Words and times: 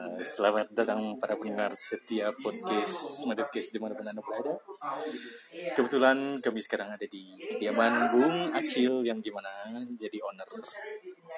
Selamat 0.00 0.72
datang 0.72 1.20
para 1.20 1.36
pendengar 1.36 1.76
setiap 1.76 2.32
podcast 2.40 3.20
Madetcast 3.28 3.68
di 3.68 3.76
mana 3.76 3.92
pun 3.92 4.08
anda 4.08 4.24
berada. 4.24 4.56
Kebetulan 5.76 6.40
kami 6.40 6.60
sekarang 6.64 6.96
ada 6.96 7.04
di 7.04 7.36
kediaman 7.52 8.08
Bung 8.08 8.48
Acil 8.56 9.04
yang 9.04 9.20
gimana 9.20 9.52
jadi 9.84 10.16
owner 10.24 10.48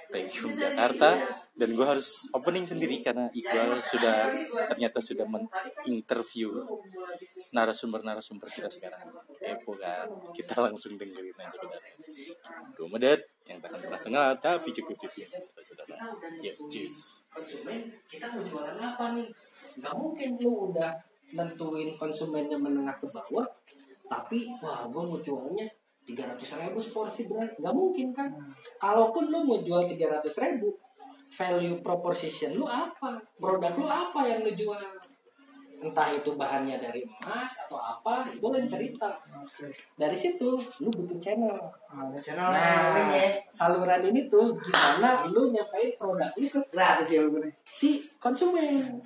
Premium 0.06 0.54
Jakarta 0.54 1.11
dan 1.59 1.68
gue 1.75 1.86
harus 1.86 2.30
opening 2.38 2.62
sendiri 2.62 3.02
karena 3.02 3.27
Iqbal 3.34 3.75
sudah 3.75 4.30
ternyata 4.70 5.02
sudah 5.02 5.26
menginterview 5.26 6.62
narasumber-narasumber 7.50 8.46
kita 8.46 8.70
sekarang. 8.70 9.10
Kepo 9.42 9.74
kan? 9.74 10.06
Kita 10.30 10.62
langsung 10.62 10.94
dengerin 10.94 11.34
aja. 11.34 11.66
Gue 12.79 12.86
medet 12.86 13.26
yang 13.48 13.59
tak 13.59 13.74
akan 13.74 13.80
pernah 13.82 14.00
kenal 14.00 14.29
tapi 14.38 14.68
cukup 14.70 14.96
cukup 14.96 15.27
saudara-saudara. 15.27 15.95
Ya, 16.38 16.52
cheers. 16.70 17.23
konsumen 17.32 17.91
kita 18.06 18.30
mau 18.30 18.42
jualan 18.45 18.77
apa 18.78 19.18
nih? 19.18 19.28
Nggak 19.80 19.95
mungkin 19.98 20.28
lu 20.38 20.70
udah 20.70 20.92
nentuin 21.32 21.96
konsumennya 21.96 22.60
menengah 22.60 22.92
ke 23.01 23.09
bawah 23.09 23.48
tapi 24.05 24.52
wah 24.60 24.84
gue 24.92 25.02
mau 25.02 25.16
jualnya 25.24 25.65
tiga 26.05 26.28
ratus 26.28 26.60
ribu 26.60 26.78
seporsi 26.82 27.24
berat 27.24 27.56
nggak 27.56 27.74
mungkin 27.74 28.12
kan? 28.12 28.30
Kalaupun 28.77 29.32
lu 29.32 29.43
mau 29.43 29.59
jual 29.59 29.88
tiga 29.88 30.18
ratus 30.18 30.38
ribu 30.38 30.77
value 31.32 31.80
proposition 31.80 32.60
lu 32.60 32.68
apa? 32.68 33.16
Produk 33.40 33.73
lu 33.80 33.88
apa 33.88 34.20
yang 34.29 34.45
ngejual 34.45 34.79
entah 35.82 36.09
itu 36.14 36.38
bahannya 36.38 36.78
dari 36.78 37.02
emas 37.02 37.66
atau 37.66 37.74
apa 37.77 38.23
itu 38.30 38.46
lain 38.46 38.70
cerita 38.70 39.10
dari 39.98 40.14
situ 40.14 40.54
lu 40.78 40.88
bikin 40.95 41.18
channel 41.18 41.50
Ada 41.90 42.18
channel 42.23 42.54
nah 42.54 43.02
ini 43.02 43.18
ya. 43.18 43.28
saluran 43.50 44.00
ini 44.06 44.30
tuh 44.30 44.54
gimana 44.62 45.26
lu 45.26 45.50
nyampein 45.50 45.90
produk 45.98 46.30
lu 46.38 46.46
ke 46.46 46.62
Gratis 46.70 47.18
ya 47.18 47.26
gue 47.26 47.50
si 47.66 47.98
konsumen. 48.23 49.02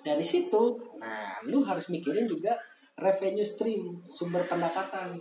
Dari 0.00 0.24
situ, 0.24 0.80
nah 0.96 1.36
lu 1.44 1.60
harus 1.60 1.92
mikirin 1.92 2.24
juga 2.24 2.56
revenue 2.96 3.44
stream, 3.44 4.00
sumber 4.08 4.48
pendapatan. 4.48 5.20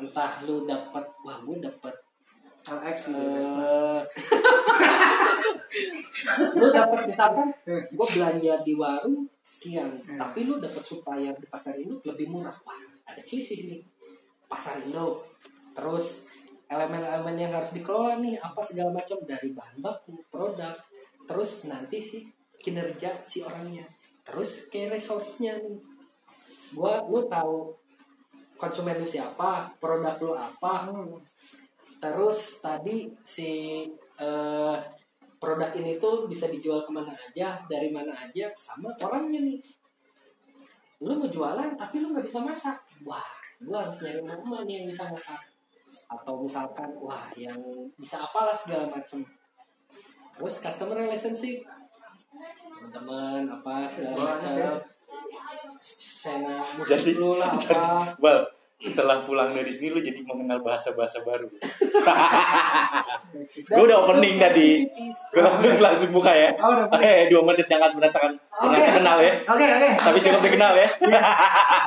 Entah 0.00 0.40
lu 0.48 0.64
dapat, 0.64 1.04
wah 1.20 1.38
gue 1.44 1.60
dapat 1.60 1.92
LX. 2.64 2.98
Lu 6.56 6.66
dapat 6.72 7.10
misalkan 7.10 7.48
gue 7.66 8.06
belanja 8.16 8.54
di 8.66 8.72
warung 8.74 9.28
sekian, 9.42 9.90
tapi 10.16 10.46
lu 10.46 10.58
dapat 10.58 10.82
supplier 10.82 11.34
di 11.38 11.46
pasar 11.46 11.78
induk 11.78 12.02
lebih 12.06 12.30
murah. 12.30 12.54
Wah, 12.66 12.78
ada 13.06 13.22
selisih 13.22 13.66
nih. 13.70 13.82
Pasar 14.46 14.82
induk. 14.82 15.26
Terus 15.76 16.26
elemen-elemen 16.66 17.36
yang 17.38 17.52
harus 17.54 17.70
dikelola 17.70 18.18
nih 18.18 18.40
apa 18.42 18.58
segala 18.58 18.90
macam 18.90 19.22
dari 19.22 19.54
bahan 19.54 19.78
baku, 19.78 20.18
produk, 20.32 20.74
terus 21.28 21.70
nanti 21.70 22.02
si 22.02 22.26
kinerja 22.58 23.22
si 23.22 23.38
orangnya, 23.44 23.86
terus 24.26 24.66
kayak 24.66 24.98
resource-nya 24.98 25.54
nih. 25.62 25.78
Gua 26.74 27.06
lu 27.06 27.22
tahu 27.30 27.70
konsumen 28.58 28.98
lu 28.98 29.06
siapa, 29.06 29.70
produk 29.78 30.18
lu 30.18 30.34
apa, 30.34 30.90
terus 32.02 32.58
tadi 32.58 33.14
si 33.22 33.86
produk 33.86 34.55
ini 35.76 36.00
tuh 36.00 36.24
bisa 36.26 36.48
dijual 36.48 36.82
ke 36.82 36.90
mana 36.90 37.12
aja 37.12 37.60
dari 37.68 37.92
mana 37.92 38.12
aja 38.16 38.48
sama 38.56 38.90
orangnya 38.96 39.44
nih. 39.44 39.60
Lu 41.04 41.12
mau 41.12 41.28
jualan 41.28 41.76
tapi 41.76 42.00
lu 42.00 42.10
nggak 42.12 42.24
bisa 42.24 42.40
masak. 42.40 42.76
Wah 43.04 43.24
gua 43.64 43.84
harus 43.84 44.00
nyari 44.00 44.20
mama 44.24 44.64
nih 44.64 44.82
yang 44.82 44.86
bisa 44.88 45.04
masak. 45.12 45.40
Atau 46.08 46.40
misalkan 46.40 46.90
wah 46.96 47.28
yang 47.36 47.60
bisa 48.00 48.20
apalah 48.20 48.56
segala 48.56 48.88
macem. 48.88 49.20
Terus 50.36 50.60
customer 50.60 50.96
relationship. 50.96 51.64
Teman-teman 52.76 53.48
apa 53.48 53.88
segala 53.88 54.16
macam 54.16 54.52
ya. 54.56 54.72
sena 55.80 56.64
musik 56.76 56.96
Jadi, 56.96 57.20
lu 57.20 57.36
lah 57.36 57.52
apa. 57.56 58.16
Bal, 58.16 58.40
setelah 58.76 59.24
pulang 59.24 59.48
dari 59.48 59.72
sini 59.72 59.88
lu 59.88 60.00
jadi 60.04 60.20
mengenal 60.20 60.60
bahasa-bahasa 60.60 61.24
baru. 61.24 61.48
gue 63.72 63.82
udah 63.88 63.98
opening 64.04 64.36
tadi. 64.36 64.84
Gue 65.32 65.42
langsung 65.42 65.80
langsung 65.80 66.10
buka 66.12 66.28
ya. 66.36 66.52
Oh, 66.60 66.84
Oke, 66.92 67.32
dua 67.32 67.40
menit 67.48 67.64
jangan 67.64 67.96
berantakan. 67.96 68.36
Oke. 68.36 68.76
Jangan 68.76 68.92
kenal 69.00 69.18
ya. 69.24 69.32
Oke 69.48 69.64
oke. 69.64 69.88
Tapi 69.96 70.18
cukup 70.20 70.40
dikenal 70.44 70.72
ya. 70.76 70.88
Ya 71.08 71.20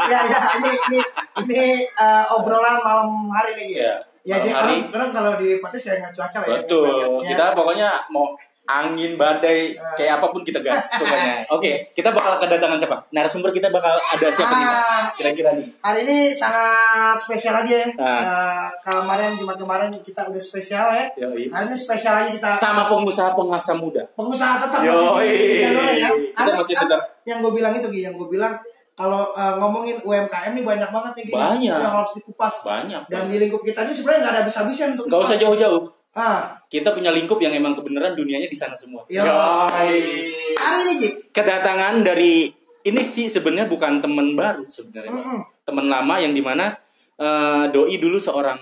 ya, 0.10 0.20
ya 0.26 0.40
ini 0.58 0.72
ini 0.90 1.00
ini 1.46 1.62
eh, 1.86 2.26
obrolan 2.34 2.82
malam 2.82 3.30
hari 3.30 3.54
nih 3.54 3.68
Iya, 3.70 3.86
ya. 3.86 3.96
Ya 4.26 4.36
jadi 4.42 4.52
hari. 4.52 4.76
kadang 4.90 5.12
kalau 5.14 5.32
di 5.38 5.62
Patis 5.62 5.86
ya 5.86 5.94
nggak 6.02 6.14
cuaca 6.18 6.38
lah 6.42 6.48
ya. 6.50 6.60
Betul. 6.66 7.22
Kita 7.22 7.46
pokoknya 7.54 7.90
mau 8.10 8.34
angin 8.70 9.18
badai 9.18 9.74
kayak 9.98 10.22
apa 10.22 10.30
pun 10.30 10.46
kita 10.46 10.62
gas 10.62 10.86
pokoknya. 10.96 11.42
Oke, 11.50 11.90
kita 11.92 12.10
bakal 12.10 12.38
kedatangan 12.38 12.78
siapa? 12.78 13.02
Narasumber 13.10 13.50
kita 13.50 13.68
bakal 13.68 13.98
ada 13.98 14.28
siapa 14.30 14.54
nih? 14.54 14.68
Ah, 14.68 15.04
Kira-kira 15.12 15.50
nih. 15.54 15.68
hari 15.80 16.06
ini 16.06 16.18
sangat 16.30 17.18
spesial 17.18 17.58
lagi 17.58 17.74
ya. 17.74 17.86
Ah. 17.98 18.22
Eh, 18.22 18.68
kemarin 18.80 19.34
Jumat 19.34 19.58
kemarin 19.58 19.90
kita 19.96 20.22
udah 20.24 20.38
spesial 20.40 20.86
ya. 20.88 21.06
Yoi. 21.20 21.50
Hari 21.50 21.66
ini 21.66 21.76
spesial 21.76 22.14
lagi 22.16 22.38
kita 22.38 22.50
Sama 22.56 22.86
pengusaha 22.86 23.34
pengusaha 23.34 23.74
muda. 23.74 24.06
pengusaha 24.14 24.62
tetap 24.62 24.80
Yoi. 24.80 24.94
masih 24.94 25.98
ya. 25.98 26.10
Kita 26.30 26.42
Ada- 26.46 26.54
masih 26.56 26.76
ada 26.76 26.86
tetap. 26.86 27.00
yang 27.26 27.38
gue 27.40 27.52
bilang 27.52 27.74
itu 27.74 27.88
Gi, 27.90 28.02
yang 28.04 28.14
gue 28.14 28.30
bilang 28.30 28.54
kalau 28.94 29.32
eh, 29.32 29.54
ngomongin 29.56 29.98
UMKM 30.00 30.52
nih 30.54 30.64
banyak 30.64 30.90
banget 30.90 31.12
nih 31.16 31.26
Gi, 31.26 31.34
Banyak. 31.34 31.78
yang 31.80 31.94
harus 31.96 32.12
dikupas. 32.14 32.54
Banyak. 32.62 33.02
Dan 33.08 33.26
di 33.26 33.40
lingkup 33.40 33.64
kita 33.64 33.82
aja 33.82 33.90
sebenarnya 33.90 34.20
nggak 34.22 34.34
ada 34.36 34.40
habis-habisnya 34.44 34.86
untuk 34.94 35.06
Gak 35.08 35.22
usah 35.24 35.38
jauh-jauh. 35.38 35.84
Ah, 36.12 36.58
Kita 36.66 36.90
punya 36.90 37.10
lingkup 37.10 37.38
yang 37.38 37.52
emang 37.52 37.74
kebenaran 37.74 38.12
dunianya 38.12 38.46
di 38.46 38.54
sana 38.54 38.74
semua. 38.74 39.02
Yo. 39.08 39.22
Hari 39.22 40.78
ini 40.84 40.92
Ji. 40.98 41.08
Kedatangan 41.30 42.02
dari 42.02 42.50
ini 42.82 43.02
sih 43.04 43.26
sebenarnya 43.26 43.66
bukan 43.66 44.00
teman 44.00 44.34
baru 44.34 44.64
sebenarnya. 44.68 45.08
Bang. 45.08 45.22
Mm-mm. 45.22 45.40
Teman 45.64 45.86
lama 45.88 46.14
yang 46.18 46.32
di 46.32 46.42
mana 46.42 46.74
eh, 47.14 47.64
doi 47.70 47.96
dulu 47.96 48.18
seorang 48.18 48.58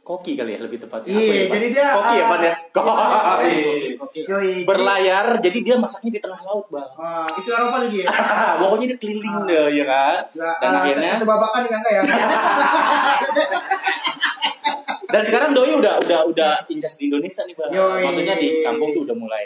koki 0.00 0.34
kali 0.34 0.54
ya 0.54 0.58
lebih 0.60 0.78
tepatnya. 0.78 1.10
Iya, 1.10 1.20
ya, 1.20 1.42
Pak? 1.42 1.48
jadi 1.52 1.66
dia, 1.68 1.86
koki 1.90 2.08
ya, 2.08 2.16
eh, 2.16 2.24
Pan 2.24 2.40
ya. 2.40 2.54
Koki. 2.72 3.56
jadi- 4.24 4.64
Berlayar, 4.64 5.26
jadi 5.36 5.58
dia 5.60 5.74
masaknya 5.76 6.10
di 6.14 6.18
tengah 6.18 6.40
laut, 6.40 6.64
Bang. 6.70 6.88
Ah, 6.96 7.26
itu 7.28 7.50
Eropa 7.50 7.76
lagi 7.84 7.98
ya. 8.00 8.06
Pokoknya 8.62 8.86
dia 8.88 8.96
keliling 8.96 9.36
deh, 9.44 9.66
ya 9.74 9.84
kan? 9.84 10.16
Ya, 10.32 10.48
Dan 10.56 10.70
ah, 10.70 10.78
akhirnya 10.80 11.10
satu 11.12 11.26
babakan 11.26 11.60
enggak 11.66 11.78
enggak 11.82 11.92
ya. 11.92 12.02
dan 15.08 15.22
sekarang 15.24 15.50
doi 15.56 15.72
udah 15.72 15.96
udah 16.04 16.20
udah 16.28 16.52
injas 16.68 17.00
di 17.00 17.08
Indonesia 17.08 17.40
nih, 17.48 17.56
Bang. 17.56 17.72
Yoi. 17.72 18.04
Maksudnya 18.04 18.36
di 18.36 18.60
kampung 18.60 18.92
tuh 18.92 19.02
udah 19.08 19.16
mulai 19.16 19.44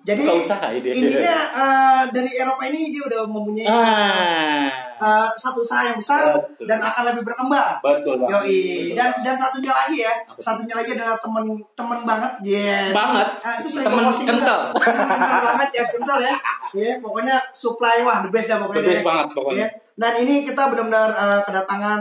Jadi 0.00 0.24
buka 0.24 0.32
usaha 0.32 0.66
ya 0.72 0.80
dia. 0.80 0.96
intinya 0.96 1.38
eh, 1.60 2.02
dari 2.08 2.32
Eropa 2.32 2.64
ini 2.72 2.88
dia 2.88 3.04
udah 3.04 3.20
mempunyai 3.28 3.68
ah. 3.68 4.64
eh, 4.96 5.28
satu 5.36 5.60
usaha 5.60 5.84
yang 5.92 6.00
besar 6.00 6.32
Betul. 6.40 6.64
dan 6.64 6.80
akan 6.80 7.12
lebih 7.12 7.28
berkembang. 7.28 7.84
Betul, 7.84 8.16
Bang. 8.24 8.30
Yoi, 8.32 8.48
Betul, 8.48 8.96
dan 8.96 9.10
dan 9.20 9.36
satunya 9.36 9.72
lagi 9.76 10.00
ya, 10.00 10.14
Apa? 10.24 10.40
satunya 10.40 10.72
lagi 10.72 10.90
adalah 10.96 11.20
temen 11.20 11.44
temen 11.76 11.98
banget, 12.08 12.32
yeah. 12.48 12.88
Banget. 12.96 13.28
Ah, 13.44 13.54
itu 13.60 13.68
sering 13.68 13.92
Temen 13.92 14.08
posting 14.08 14.28
kental. 14.32 14.60
kental 14.88 15.38
banget 15.52 15.68
ya, 15.68 15.82
kental 15.84 16.18
ya. 16.24 16.34
Iya, 16.72 16.92
pokoknya 17.04 17.36
supply 17.52 18.00
wah 18.00 18.24
the 18.24 18.30
best 18.32 18.48
dah 18.48 18.56
pokoknya. 18.56 18.80
The 18.80 18.88
best 18.88 19.02
deh. 19.04 19.08
banget 19.12 19.26
pokoknya. 19.36 19.58
Iya. 19.58 19.68
Dan 20.00 20.12
ini 20.24 20.34
kita 20.48 20.62
benar-benar 20.72 21.12
eh, 21.12 21.40
kedatangan 21.44 22.00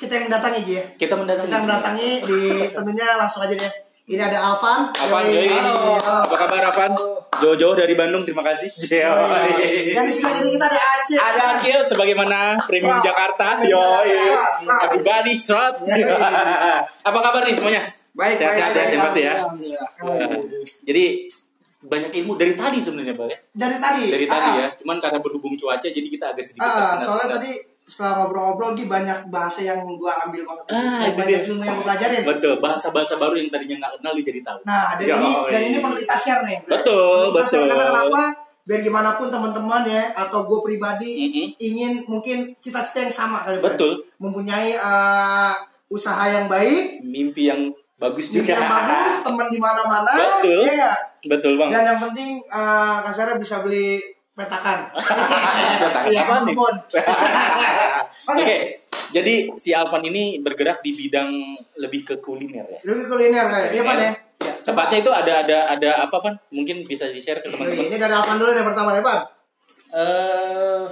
kita 0.00 0.12
yang 0.16 0.24
mendatangi 0.32 0.60
ya. 0.64 0.84
Kita 0.96 1.14
mendatangi. 1.14 1.48
Kita 1.52 1.60
mendatangi 1.60 2.10
di 2.24 2.40
tentunya 2.74 3.06
langsung 3.20 3.44
aja 3.44 3.52
deh. 3.52 3.72
Ini 4.10 4.18
ada 4.26 4.42
Alvan. 4.42 4.90
Yoi. 4.90 5.46
Joy? 5.46 5.48
Halo. 5.54 6.26
Apa 6.26 6.34
kabar, 6.34 6.66
Avan? 6.66 6.98
Jauh-jauh 7.38 7.78
dari 7.78 7.94
Bandung, 7.94 8.26
terima 8.26 8.42
kasih. 8.42 8.66
Yoi. 8.74 9.94
Dan 9.94 10.02
di 10.08 10.12
sebelah 10.16 10.34
kiri 10.40 10.50
kita 10.58 10.66
ada 10.66 10.80
Aceh. 10.98 11.18
Ada 11.20 11.42
Akil 11.54 11.78
sebagaimana 11.84 12.58
Premium 12.66 12.98
Serap. 12.98 13.06
Jakarta. 13.06 13.48
Yo, 13.62 13.78
everybody. 14.88 15.36
Yoi. 15.36 16.02
Apa 17.12 17.18
kabar 17.22 17.46
nih 17.46 17.54
semuanya? 17.54 17.86
Baik, 18.16 18.42
Sehat-sehat 18.42 18.72
baik, 18.74 18.82
ya, 18.82 18.88
baik. 18.90 19.04
pasti 19.04 19.20
ya. 19.22 19.34
Alhamdulillah. 19.38 19.88
Jadi 20.82 21.04
banyak 21.80 22.10
ilmu 22.24 22.32
dari 22.34 22.52
tadi 22.58 22.78
sebenarnya, 22.82 23.14
Bang 23.14 23.30
ya. 23.30 23.38
Dari 23.54 23.76
tadi. 23.78 24.04
Dari 24.10 24.26
tadi 24.26 24.50
ah, 24.50 24.54
ya. 24.64 24.68
Cuman 24.74 24.96
karena 24.98 25.18
berhubung 25.22 25.54
cuaca 25.54 25.86
jadi 25.86 26.08
kita 26.10 26.34
agak 26.34 26.44
sedikit 26.44 26.66
tersendat-sendat. 26.66 27.06
soalnya 27.06 27.28
tadi 27.38 27.52
setelah 27.90 28.22
ngobrol-ngobrol 28.22 28.70
Gi 28.72 28.86
banyak 28.86 29.26
bahasa 29.26 29.60
yang 29.60 29.82
gua 29.82 30.14
ambil 30.22 30.46
banget. 30.46 30.64
Ah, 30.70 31.10
banyak 31.10 31.26
dia. 31.26 31.40
ilmu 31.50 31.60
yang 31.60 31.74
gua 31.74 31.90
pelajarin. 31.90 32.22
Betul, 32.22 32.54
bahasa-bahasa 32.62 33.18
baru 33.18 33.34
yang 33.34 33.50
tadinya 33.50 33.76
nggak 33.82 33.92
kenal 33.98 34.12
lu 34.14 34.22
jadi 34.22 34.40
tahu. 34.40 34.58
Nah, 34.62 34.94
dan 34.94 35.04
Yoi. 35.04 35.18
ini 35.18 35.32
dan 35.50 35.60
ini 35.66 35.76
perlu 35.82 35.96
kita 35.98 36.14
share 36.14 36.42
nih. 36.46 36.58
Betul, 36.62 37.34
Kita 37.34 37.42
share 37.42 37.58
betul. 37.66 37.70
karena 37.74 37.84
kenapa? 37.90 38.22
Biar 38.60 38.80
gimana 38.80 39.10
pun 39.18 39.26
teman-teman 39.26 39.82
ya 39.82 40.14
atau 40.14 40.46
gue 40.46 40.60
pribadi 40.62 41.10
Mm-mm. 41.26 41.46
ingin 41.58 41.92
mungkin 42.06 42.54
cita-cita 42.56 43.02
yang 43.02 43.10
sama 43.10 43.42
kali. 43.42 43.58
Betul. 43.58 43.98
Mempunyai 44.16 44.70
eh, 44.72 45.52
usaha 45.90 46.22
yang 46.24 46.46
baik, 46.46 47.02
Mimpi 47.02 47.50
yang 47.50 47.66
bagus 47.98 48.30
juga. 48.30 48.54
yang 48.54 48.70
bagus, 48.70 49.26
teman 49.26 49.50
di 49.50 49.58
mana-mana, 49.58 50.12
Betul. 50.38 50.70
ya? 50.70 50.94
Betul, 51.20 51.58
Bang. 51.58 51.68
Dan 51.68 51.82
yang 51.84 51.98
penting 52.00 52.38
eh, 52.38 52.96
kasarnya 53.02 53.36
bisa 53.36 53.58
beli 53.60 53.98
petakan. 54.40 54.78
Petakan 54.92 56.08
Iya, 56.08 56.20
apaan 56.22 56.42
nih? 56.42 56.54
Oke. 58.32 58.56
Jadi 59.10 59.34
si 59.54 59.70
Alvan 59.70 60.02
ini 60.02 60.38
bergerak 60.38 60.80
di 60.80 60.92
bidang 60.92 61.30
lebih 61.76 62.04
ke 62.04 62.14
kuliner 62.18 62.62
ya. 62.64 62.80
Ke 62.80 63.04
kuliner 63.06 63.46
kayak, 63.46 63.70
iya 63.70 63.82
Pak 63.82 63.94
Iya. 63.94 64.06
ya? 64.06 64.12
Tepatnya 64.62 64.98
itu 64.98 65.10
ada 65.10 65.32
ada 65.42 65.58
ada 65.68 65.90
apa 66.04 66.16
Van? 66.18 66.34
Mungkin 66.48 66.84
bisa 66.84 67.04
di 67.04 67.18
share 67.18 67.40
ke 67.40 67.48
Yoi, 67.48 67.54
teman-teman. 67.54 67.86
ini 67.86 67.96
dari 67.96 68.12
Alvan 68.12 68.36
dulu 68.36 68.50
yang 68.50 68.66
pertama 68.66 68.92
nih, 68.92 69.02
Pan. 69.02 69.18
eh 69.90 70.84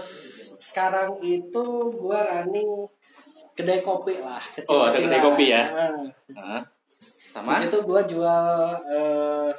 sekarang 0.58 1.22
itu 1.22 1.64
gua 1.94 2.18
running 2.24 2.90
kedai 3.54 3.78
kopi 3.80 4.18
lah 4.18 4.42
kecil 4.52 4.66
Oh, 4.68 4.82
ada 4.84 4.98
kedai 4.98 5.20
kopi 5.20 5.44
ya? 5.48 5.70
Nah? 6.28 6.58
Sama? 7.22 7.54
di 7.54 7.68
situ 7.68 7.78
gua 7.80 8.02
jual 8.02 8.46
eh, 8.82 9.50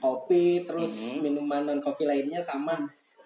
kopi 0.00 0.64
terus 0.64 1.14
Mhm. 1.14 1.22
minuman 1.22 1.62
non 1.68 1.80
kopi 1.80 2.08
lainnya 2.08 2.40
sama 2.40 2.74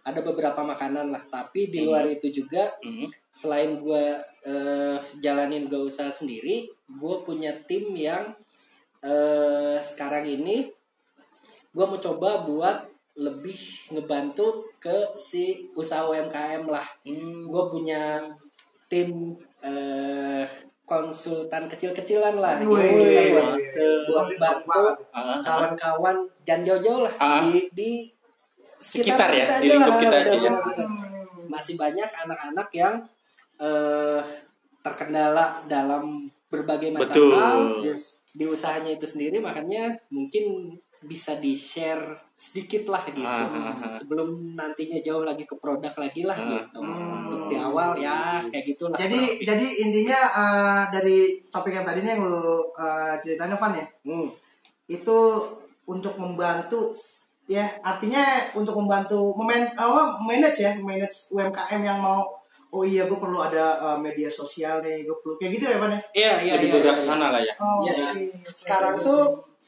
ada 0.04 0.20
beberapa 0.20 0.60
makanan 0.60 1.08
lah 1.08 1.24
tapi 1.32 1.72
di 1.72 1.80
luar 1.80 2.04
itu 2.04 2.28
juga 2.28 2.68
Mhm. 2.84 3.08
selain 3.32 3.80
gua 3.80 4.20
eh, 4.44 4.98
jalanin 5.24 5.64
gak 5.64 5.80
usaha 5.80 6.12
sendiri 6.12 6.68
gue 6.84 7.14
punya 7.24 7.56
tim 7.64 7.96
yang 7.96 8.36
eh, 9.00 9.78
sekarang 9.80 10.24
ini 10.24 10.68
gua 11.72 11.88
mau 11.88 11.96
coba 11.96 12.44
buat 12.44 12.84
lebih 13.14 13.56
ngebantu 13.94 14.68
ke 14.76 15.14
si 15.14 15.70
usaha 15.72 16.04
UMKM 16.04 16.66
lah 16.66 16.84
Hmm. 17.06 17.46
gue 17.48 17.64
punya 17.70 18.20
tim 18.90 19.32
eh, 19.64 20.44
konsultan 20.84 21.64
kecil-kecilan 21.66 22.36
lah 22.36 22.60
Wih, 22.60 22.68
gitu 22.68 23.32
buat, 23.32 23.46
mantep. 23.50 24.00
buat 24.06 24.28
bantu 24.36 24.82
Ah, 25.10 25.40
kawan-kawan 25.40 26.16
jangan 26.44 26.62
jauh-jauh 26.62 27.02
lah 27.02 27.14
Ah. 27.16 27.40
di 27.42 27.66
di 27.72 27.90
Sekitar 28.76 29.32
ya, 29.32 29.48
kita 29.48 29.54
di 29.58 29.66
aja 29.66 29.74
lingkup 29.74 29.96
kita 29.96 30.16
aja 30.18 30.36
ya. 30.36 30.50
masih 31.46 31.74
banyak 31.74 32.04
anak-anak 32.06 32.68
yang 32.70 32.94
eh, 33.56 34.20
terkendala 34.78 35.64
dalam 35.64 36.28
berbagai 36.46 36.92
macam 36.92 37.08
Betul. 37.08 37.32
hal 37.32 37.60
Yes. 37.80 38.20
di 38.30 38.44
usahanya 38.44 38.92
itu 38.92 39.06
sendiri 39.06 39.38
makanya 39.38 39.94
mungkin 40.10 40.74
bisa 41.04 41.36
di 41.36 41.52
share 41.52 42.00
sedikit 42.34 42.88
lah 42.88 43.04
gitu 43.06 43.20
Ah, 43.20 43.44
ah, 43.44 43.72
ah. 43.78 43.92
sebelum 43.92 44.26
nantinya 44.52 44.98
jauh 44.98 45.22
lagi 45.22 45.44
ke 45.44 45.54
produk 45.54 45.92
lagi 45.94 46.22
lah 46.22 46.34
Ah. 46.34 46.48
gitu 46.50 46.80
untuk 46.80 47.40
di 47.46 47.56
awal 47.56 47.94
ya 47.96 48.40
kayak 48.42 48.64
gitulah 48.66 48.96
Jadi 48.96 49.44
jadi 49.44 49.66
intinya 49.80 50.20
eh, 50.34 50.82
dari 50.90 51.18
topik 51.46 51.72
yang 51.72 51.84
tadi 51.84 52.00
nih 52.00 52.12
yang 52.12 52.24
lu 52.24 52.40
eh, 52.74 53.14
ceritain 53.18 53.52
Van 53.52 53.72
ya, 53.72 53.84
Hmm. 54.02 54.28
itu 54.86 55.18
untuk 55.84 56.16
membantu 56.16 56.96
ya 57.44 57.68
artinya 57.80 58.24
untuk 58.52 58.72
membantu 58.74 59.36
meman 59.36 59.68
apa 59.70 60.16
manage 60.18 60.58
ya 60.58 60.72
manage 60.74 61.28
UMKM 61.28 61.80
yang 61.80 62.00
mau 62.00 62.24
oh 62.70 62.82
iya 62.82 63.04
gue 63.04 63.14
perlu 63.14 63.38
ada 63.38 63.76
eh, 63.78 63.98
media 63.98 64.26
sosial 64.26 64.80
nih 64.80 65.04
gue 65.04 65.16
perlu 65.16 65.36
kayak 65.36 65.52
gitu 65.54 65.64
ya 65.68 65.76
Van 65.76 65.92
ya 65.92 66.00
Iya 66.10 66.32
iya 66.40 66.52
Lebih 66.56 66.68
iya. 66.68 66.74
bergerak 66.74 66.96
iya. 66.96 67.00
ke 67.00 67.04
sana 67.04 67.26
lah 67.28 67.40
ya. 67.40 67.54
oh, 67.56 67.84
Ya, 67.84 67.92
oke. 67.92 68.22
sekarang 68.48 68.96
tuh 68.98 69.22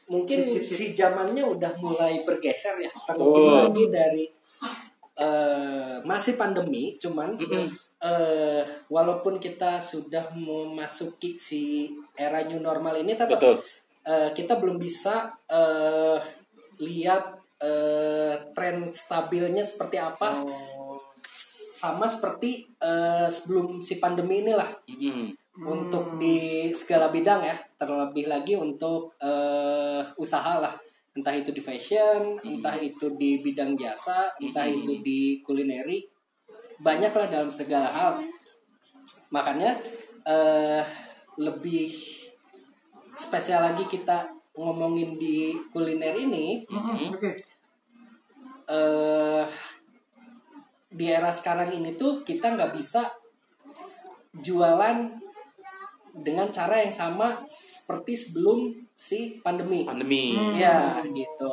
mungkin 0.07 0.39
Sip, 0.47 0.63
sip, 0.63 0.63
sip. 0.63 0.77
si 0.77 0.85
zamannya 0.95 1.43
udah 1.43 1.71
mulai 1.77 2.23
bergeser 2.23 2.79
ya 2.79 2.91
terlebih 3.05 3.43
Oh. 3.43 3.53
lagi 3.67 3.83
dari 3.91 4.25
eh, 5.17 5.95
masih 6.05 6.37
pandemi 6.37 6.95
cuman 6.95 7.35
Mm-mm. 7.35 7.65
eh, 7.99 8.61
walaupun 8.87 9.35
kita 9.37 9.81
sudah 9.81 10.29
memasuki 10.31 11.35
si 11.35 11.89
era 12.13 12.45
new 12.45 12.61
normal 12.61 12.95
ini 13.01 13.17
tetap 13.17 13.35
Betul. 13.41 13.57
eh, 14.05 14.29
kita 14.31 14.61
belum 14.61 14.77
bisa 14.77 15.33
eh, 15.49 16.19
lihat 16.79 17.33
eh, 17.59 18.35
tren 18.53 18.93
stabilnya 18.93 19.65
seperti 19.65 19.97
apa 19.97 20.45
sama 21.77 22.05
seperti 22.05 22.65
eh, 22.77 23.27
sebelum 23.27 23.81
si 23.81 23.97
pandemi 23.97 24.45
inilah 24.45 24.69
Mhm. 25.57 25.65
untuk 25.65 26.05
di 26.21 26.69
segala 26.69 27.09
bidang 27.09 27.41
ya 27.41 27.57
terlebih 27.81 28.29
lagi 28.29 28.53
untuk 28.53 29.17
eh, 29.17 30.05
usaha 30.21 30.61
lah. 30.61 30.77
Entah 31.17 31.33
itu 31.33 31.49
di 31.49 31.61
fashion 31.65 32.37
entah 32.45 32.77
itu 32.77 33.09
di 33.17 33.41
bidang 33.41 33.73
jasa 33.73 34.29
entah 34.37 34.69
Hmm. 34.69 34.77
itu 34.85 34.93
di 35.01 35.19
kulineri. 35.41 36.05
Banyak 36.77 37.09
lah 37.09 37.25
dalam 37.25 37.49
segala 37.49 37.89
hal. 37.89 38.13
Makanya 39.33 39.81
eh, 40.29 40.83
lebih 41.41 41.89
spesial 43.17 43.65
lagi 43.65 43.89
kita 43.89 44.29
ngomongin 44.53 45.17
di 45.17 45.57
kuliner 45.73 46.13
ini. 46.13 46.61
Oke. 46.69 47.33
Eh 48.69 49.45
di 50.87 51.05
era 51.09 51.29
sekarang 51.33 51.73
ini 51.73 51.97
tuh 51.97 52.21
kita 52.21 52.53
nggak 52.53 52.73
bisa 52.77 53.05
jualan 54.37 55.26
dengan 56.21 56.49
cara 56.49 56.81
yang 56.81 56.93
sama 56.93 57.45
seperti 57.49 58.13
sebelum 58.17 58.73
si 58.97 59.37
pandemi. 59.41 59.85
Pandemi. 59.85 60.33
Ya 60.57 61.01
gitu. 61.05 61.49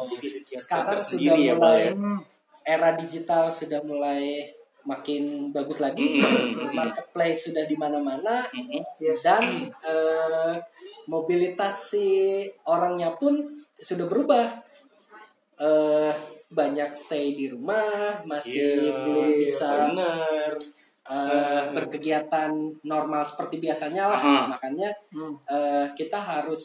Sekarang 0.56 1.00
sudah 1.00 1.36
ya, 1.36 1.54
mulai 1.56 1.80
ya. 1.88 1.92
Hmm, 1.92 2.20
era 2.64 2.96
digital 2.96 3.52
sudah 3.52 3.84
mulai 3.84 4.48
makin 4.84 5.52
bagus 5.52 5.80
lagi. 5.80 6.20
Mm. 6.20 6.72
Marketplace 6.76 7.52
sudah 7.52 7.64
di 7.64 7.76
mana-mana 7.76 8.44
yes. 9.00 9.24
dan 9.24 9.68
eh, 9.68 10.54
mobilitas 11.08 11.92
si 11.92 12.44
orangnya 12.68 13.16
pun 13.16 13.48
sudah 13.80 14.08
berubah 14.08 14.44
eh 15.54 16.12
banyak 16.54 16.94
stay 16.94 17.34
di 17.34 17.50
rumah 17.50 18.22
masih 18.22 18.90
Iya, 18.90 18.94
belum 19.02 19.28
bisa 19.42 19.68
bener. 19.90 20.52
Eh, 21.04 21.62
berkegiatan 21.70 22.50
normal 22.82 23.22
seperti 23.22 23.58
biasanya 23.58 24.08
lah 24.08 24.18
Aha. 24.18 24.40
makanya 24.50 24.88
Hmm. 25.10 25.36
eh, 25.46 25.86
kita 25.92 26.16
harus 26.16 26.62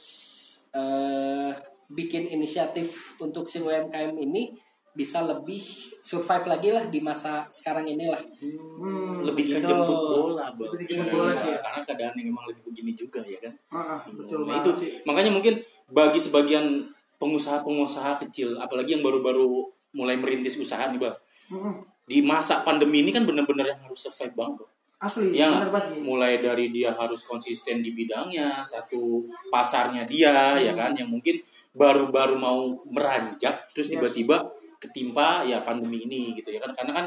eh, 0.69 1.51
bikin 1.87 2.29
inisiatif 2.29 2.87
untuk 3.17 3.45
si 3.45 3.57
UMKM 3.57 4.13
ini 4.15 4.53
bisa 4.89 5.21
lebih 5.21 5.61
survive 6.01 6.45
lagi 6.45 6.69
lah 6.69 6.85
di 6.85 6.99
masa 6.99 7.45
sekarang 7.47 7.85
inilah 7.85 8.19
Hmm, 8.39 9.21
Lebih 9.21 9.43
ke 9.45 9.57
Gitu. 9.57 9.67
jemput 9.67 9.91
bola, 10.09 10.49
Bang. 10.51 10.71
Lebih 10.71 10.85
jemput 10.87 11.09
bola 11.11 11.33
sih. 11.33 11.51
Karena 11.53 11.83
keadaan 11.83 12.13
yang 12.15 12.27
memang 12.29 12.47
lagi 12.47 12.61
begini 12.63 12.91
juga 12.93 13.19
ya 13.21 13.35
kan. 13.37 13.53
ah, 13.69 13.77
ah, 13.77 13.99
betul 14.07 14.47
Nah, 14.47 14.55
itu 14.57 14.71
sih. 14.73 14.91
makanya 15.03 15.29
mungkin 15.29 15.59
bagi 15.85 16.17
sebagian 16.17 16.87
pengusaha-pengusaha 17.19 18.15
kecil, 18.21 18.55
apalagi 18.57 18.95
yang 18.95 19.03
baru-baru 19.03 19.67
mulai 19.91 20.15
merintis 20.15 20.55
usaha 20.55 20.87
nih, 20.87 20.97
Bang. 20.97 21.15
Mhm, 21.49 21.73
Di 22.09 22.25
masa 22.25 22.65
pandemi 22.65 23.05
ini 23.05 23.13
kan 23.13 23.21
benar-benar 23.21 23.69
yang 23.77 23.81
harus 23.85 24.01
survive 24.01 24.33
banget, 24.33 24.65
Bang. 24.65 24.71
asli 24.99 25.31
Ya, 25.37 25.47
bener 25.53 25.69
banget 25.71 26.01
mulai 26.01 26.41
dari 26.41 26.73
dia 26.73 26.91
harus 26.97 27.21
konsisten 27.23 27.79
di 27.85 27.93
bidangnya, 27.93 28.65
satu 28.65 29.23
pasarnya 29.47 30.03
dia, 30.09 30.57
ya 30.57 30.73
kan, 30.73 30.91
yang 30.97 31.07
mungkin 31.07 31.37
baru-baru 31.71 32.35
mau 32.35 32.81
meranjak, 32.89 33.69
terus 33.71 33.87
Yes. 33.87 33.93
tiba-tiba 33.95 34.49
ketimpa 34.81 35.45
ya 35.45 35.61
pandemi 35.61 36.03
ini 36.03 36.33
gitu 36.35 36.49
ya 36.51 36.59
kan, 36.65 36.73
karena 36.73 36.91
kan 36.97 37.05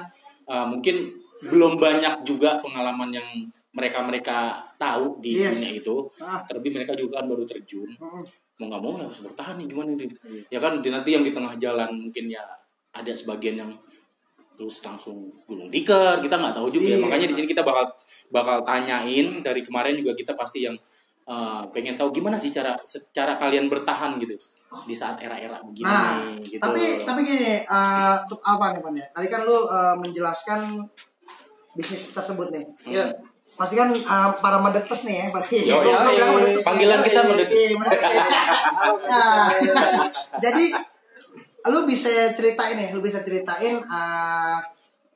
uh, 0.48 0.66
mungkin 0.70 1.18
belum 1.50 1.76
banyak 1.76 2.22
juga 2.22 2.62
pengalaman 2.62 3.10
yang 3.10 3.28
mereka-mereka 3.74 4.70
tahu 4.78 5.18
di 5.20 5.36
Yes. 5.42 5.58
dunia 5.58 5.72
itu, 5.82 5.96
Ah. 6.22 6.40
terlebih 6.46 6.72
mereka 6.78 6.94
juga 6.94 7.20
kan 7.20 7.26
baru 7.28 7.44
terjun, 7.44 7.90
Mhm. 7.92 8.22
mau 8.62 8.66
nggak 8.70 8.80
mau 8.80 8.94
ya 8.96 9.04
harus 9.10 9.20
bertahan 9.20 9.54
nih 9.58 9.66
gimana 9.68 9.90
nih, 9.98 10.08
ya 10.48 10.58
kan 10.62 10.78
nanti 10.78 11.10
yang 11.10 11.24
di 11.26 11.32
tengah 11.34 11.58
jalan 11.58 11.90
mungkin 11.98 12.24
ya 12.30 12.40
ada 12.94 13.12
sebagian 13.12 13.56
yang 13.60 13.72
terus 14.62 14.78
langsung 14.86 15.26
gulung 15.42 15.66
tikar 15.66 16.22
kita 16.22 16.38
nggak 16.38 16.54
tahu 16.54 16.70
juga 16.70 16.86
ya 16.86 16.94
Iya. 16.94 17.02
makanya 17.02 17.26
di 17.26 17.34
sini 17.34 17.50
kita 17.50 17.66
bakal 17.66 17.90
bakal 18.30 18.62
tanyain 18.62 19.42
dari 19.42 19.66
kemarin 19.66 19.98
juga 19.98 20.14
kita 20.14 20.38
pasti 20.38 20.62
yang 20.62 20.78
uh, 21.26 21.66
pengen 21.74 21.98
tahu 21.98 22.14
gimana 22.14 22.38
sih 22.38 22.54
cara 22.54 22.78
secara 22.86 23.34
kalian 23.34 23.66
bertahan 23.66 24.22
gitu 24.22 24.38
di 24.86 24.94
saat 24.94 25.18
era-era 25.18 25.58
begini 25.60 25.90
Nah, 25.90 26.38
gitu 26.38 26.62
tapi 26.62 27.02
tapi 27.02 27.20
gini, 27.22 27.58
eh, 27.58 28.14
untuk 28.22 28.38
apa 28.38 28.70
nih 28.70 28.80
Pan 28.80 28.94
ya? 28.94 29.06
Tadi 29.10 29.26
kan 29.26 29.42
lu 29.42 29.66
eh, 29.66 29.94
menjelaskan 29.98 30.60
bisnis 31.74 32.14
tersebut 32.14 32.48
nih. 32.48 32.64
ya 32.86 33.10
Pasti 33.52 33.74
kan 33.74 33.90
eh, 33.90 34.30
para 34.38 34.56
medetes 34.58 35.04
nih 35.04 35.16
ya, 35.18 35.26
para 35.28 35.44
Yo, 35.44 35.76
yo, 35.82 35.92
yo, 36.16 36.24
nih. 36.38 36.56
panggilan 36.56 37.02
kita 37.02 37.20
medetes. 37.26 37.58
Iya, 37.58 37.76
medetes 37.76 38.06
ya. 38.08 38.24
Nah, 39.12 39.50
jadi 40.44 40.64
lu 41.70 41.86
bisa 41.86 42.10
ceritain 42.34 42.74
nih, 42.74 42.90
lu 42.90 42.98
bisa 43.04 43.22
ceritain 43.22 43.78
eh, 43.78 44.58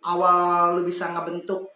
awal 0.07 0.79
lu 0.79 0.83
bisa 0.87 1.11
ngebentuk 1.11 1.67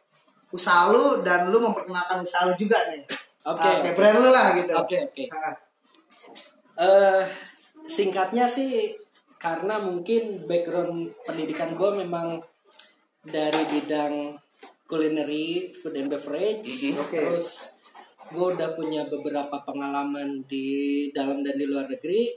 usaha 0.54 0.90
lu 0.90 1.22
dan 1.26 1.50
lu 1.50 1.58
memperkenalkan 1.58 2.22
usaha 2.22 2.46
lu 2.46 2.54
juga 2.54 2.78
nih. 2.90 3.02
Oke, 3.40 3.66
Ah, 3.66 3.80
kayak 3.80 3.96
brand 3.96 4.18
lu 4.20 4.30
lah 4.30 4.46
gitu. 4.54 4.72
Oke, 4.76 4.96
oke. 5.10 5.24
Ah, 5.32 5.54
eh 6.80 7.22
singkatnya 7.88 8.44
sih 8.46 8.94
karena 9.40 9.80
mungkin 9.80 10.44
background 10.44 11.16
pendidikan 11.24 11.72
gue 11.72 11.90
memang 12.04 12.44
dari 13.24 13.62
bidang 13.72 14.36
culinary, 14.84 15.72
food 15.72 15.96
and 15.96 16.10
beverage, 16.12 16.66
Mhm, 16.66 16.94
oke. 17.00 17.10
terus 17.16 17.46
gue 18.30 18.46
udah 18.54 18.74
punya 18.76 19.06
beberapa 19.08 19.62
pengalaman 19.64 20.44
di 20.46 21.08
dalam 21.10 21.40
dan 21.42 21.56
di 21.56 21.66
luar 21.66 21.88
negeri. 21.88 22.30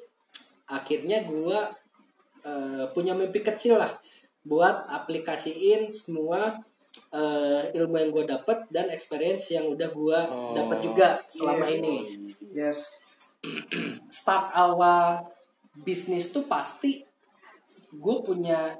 Akhirnya 0.70 1.28
gue 1.28 1.60
eh, 2.44 2.86
punya 2.92 3.12
mimpi 3.12 3.42
kecil 3.42 3.80
lah 3.80 3.92
buat 4.44 4.84
aplikasiin 4.92 5.88
semua 5.90 6.60
eh, 7.10 7.62
ilmu 7.74 7.96
yang 7.98 8.10
gue 8.12 8.26
dapat 8.28 8.68
dan 8.70 8.92
experience 8.92 9.50
yang 9.50 9.66
udah 9.68 9.90
gue 9.90 10.20
Oh, 10.30 10.52
dapat 10.54 10.78
juga 10.84 11.08
selama 11.28 11.66
iya. 11.68 11.76
ini 11.80 11.96
Yes. 12.54 12.92
start 14.12 14.52
awal 14.54 15.26
bisnis 15.74 16.30
tuh 16.30 16.46
pasti 16.46 17.02
gue 17.92 18.16
punya 18.22 18.78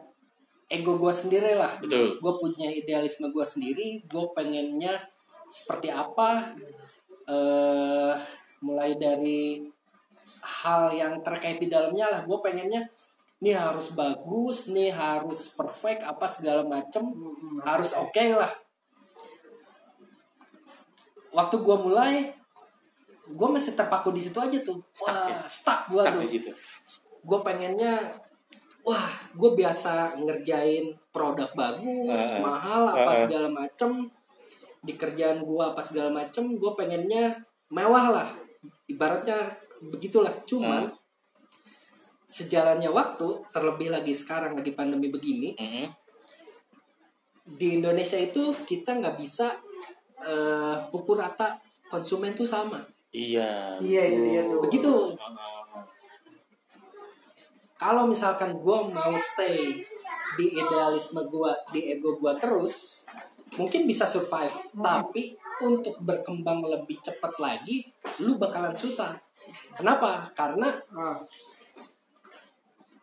ego 0.68 0.98
gue 0.98 1.14
sendiri 1.14 1.54
lah 1.54 1.78
Betul. 1.78 2.18
gue 2.18 2.34
punya 2.40 2.70
idealisme 2.70 3.30
gue 3.30 3.46
sendiri 3.46 4.02
gue 4.06 4.26
pengennya 4.34 4.98
seperti 5.46 5.90
apa 5.90 6.54
eh 7.24 8.14
mulai 8.64 8.96
dari 8.96 9.60
hal 10.44 10.92
yang 10.92 11.20
terkait 11.24 11.60
di 11.60 11.68
dalamnya 11.68 12.08
lah 12.10 12.22
gue 12.24 12.38
pengennya 12.40 12.84
nih 13.44 13.60
harus 13.60 13.92
bagus 13.92 14.72
nih 14.72 14.96
harus 14.96 15.52
perfect 15.52 16.08
apa 16.08 16.24
segala 16.32 16.64
macem. 16.64 17.04
Harus 17.60 17.92
oke 17.92 18.24
lah. 18.32 18.48
Waktu 21.36 21.56
gue 21.60 21.78
mulai 21.84 22.32
gue 23.28 23.48
masih 23.52 23.76
terpaku 23.76 24.16
di 24.16 24.24
situ 24.24 24.40
aja 24.40 24.56
tuh. 24.64 24.80
Stuck 24.96 25.12
wah 25.12 25.28
ya? 25.28 25.40
stuck 25.44 25.82
gue 25.92 26.04
tuh. 26.40 26.56
gue 27.24 27.40
pengennya 27.44 28.16
wah 28.84 29.12
gue 29.32 29.52
biasa 29.56 30.20
ngerjain 30.24 30.92
produk 31.16 31.48
bagus 31.56 32.20
eh. 32.20 32.40
mahal 32.40 32.96
apa 32.96 33.12
eh. 33.12 33.20
segala 33.28 33.48
macem. 33.52 34.08
Di 34.80 34.96
kerjaan 34.96 35.44
gue 35.44 35.64
apa 35.64 35.84
segala 35.84 36.16
macem 36.16 36.56
gue 36.56 36.72
pengennya 36.80 37.36
mewah 37.68 38.08
lah. 38.08 38.30
Ibaratnya 38.88 39.52
begitulah. 39.84 40.32
Cuman 40.48 40.88
Hmm. 40.88 41.03
Sejalannya 42.26 42.90
waktu 42.90 43.28
terlebih 43.52 43.92
lagi 43.92 44.14
sekarang 44.14 44.56
lagi 44.56 44.72
pandemi 44.74 45.08
begini 45.08 45.54
Mhm. 45.56 45.86
di 47.56 47.78
Indonesia 47.78 48.16
itu 48.16 48.56
kita 48.64 48.96
nggak 48.98 49.20
bisa 49.20 49.52
eh, 50.24 50.78
pukul 50.88 51.20
rata 51.20 51.60
konsumen 51.92 52.32
tuh 52.32 52.48
sama. 52.48 52.80
Iya. 53.12 53.76
Iya, 53.78 54.02
itu 54.08 54.20
dia 54.24 54.42
tuh. 54.48 54.60
begitu. 54.64 54.94
Kalau 57.76 58.08
misalkan 58.08 58.56
gue 58.56 58.78
mau 58.88 59.14
stay 59.20 59.84
di 60.34 60.46
idealisme 60.50 61.20
gue 61.28 61.52
di 61.70 61.92
ego 61.92 62.16
gue 62.16 62.32
terus 62.40 63.04
mungkin 63.60 63.84
bisa 63.84 64.08
survive. 64.08 64.56
Tapi 64.74 65.36
untuk 65.60 66.00
berkembang 66.00 66.64
lebih 66.64 67.04
cepat 67.04 67.36
lagi 67.38 67.84
lu 68.24 68.40
bakalan 68.40 68.72
susah. 68.74 69.12
Kenapa? 69.76 70.32
Karena 70.34 70.72
Ah, 70.96 71.20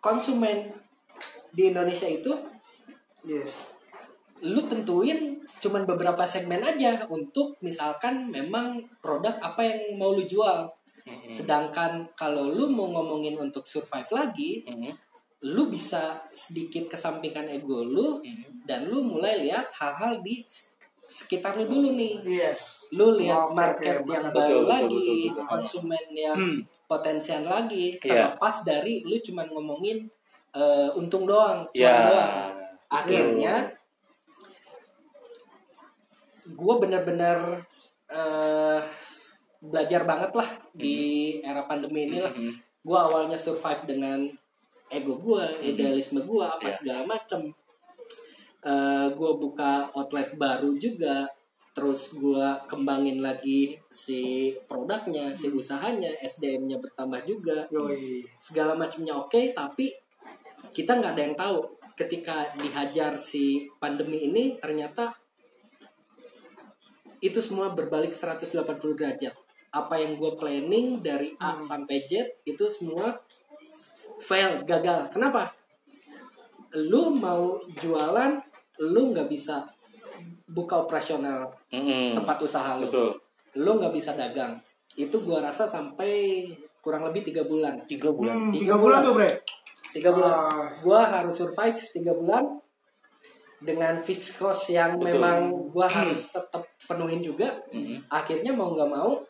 konsumen 0.00 0.73
di 1.52 1.69
Indonesia 1.69 2.09
itu 2.09 2.33
yes. 3.25 3.69
lu 4.40 4.64
tentuin 4.64 5.37
cuman 5.61 5.85
beberapa 5.85 6.25
segmen 6.25 6.64
aja 6.64 7.04
untuk 7.12 7.61
misalkan 7.61 8.33
memang 8.33 8.80
produk 9.04 9.37
apa 9.38 9.61
yang 9.61 10.00
mau 10.00 10.12
lu 10.12 10.25
jual 10.25 10.69
Mhm. 11.00 11.33
sedangkan 11.33 11.92
kalau 12.12 12.52
lu 12.52 12.69
mau 12.69 12.85
ngomongin 12.87 13.33
untuk 13.37 13.64
survive 13.64 14.09
lagi 14.12 14.64
Mhm. 14.69 14.92
lu 15.49 15.73
bisa 15.73 16.28
sedikit 16.28 16.92
kesampingkan 16.92 17.49
ego 17.49 17.80
lu 17.83 18.21
Mhm. 18.21 18.69
dan 18.69 18.85
lu 18.85 19.00
mulai 19.00 19.40
lihat 19.40 19.73
hal-hal 19.73 20.21
di 20.21 20.45
sekitar 21.09 21.57
lu 21.57 21.66
dulu 21.66 21.97
nih 21.97 22.21
Yes. 22.23 22.92
lu 22.92 23.16
lihat 23.16 23.50
market 23.50 24.04
yang 24.04 24.28
baru 24.30 24.61
Betul, 24.61 24.64
betul, 24.64 24.64
lagi 24.69 25.09
betul, 25.09 25.33
betul. 25.35 25.47
konsumen 25.49 26.04
yang 26.12 26.37
Hmm. 26.38 26.61
Potensial 26.90 27.47
lagi 27.47 27.94
Iya. 27.94 28.35
terlepas 28.35 28.66
dari 28.66 29.06
lu 29.06 29.14
cuman 29.16 29.47
ngomongin 29.47 30.11
eh, 30.50 30.90
untung 30.99 31.30
doang 31.30 31.62
cuan 31.70 31.78
Ya. 31.78 32.11
doang 32.11 32.35
akhirnya 32.90 33.54
gue 36.50 36.75
bener-bener 36.82 37.62
eh, 38.11 38.80
belajar 39.62 40.02
banget 40.02 40.32
lah 40.35 40.50
di 40.75 40.97
era 41.47 41.62
pandemi 41.62 42.11
ini 42.11 42.18
lah 42.18 42.35
Mhm. 42.35 42.52
gue 42.82 42.99
awalnya 42.99 43.38
survive 43.38 43.87
dengan 43.87 44.26
ego 44.90 45.14
gue 45.16 45.44
idealisme 45.62 46.18
gue 46.20 46.42
apa 46.42 46.66
Iya. 46.66 46.75
segala 46.75 47.02
macem 47.06 47.54
Eh 48.61 49.09
gue 49.16 49.30
buka 49.40 49.88
outlet 49.97 50.37
baru 50.37 50.76
juga 50.76 51.25
terus 51.71 52.19
gue 52.19 52.47
kembangin 52.67 53.23
lagi 53.23 53.79
si 53.95 54.50
produknya 54.67 55.31
si 55.31 55.55
usahanya 55.55 56.11
SDM-nya 56.19 56.83
bertambah 56.83 57.23
juga. 57.23 57.67
Yoi. 57.71 58.27
segala 58.43 58.75
macamnya 58.75 59.15
oke 59.15 59.55
tapi 59.55 59.95
kita 60.75 60.99
nggak 60.99 61.12
ada 61.15 61.23
yang 61.23 61.37
tahu. 61.39 61.59
Ketika 61.95 62.57
dihajar 62.57 63.15
si 63.21 63.69
pandemi 63.77 64.25
ini 64.25 64.57
ternyata 64.57 65.12
itu 67.21 67.39
semua 67.45 67.71
berbalik 67.71 68.17
180 68.17 68.97
derajat. 68.97 69.37
Apa 69.71 70.00
yang 70.00 70.17
gue 70.19 70.33
planning 70.35 70.99
dari 71.05 71.37
A 71.39 71.55
Hmm. 71.55 71.62
sampai 71.62 72.09
Z 72.09 72.43
itu 72.49 72.65
semua 72.67 73.21
fail 74.19 74.65
gagal. 74.67 75.12
Kenapa? 75.12 75.53
Lu 76.75 77.15
mau 77.15 77.61
jualan 77.79 78.41
lu 78.81 79.12
nggak 79.12 79.29
bisa 79.29 79.69
buka 80.50 80.83
operasional 80.83 81.47
Mhm. 81.71 82.19
tempat 82.19 82.37
usaha 82.42 82.75
lu 82.76 82.90
Betul. 82.90 83.11
lu 83.57 83.71
nggak 83.78 83.95
bisa 83.95 84.12
dagang 84.12 84.59
itu 84.95 85.16
gua 85.23 85.38
rasa 85.40 85.64
sampai 85.64 86.47
kurang 86.83 87.07
lebih 87.07 87.23
tiga 87.23 87.45
bulan 87.45 87.78
Tiga 87.87 88.11
bulan. 88.11 88.37
Hmm, 88.37 88.50
Tiga 88.50 88.61
tiga 88.61 88.75
bulan 88.76 88.99
bulan. 88.99 89.07
tuh, 89.07 89.14
Bre. 89.14 89.30
tiga 89.90 90.11
bulan 90.11 90.33
Ah. 90.35 90.66
gua 90.83 91.00
harus 91.09 91.35
survive 91.37 91.78
tiga 91.90 92.12
bulan 92.12 92.45
dengan 93.61 94.00
fixed 94.00 94.37
cost 94.37 94.71
yang 94.71 94.97
Betul. 94.97 95.21
memang 95.21 95.38
gua 95.71 95.87
harus 95.87 96.28
tetap 96.28 96.64
penuhin 96.80 97.21
juga 97.21 97.47
Mhm. 97.71 98.09
akhirnya 98.09 98.50
mau 98.50 98.73
nggak 98.73 98.88
mau 98.88 99.21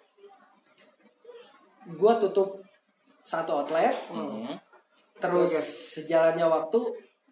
gua 1.97 2.17
tutup 2.17 2.61
satu 3.21 3.61
outlet 3.61 3.93
Mhm. 4.11 4.57
terus 5.19 5.53
Oke. 5.53 5.65
sejalannya 6.01 6.47
waktu 6.47 6.81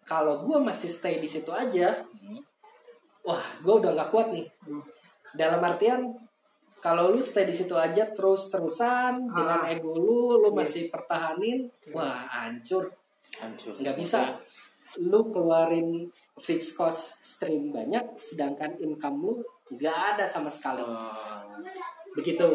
kalau 0.03 0.41
gua 0.41 0.57
masih 0.59 0.89
stay 0.89 1.17
di 1.17 1.25
situ 1.25 1.49
aja. 1.49 2.01
Wah 3.21 3.43
gua 3.61 3.73
udah 3.79 3.91
nggak 3.93 4.09
kuat 4.09 4.27
nih 4.31 4.47
Hmm. 4.63 4.83
dalam 5.33 5.61
artian 5.61 6.01
kalau 6.79 7.11
lu 7.11 7.19
stay 7.19 7.43
di 7.43 7.51
situ 7.51 7.75
aja 7.75 8.07
terus 8.09 8.47
terusan 8.47 9.27
dengan 9.27 9.59
Ah. 9.61 9.69
ego 9.69 9.91
lu 9.93 10.39
lu 10.39 10.49
masih 10.51 10.87
pertahanin 10.87 11.67
wah 11.91 12.23
hancur 12.25 12.87
Hancur. 13.35 13.75
nggak 13.77 13.95
bisa 13.95 14.39
lu 14.97 15.21
keluarin 15.29 16.07
fixed 16.35 16.73
cost 16.73 17.19
stream 17.19 17.69
banyak 17.69 18.01
sedangkan 18.15 18.73
income 18.79 19.19
lu 19.21 19.33
nggak 19.69 19.97
ada 20.15 20.25
sama 20.25 20.49
sekali 20.49 20.81
Ah. 20.81 21.45
begitu 22.09 22.47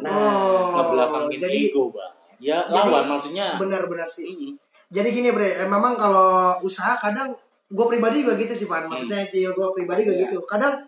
nah 0.00 0.10
Oh, 0.10 0.74
Ngebelakangin 0.74 1.38
jadi 1.38 1.58
ego, 1.70 1.88
Bang. 1.88 2.10
Ya, 2.38 2.62
Jadi, 2.62 2.70
lawan 2.72 3.04
maksudnya. 3.08 3.46
benar-benar 3.58 4.06
sih. 4.06 4.54
Jadi 4.88 5.08
gini 5.10 5.30
bre, 5.30 5.58
eh, 5.58 5.66
memang 5.66 5.94
kalau 5.94 6.54
usaha 6.62 6.94
kadang 6.94 7.34
gue 7.68 7.86
pribadi 7.86 8.24
juga 8.24 8.34
gitu 8.36 8.54
sih 8.56 8.66
Pan. 8.66 8.88
Maksudnya 8.88 9.20
Cio 9.28 9.52
gue 9.52 9.68
pribadi 9.76 10.08
juga 10.08 10.16
gitu. 10.24 10.38
Kadang 10.44 10.80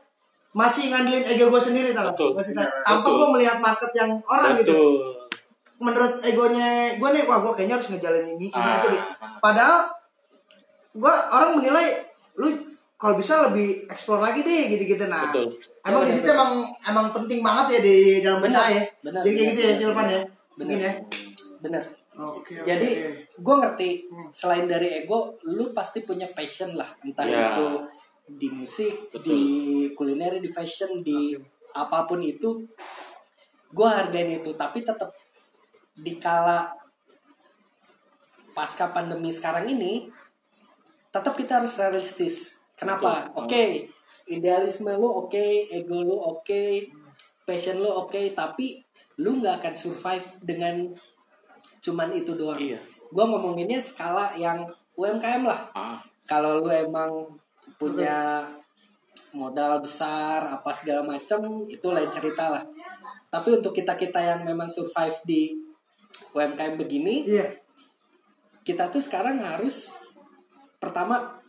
masih 0.50 0.90
ngandelin 0.90 1.25
ego 1.28 1.46
gue 1.49 1.62
sendiri 1.62 1.92
tau. 1.92 2.10
Betul. 2.10 2.32
Maksudnya 2.34 2.66
Betul. 2.66 2.82
tanpa 2.82 3.08
gue 3.12 3.28
melihat 3.37 3.56
market 3.60 3.90
yang 3.94 4.10
orang 4.25 4.56
gitu. 4.58 4.72
Betul. 4.72 4.94
Menurut 5.80 6.14
egonya 6.20 6.68
gue 6.96 7.08
nih, 7.08 7.25
wah 7.25 7.38
gue 7.40 7.52
kayaknya 7.54 7.76
harus 7.80 7.88
ngejalanin 7.88 8.37
ini, 8.37 8.46
ini 8.49 8.60
Ah. 8.68 8.76
aja 8.76 8.88
deh. 8.88 9.02
Padahal 9.40 9.78
gue 10.92 11.14
orang 11.30 11.50
menilai 11.56 11.87
lu 12.37 12.49
kalau 13.00 13.16
bisa 13.16 13.40
lebih 13.49 13.88
explore 13.88 14.20
lagi 14.20 14.44
deh 14.44 14.68
gitu-gitu 14.68 15.08
nah. 15.08 15.32
Betul. 15.32 15.56
Emang 15.80 16.04
di 16.04 16.12
Benar, 16.12 16.20
situ 16.20 16.30
emang 16.32 16.52
emang 16.84 17.06
penting 17.16 17.40
banget 17.40 17.66
ya 17.76 17.80
di 17.80 17.96
dalam 18.20 18.40
Benar, 18.44 18.68
ya. 18.68 18.82
benar, 19.00 19.22
Jadi 19.25 19.30
kayak 19.32 19.40
benar, 19.40 19.49
gitu 19.49 19.60
ya 19.60 19.64
benar, 19.64 19.80
Silvan 19.80 20.04
ya. 20.04 20.20
benar. 20.20 20.28
Mungkin 20.60 20.78
ya. 20.78 20.92
bener 21.60 21.82
Oke. 22.19 22.59
jadi 22.67 22.90
gue 23.38 23.55
ngerti 23.55 23.90
Hmm. 24.11 24.29
selain 24.35 24.67
dari 24.67 25.02
ego 25.02 25.38
lu 25.47 25.71
pasti 25.71 26.02
punya 26.02 26.26
passion 26.35 26.75
lah 26.75 26.90
entah 27.00 27.23
Ya. 27.25 27.55
itu 27.55 27.67
di 28.31 28.49
musik 28.50 29.11
Betul. 29.11 29.23
di 29.25 29.40
kuliner 29.95 30.38
di 30.38 30.50
fashion 30.50 31.00
di 31.00 31.35
apa 31.71 32.05
pun 32.05 32.19
itu 32.21 32.61
gue 33.71 33.88
hargain 33.88 34.43
itu 34.43 34.50
tapi 34.55 34.83
tetap 34.83 35.14
dikala 35.95 36.75
pasca 38.50 38.90
pandemi 38.90 39.31
sekarang 39.31 39.71
ini 39.71 40.11
tetap 41.11 41.35
kita 41.35 41.62
harus 41.62 41.79
realistis 41.79 42.59
kenapa 42.75 43.31
oke 43.35 43.87
idealisme 44.26 44.90
lu 44.95 45.26
oke 45.26 45.47
ego 45.71 45.99
lu 46.02 46.17
oke 46.19 46.62
passion 47.47 47.79
lu 47.79 47.90
oke 47.90 48.19
tapi 48.35 48.83
lu 49.19 49.38
nggak 49.38 49.62
akan 49.62 49.75
survive 49.75 50.26
dengan 50.43 50.90
cuman 51.80 52.12
itu 52.12 52.37
doang 52.37 52.60
Iya. 52.60 52.78
gue 53.10 53.25
ngomonginnya 53.25 53.80
skala 53.80 54.32
yang 54.37 54.64
UMKM 54.94 55.42
lah 55.44 55.60
Ah. 55.75 55.99
kalau 56.28 56.60
lu 56.60 56.70
emang 56.70 57.10
punya 57.80 58.44
modal 59.32 59.80
besar 59.80 60.44
apa 60.52 60.70
segala 60.70 61.02
macam 61.06 61.64
itu 61.66 61.87
lain 61.88 62.10
cerita 62.12 62.50
lah 62.52 62.62
tapi 63.30 63.56
untuk 63.56 63.72
kita 63.72 63.94
kita 63.94 64.18
yang 64.20 64.40
memang 64.44 64.68
survive 64.68 65.16
di 65.25 65.54
UMKM 66.32 66.76
begini 66.76 67.25
Iya. 67.26 67.46
kita 68.62 68.92
tuh 68.92 69.00
sekarang 69.00 69.40
harus 69.40 69.96
pertama 70.76 71.40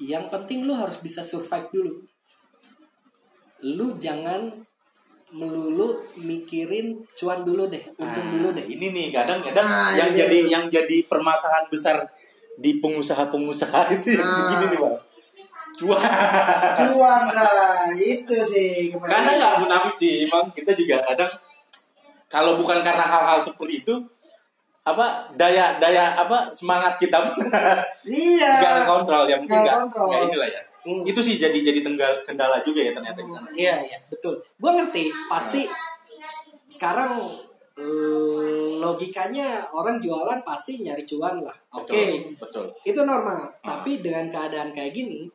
yang 0.00 0.32
penting 0.32 0.64
lu 0.64 0.72
harus 0.72 0.96
bisa 0.96 1.20
survive 1.20 1.68
dulu 1.68 1.94
lu 3.60 3.92
jangan 4.00 4.64
melulu 5.30 5.88
mikirin 6.16 6.98
cuan 7.14 7.42
dulu 7.42 7.66
deh, 7.66 7.82
untung 7.94 8.26
Nah, 8.26 8.32
dulu 8.32 8.48
deh. 8.52 8.66
Ini 8.66 8.86
nih 8.90 9.06
kadang-kadang 9.10 9.62
Nah, 9.62 9.94
yang 9.94 10.10
ini 10.10 10.18
jadi 10.18 10.38
dia. 10.42 10.50
yang 10.50 10.64
jadi 10.66 10.96
permasalahan 11.06 11.66
besar 11.66 12.02
di 12.56 12.76
pengusaha-pengusaha 12.76 13.80
itu 13.94 14.14
yang 14.14 14.22
Nah. 14.22 14.36
begini 14.36 14.64
nih 14.68 14.78
bang. 14.78 14.96
Cuan. 15.72 16.02
Cuan 16.76 17.22
lah, 17.30 17.88
itu 17.94 18.36
sih. 18.42 18.90
Karena 18.92 19.30
nggak 19.32 19.54
munafik 19.58 19.94
sih, 19.96 20.24
emang 20.24 20.50
kita 20.50 20.74
juga 20.74 21.00
kadang 21.02 21.30
kalau 22.26 22.54
bukan 22.54 22.78
karena 22.80 23.02
hal-hal 23.02 23.40
seperti 23.40 23.80
itu 23.80 23.94
apa 24.80 25.28
daya 25.34 25.76
daya 25.76 26.16
apa 26.16 26.48
semangat 26.50 26.96
kita 26.96 27.20
pun 27.20 27.36
Iya. 28.06 28.50
nggak 28.60 28.86
kontrol 28.86 29.24
ya 29.24 29.36
mungkin 29.36 29.56
Nggak 29.56 29.76
nggak 29.88 30.20
inilah 30.26 30.48
ya. 30.48 30.62
Hmm. 30.80 31.04
Itu 31.04 31.20
sih 31.20 31.36
jadi 31.36 31.52
jadi 31.54 31.84
tenggal 31.84 32.24
kendala 32.24 32.64
juga 32.64 32.80
ya 32.80 32.92
ternyata 32.96 33.20
di 33.20 33.28
sana. 33.28 33.48
Iya 33.52 33.84
iya 33.84 33.98
betul. 34.08 34.40
Gue 34.56 34.70
ngerti 34.72 35.12
pasti 35.28 35.68
sekarang 36.66 37.20
eh, 37.76 38.70
logikanya 38.80 39.68
orang 39.72 40.00
jualan 40.00 40.40
pasti 40.40 40.80
nyari 40.80 41.04
cuan 41.04 41.44
lah. 41.44 41.56
Oke 41.76 42.32
Betul. 42.36 42.64
Betul. 42.64 42.66
itu 42.88 43.00
normal. 43.04 43.52
Ah. 43.60 43.76
Tapi 43.76 44.00
dengan 44.00 44.32
keadaan 44.32 44.72
kayak 44.72 44.92
gini, 44.92 45.28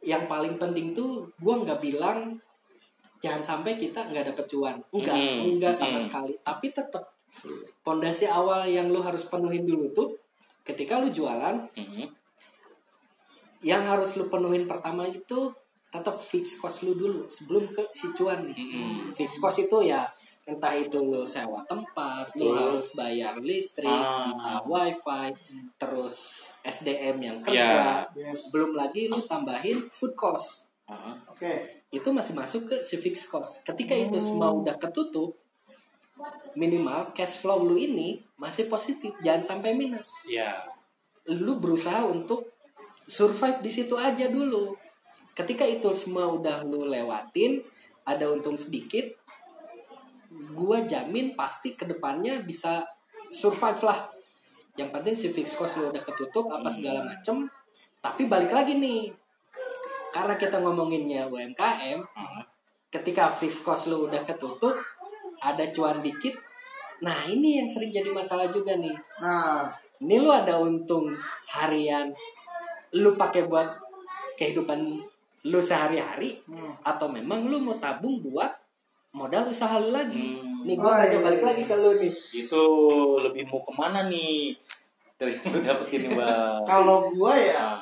yang 0.00 0.24
paling 0.24 0.56
penting 0.56 0.96
tuh 0.96 1.28
gue 1.36 1.54
nggak 1.54 1.80
bilang 1.82 2.32
jangan 3.18 3.42
sampai 3.42 3.74
kita 3.76 4.08
nggak 4.08 4.32
dapet 4.32 4.44
cuan. 4.46 4.76
Enggak, 4.94 5.16
Mm-mm. 5.16 5.58
enggak 5.58 5.74
sama 5.74 5.98
Mm-mm. 5.98 6.06
sekali. 6.06 6.32
Tapi 6.40 6.66
tetap 6.70 7.04
pondasi 7.82 8.24
awal 8.24 8.64
yang 8.64 8.88
lu 8.88 9.02
harus 9.02 9.26
penuhin 9.26 9.66
dulu 9.66 9.90
tuh 9.92 10.08
ketika 10.64 11.00
lu 11.00 11.08
jualan 11.08 11.60
Mhm. 11.76 12.17
Yang 13.60 13.82
harus 13.84 14.14
lu 14.14 14.26
penuhin 14.26 14.64
pertama 14.64 15.04
itu 15.04 15.50
tetap 15.88 16.20
fix 16.20 16.60
cost 16.60 16.84
lu 16.84 16.92
dulu 16.94 17.26
sebelum 17.26 17.72
ke 17.72 17.82
si 17.90 18.12
cuan 18.12 18.44
nih. 18.44 18.54
Mm-mm. 18.54 19.16
Fix 19.16 19.40
cost 19.40 19.58
itu 19.58 19.88
ya 19.88 20.04
entah 20.48 20.72
itu 20.72 20.96
lu 20.96 21.20
sewa 21.28 21.60
tempat, 21.68 22.32
lu 22.32 22.52
Betul. 22.52 22.56
harus 22.56 22.86
bayar 22.96 23.36
listrik, 23.36 23.84
Ah. 23.84 24.32
entah 24.32 24.64
wifi, 24.64 25.28
terus 25.76 26.48
SDM 26.64 27.16
yang 27.20 27.38
Ya. 27.44 27.44
kerja, 27.44 28.32
Yes. 28.32 28.48
belum 28.48 28.72
lagi 28.72 29.12
lu 29.12 29.20
tambahin 29.28 29.84
food 29.92 30.16
cost. 30.16 30.64
Ah. 30.88 31.12
Oke. 31.28 31.84
Itu 31.92 32.12
masih 32.16 32.32
masuk 32.32 32.64
ke 32.64 32.76
si 32.80 32.96
fix 32.96 33.28
cost. 33.28 33.60
Ketika 33.60 33.92
itu 33.92 34.16
semua 34.16 34.48
udah 34.48 34.72
ketutup, 34.76 35.36
minimal 36.54 37.12
cash 37.12 37.38
flow 37.38 37.62
lu 37.62 37.76
ini 37.76 38.18
masih 38.36 38.66
positif, 38.66 39.12
jangan 39.20 39.44
sampai 39.44 39.76
minus 39.76 40.24
Ya. 40.26 40.64
lu 41.28 41.60
berusaha 41.60 42.08
untuk 42.08 42.48
survive 43.08 43.64
di 43.64 43.70
situ 43.72 43.96
aja 43.96 44.28
dulu. 44.28 44.76
Ketika 45.32 45.64
itu 45.64 45.88
semua 45.96 46.28
udah 46.28 46.60
lu 46.68 46.84
lewatin, 46.84 47.64
ada 48.04 48.28
untung 48.28 48.60
sedikit, 48.60 49.08
gua 50.52 50.84
jamin 50.84 51.32
pasti 51.32 51.72
ke 51.72 51.88
depannya 51.88 52.44
bisa 52.44 52.84
survive 53.32 53.80
lah. 53.80 54.00
Yang 54.76 54.90
penting 54.92 55.14
si 55.16 55.26
fixed 55.32 55.56
cost 55.56 55.80
lu 55.80 55.88
udah 55.88 56.02
ketutup 56.04 56.52
apa 56.52 56.68
segala 56.68 57.00
macem. 57.02 57.48
Tapi 57.98 58.30
balik 58.30 58.52
lagi 58.52 58.78
nih, 58.78 59.10
karena 60.14 60.38
kita 60.38 60.60
ngomonginnya 60.62 61.26
UMKM, 61.26 61.98
ketika 62.92 63.32
fixed 63.32 63.66
cost 63.66 63.90
lu 63.90 64.06
udah 64.06 64.22
ketutup, 64.22 64.76
ada 65.42 65.64
cuan 65.72 65.98
dikit. 66.04 66.36
Nah 67.02 67.30
ini 67.30 67.62
yang 67.62 67.68
sering 67.70 67.94
jadi 67.94 68.10
masalah 68.10 68.50
juga 68.50 68.74
nih 68.74 68.90
Nah, 69.22 69.70
ini 70.02 70.18
lu 70.18 70.30
ada 70.34 70.58
untung 70.58 71.14
harian 71.50 72.10
lu 72.92 73.12
pakai 73.14 73.44
buat 73.44 73.68
kehidupan 74.34 74.78
lu 75.44 75.60
sehari-hari 75.60 76.40
Hmm. 76.44 76.74
atau 76.82 77.06
memang 77.06 77.44
lu 77.44 77.58
mau 77.58 77.76
tabung 77.76 78.18
buat 78.18 78.50
modal 79.10 79.46
usaha 79.46 79.76
lu 79.76 79.90
lagi 79.90 80.36
Hmm. 80.36 80.62
nih 80.62 80.74
gua 80.74 80.90
Oh, 80.90 80.96
tanya 80.96 81.12
iya. 81.12 81.24
balik 81.24 81.42
lagi 81.42 81.62
ke 81.64 81.74
lu 81.74 81.90
nih 81.92 82.12
Itu 82.38 82.62
lebih 83.20 83.44
mau 83.46 83.60
ke 83.60 83.72
mana 83.72 84.00
nih 84.04 84.54
dari 85.14 85.34
yang 85.34 85.48
lu 85.48 85.58
dapetin 85.60 86.02
bang? 86.10 86.62
kalau 86.64 87.10
gue 87.10 87.34
ya, 87.34 87.58
Nah, 87.58 87.78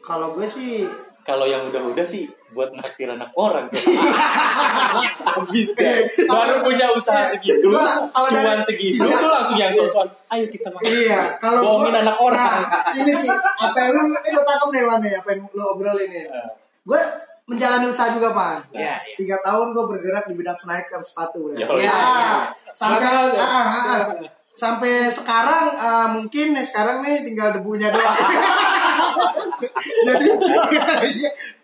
kalau 0.00 0.34
gue 0.34 0.46
sih 0.46 0.86
kalau 1.22 1.46
yang 1.46 1.62
udah-udah 1.66 2.02
sih 2.02 2.26
buat 2.52 2.70
naktir 2.72 3.06
anak 3.06 3.30
orang. 3.32 3.70
Habis 5.32 5.72
deh. 5.72 6.04
Baru 6.26 6.60
punya 6.60 6.90
usaha 6.92 7.24
segitu, 7.26 7.70
Gua- 7.70 8.10
kalau 8.10 8.28
cuan 8.28 8.60
segitu, 8.60 9.00
Iya. 9.00 9.16
tuh 9.18 9.30
langsung 9.30 9.56
yang 9.56 9.72
sosokan. 9.72 10.08
Ayo 10.28 10.46
kita 10.48 10.68
makan. 10.68 10.88
Iya, 10.88 11.20
kalau 11.38 11.58
Bohongin 11.62 11.94
anak 12.02 12.16
orang. 12.18 12.60
Nah, 12.64 12.92
ini 12.92 13.12
sih 13.14 13.30
apa 13.32 13.76
yang 13.78 13.90
lu 13.94 14.02
ini 14.12 14.28
lu 14.30 14.42
tangkap 14.42 14.68
nih 14.68 14.82
Wan 14.84 15.00
apa 15.00 15.28
yang 15.32 15.40
lu 15.48 15.62
obrolin 15.62 16.08
nih. 16.08 16.24
Nah, 16.28 16.48
Gue 16.82 17.00
menjalani 17.46 17.86
usaha 17.86 18.10
juga 18.10 18.34
Pan. 18.34 18.58
Iya, 18.74 18.98
iya. 19.02 19.14
Tiga 19.14 19.36
tahun 19.40 19.70
gue 19.70 19.84
bergerak 19.86 20.24
di 20.26 20.34
bidang 20.34 20.56
sneaker 20.56 20.98
sepatu. 20.98 21.52
Ya, 21.54 21.62
Ya, 21.62 21.66
iya, 21.78 21.94
iya. 21.94 22.30
sampai 22.72 23.06
ah, 23.06 23.28
ah, 23.38 23.66
ah. 23.70 24.00
Sampai 24.52 25.08
sekarang 25.08 25.76
ah, 25.80 26.06
mungkin 26.12 26.52
nih 26.52 26.64
sekarang 26.64 27.00
nih 27.00 27.24
tinggal 27.24 27.56
debunya 27.56 27.88
doang. 27.88 28.16
Jadi 30.06 30.26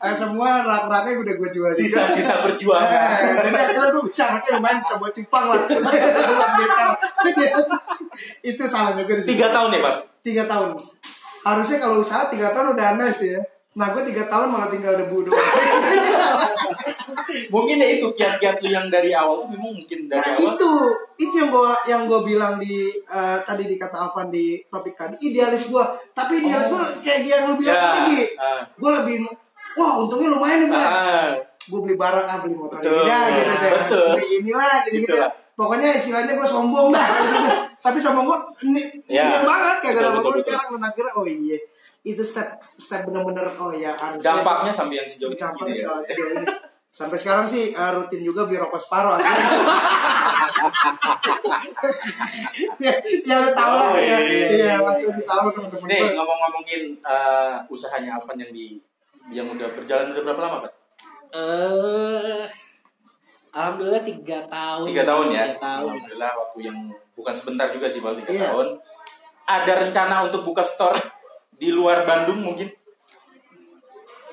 ah, 0.00 0.14
semua 0.14 0.62
rak-raknya 0.64 1.20
udah 1.20 1.34
gue 1.36 1.48
jual 1.52 1.70
juga. 1.70 1.78
Sisa-sisa 1.78 2.46
perjuangan. 2.46 2.86
Eh, 2.86 3.34
jadi 3.42 3.58
akhirnya 3.58 3.90
gue 3.90 4.04
bisa 4.06 4.24
akhirnya 4.38 4.62
lumayan 4.62 4.78
bisa 4.78 4.94
buat 5.02 5.10
cupang 5.10 5.44
lah 5.50 5.58
itu 8.46 8.62
salahnya 8.62 9.02
gue. 9.02 9.18
Tiga 9.18 9.50
tahun 9.50 9.74
ya, 9.74 9.80
Pak? 9.82 10.08
tiga 10.28 10.44
tahun 10.44 10.76
harusnya 11.46 11.78
kalau 11.80 12.04
usaha 12.04 12.28
tiga 12.28 12.52
tahun 12.52 12.76
udah 12.76 12.88
nice 13.00 13.22
ya 13.24 13.40
nah 13.78 13.94
gue 13.94 14.02
tiga 14.10 14.26
tahun 14.26 14.50
malah 14.50 14.68
tinggal 14.68 14.98
debu 14.98 15.24
doang 15.24 15.38
Mungkin 17.52 17.76
ya 17.82 17.88
itu 17.98 18.06
kiat-kiat 18.14 18.62
lu 18.62 18.68
yang 18.70 18.86
dari 18.88 19.10
awal 19.12 19.44
tuh 19.44 19.48
memang 19.52 19.72
mungkin 19.74 19.98
dari 20.08 20.18
nah 20.18 20.32
awal. 20.32 20.48
itu 20.54 20.70
itu 21.18 21.34
yang 21.34 21.50
gue 21.50 21.70
yang 21.90 22.02
gue 22.06 22.20
bilang 22.24 22.54
di 22.56 22.88
eh, 22.92 23.38
tadi 23.42 23.64
di 23.66 23.76
kata 23.76 24.08
Alvan 24.08 24.30
di 24.30 24.62
topik 24.70 24.94
tadi 24.94 25.14
idealis 25.20 25.68
gue 25.68 25.84
tapi 26.14 26.40
idealis 26.40 26.70
gue 26.70 26.82
kayak 27.02 27.20
yang 27.26 27.42
lu 27.50 27.54
bilang 27.58 27.76
Ya, 27.78 27.90
tadi 28.02 28.18
ah. 28.38 28.62
gue 28.64 28.90
lebih 29.02 29.16
wah 29.76 29.92
untungnya 30.00 30.28
lumayan 30.32 30.58
nih 30.66 30.68
gue 30.70 30.78
Ah, 30.82 31.30
gue 31.68 31.80
beli 31.84 31.96
barang 31.98 32.26
ah 32.26 32.38
beli 32.42 32.54
motor 32.56 32.78
Betul. 32.80 33.02
ini 33.02 33.10
dah 33.10 33.22
gitu 33.34 33.54
deh 33.54 33.72
Betul. 33.86 34.08
beli 34.16 34.26
inilah 34.42 34.74
gitu 34.86 34.96
gitu 35.04 35.16
Itulah. 35.18 35.30
pokoknya 35.58 35.88
istilahnya 35.94 36.32
gue 36.38 36.48
sombong 36.48 36.88
dah 36.94 37.06
gitu, 37.18 37.26
gitu. 37.34 37.50
tapi 37.82 37.98
sombong 37.98 38.24
gue 38.26 38.38
ini 38.70 38.82
ingin 39.10 39.42
banget 39.44 39.76
kayak 39.82 39.94
gak 40.00 40.12
betul. 40.16 40.32
sekarang 40.38 40.68
lu 40.74 40.78
kira 40.94 41.10
oh 41.18 41.26
iya 41.26 41.58
itu 42.06 42.22
step 42.24 42.62
step 42.78 43.04
bener-bener 43.04 43.44
oh 43.58 43.74
ya 43.74 43.92
harus 43.92 44.22
dampaknya 44.22 44.72
sampai 44.72 45.02
yang 45.02 45.08
sejauh 45.08 45.34
ini 45.34 45.40
dampaknya 45.42 45.74
gini 45.74 45.84
ya. 45.84 45.98
sejauh 46.00 46.30
ini. 46.40 46.46
Sampai 46.98 47.14
sekarang 47.14 47.46
sih 47.46 47.70
eh, 47.70 47.90
rutin 47.94 48.20
juga 48.20 48.42
beli 48.42 48.58
rokok 48.58 48.74
separuh 48.76 49.14
ya, 52.78 52.92
ya 53.22 53.36
lu 53.38 53.50
tahu 53.52 53.72
lah 53.72 53.88
Oh, 53.88 53.96
ya 53.96 54.02
iya, 54.02 54.18
iya, 54.18 54.46
iya 54.48 54.66
iya. 54.68 54.76
pasti 54.82 55.04
lu 55.06 55.22
tahu 55.22 55.46
teman-teman 55.50 55.86
Nih 55.86 56.02
ngomong-ngomongin 56.12 56.82
eh, 56.98 57.54
usahanya 57.68 58.18
apa 58.18 58.34
yang 58.34 58.50
di 58.50 58.82
yang 59.28 59.46
udah 59.46 59.68
berjalan 59.70 60.10
udah 60.10 60.22
berapa 60.24 60.40
lama 60.40 60.56
Pak? 60.64 60.72
eh 61.28 62.44
alhamdulillah 63.52 64.00
tiga 64.02 64.38
tahun 64.48 64.84
Tiga 64.88 65.02
tahun 65.04 65.26
ya. 65.28 65.44
tiga 65.44 65.58
tahun 65.60 65.84
Alhamdulillah 65.92 66.32
waktu 66.34 66.58
yang 66.64 66.78
bukan 67.12 67.34
sebentar 67.36 67.66
juga 67.68 67.86
sih 67.86 68.00
Bang 68.00 68.16
tiga 68.16 68.30
Iya. 68.32 68.48
tahun. 68.48 68.66
Ada 69.44 69.72
rencana 69.80 70.24
untuk 70.24 70.42
buka 70.42 70.60
store 70.60 70.96
di 71.52 71.68
luar 71.68 72.04
Bandung 72.04 72.40
mungkin? 72.42 72.68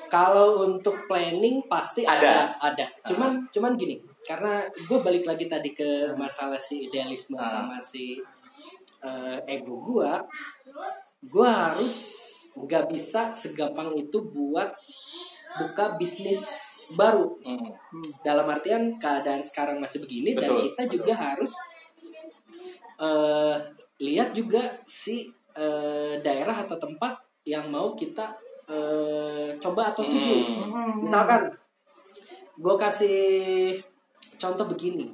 Kalau 0.06 0.62
untuk 0.64 1.06
planning 1.06 1.66
pasti 1.66 2.06
Ada. 2.06 2.56
ada, 2.58 2.72
ada. 2.72 2.86
Cuman 3.06 3.42
cuman 3.50 3.74
gini, 3.74 3.98
karena 4.22 4.62
gue 4.70 4.98
balik 5.02 5.26
lagi 5.26 5.50
tadi 5.50 5.74
ke 5.74 6.14
masalah 6.14 6.58
si 6.58 6.86
idealisme 6.86 7.34
Ah. 7.38 7.46
sama 7.46 7.76
si 7.82 8.18
eh, 9.02 9.38
ego 9.46 9.82
gue, 9.82 10.10
gue 11.26 11.48
harus 11.48 11.94
nggak 12.56 12.88
bisa 12.90 13.30
segampang 13.36 13.92
itu 13.94 14.18
buat 14.26 14.72
buka 15.60 15.94
bisnis 16.00 16.42
baru. 16.94 17.34
Hmm. 17.44 17.70
Dalam 18.22 18.46
artian 18.46 18.96
keadaan 18.96 19.42
sekarang 19.42 19.78
masih 19.78 20.00
begini 20.02 20.32
dan 20.34 20.48
Betul, 20.48 20.60
kita 20.70 20.82
betul. 20.86 20.94
juga 21.02 21.14
harus 21.14 21.52
eh, 22.98 23.56
lihat 24.00 24.32
juga 24.32 24.62
si 24.86 25.28
eh, 25.56 26.14
daerah 26.20 26.64
atau 26.64 26.76
tempat 26.76 27.16
yang 27.46 27.70
mau 27.70 27.94
kita 27.94 28.34
eh, 28.66 29.54
coba 29.62 29.94
atau 29.94 30.02
tuju. 30.04 30.36
Hmm. 30.70 31.02
Misalkan 31.02 31.50
gue 32.56 32.74
kasih 32.76 33.18
contoh 34.36 34.66
begini, 34.68 35.06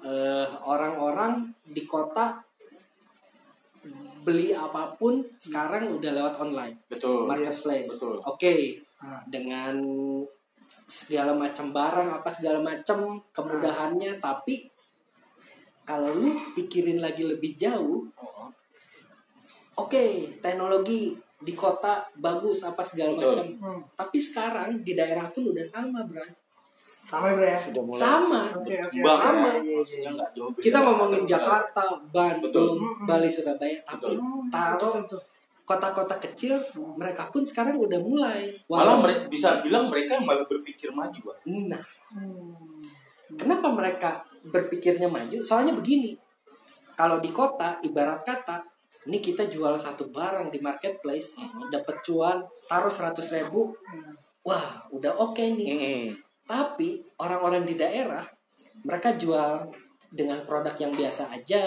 Eh, 0.00 0.48
orang-orang 0.64 1.52
di 1.60 1.84
kota 1.84 2.40
beli 4.24 4.48
apa 4.56 4.96
pun 4.96 5.20
sekarang 5.36 6.00
udah 6.00 6.10
lewat 6.16 6.34
online 6.40 6.80
Betul. 6.88 7.28
marketplace. 7.28 8.00
Betul. 8.00 8.16
Oke, 8.24 8.80
Ah. 9.00 9.20
dengan 9.28 9.76
segala 10.88 11.36
macam 11.36 11.72
barang 11.72 12.08
apa 12.16 12.28
segala 12.32 12.64
macam 12.64 13.20
kemudahannya, 13.32 14.16
tapi 14.24 14.68
kalau 15.84 16.16
lu 16.16 16.32
pikirin 16.56 17.00
lagi 17.04 17.24
lebih 17.24 17.60
jauh, 17.60 18.04
oke 19.76 20.04
teknologi 20.40 21.16
di 21.40 21.52
kota 21.52 21.92
bagus 22.14 22.60
apa 22.62 22.80
segala 22.80 23.12
macam, 23.14 23.46
Hmm. 23.56 23.80
tapi 23.94 24.16
sekarang 24.16 24.80
di 24.80 24.92
daerah 24.92 25.24
pun 25.26 25.48
udah 25.48 25.64
sama, 25.64 26.04
bro. 26.04 26.20
Sama 27.02 27.26
ya, 27.26 27.34
Bro 27.34 27.42
ya. 27.42 27.58
sudah 27.58 27.82
mulai 27.82 27.98
sama 27.98 28.40
Oke, 28.54 28.74
oke. 28.78 28.98
Bang, 29.00 29.10
oke. 29.10 29.24
sama. 29.24 29.48
Iya, 29.50 29.58
iya, 29.58 29.80
iya. 29.98 30.10
nggak 30.12 30.30
jauh 30.30 30.50
beda. 30.52 30.62
kita 30.62 30.78
ngomongin. 30.78 31.22
Jakarta 31.26 31.82
Bandung 32.06 32.78
Betul. 32.78 33.02
Bali 33.02 33.28
Surabaya 33.28 33.78
tapi 33.82 34.14
Hmm, 34.14 34.46
taruh 34.46 34.94
kota-kota 35.64 36.16
kecil 36.20 36.54
mereka 36.94 37.26
pun 37.26 37.42
sekarang 37.42 37.74
udah 37.76 37.98
mulai 37.98 38.46
malah 38.64 38.94
Walau- 38.94 39.02
mereka 39.02 39.26
bisa 39.26 39.58
bilang 39.58 39.86
mereka 39.86 40.18
malah 40.20 40.42
berpikir 40.44 40.90
maju 40.90 41.18
Bang. 41.24 41.38
nah 41.68 41.82
Hmm. 42.10 42.54
kenapa 43.32 43.66
mereka 43.70 44.10
berpikirnya 44.44 45.06
maju 45.06 45.38
soalnya 45.40 45.70
begini 45.72 46.14
kalau 46.92 47.18
di 47.18 47.30
kota 47.30 47.78
ibarat 47.80 48.22
kata 48.22 48.62
ini 49.02 49.18
kita 49.18 49.46
jual 49.46 49.76
satu 49.76 50.08
barang 50.08 50.48
di 50.48 50.58
marketplace 50.58 51.36
Mhm. 51.36 51.70
dapat 51.70 51.96
cuan 52.02 52.38
taruh 52.66 52.92
100 52.92 53.32
ribu 53.32 53.72
wah 54.40 54.84
udah 54.90 55.12
oke 55.20 55.40
nih 55.40 55.68
Mm-mm. 55.68 56.04
Tapi 56.44 56.98
orang-orang 57.16 57.62
di 57.62 57.78
daerah 57.78 58.26
mereka 58.82 59.14
jual 59.14 59.70
dengan 60.10 60.42
produk 60.42 60.74
yang 60.74 60.90
biasa 60.90 61.30
aja, 61.30 61.62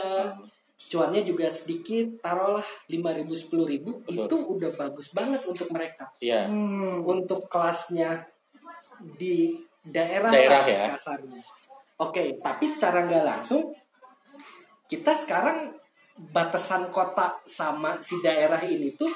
cuannya 0.75 1.23
juga 1.23 1.47
sedikit, 1.47 2.19
taruhlah 2.19 2.67
5.000 2.91 3.23
10.000 3.31 4.03
Betul. 4.03 4.27
itu 4.27 4.35
udah 4.35 4.71
bagus 4.75 5.15
banget 5.15 5.39
untuk 5.47 5.71
mereka. 5.71 6.11
Iya. 6.19 6.51
Hmm. 6.51 6.99
Untuk 7.07 7.47
kelasnya 7.47 8.27
di 9.15 9.55
daerah, 9.79 10.27
Daerah 10.27 10.63
ya. 10.67 10.91
kasarnya. 10.91 11.39
Oke, 12.03 12.35
tapi 12.43 12.67
secara 12.67 13.07
nggak 13.07 13.23
langsung 13.23 13.71
kita 14.91 15.15
sekarang 15.15 15.71
batasan 16.15 16.89
kota 16.89 17.41
sama 17.43 17.97
si 17.99 18.19
daerah 18.19 18.61
ini 18.61 18.93
tuh 18.93 19.09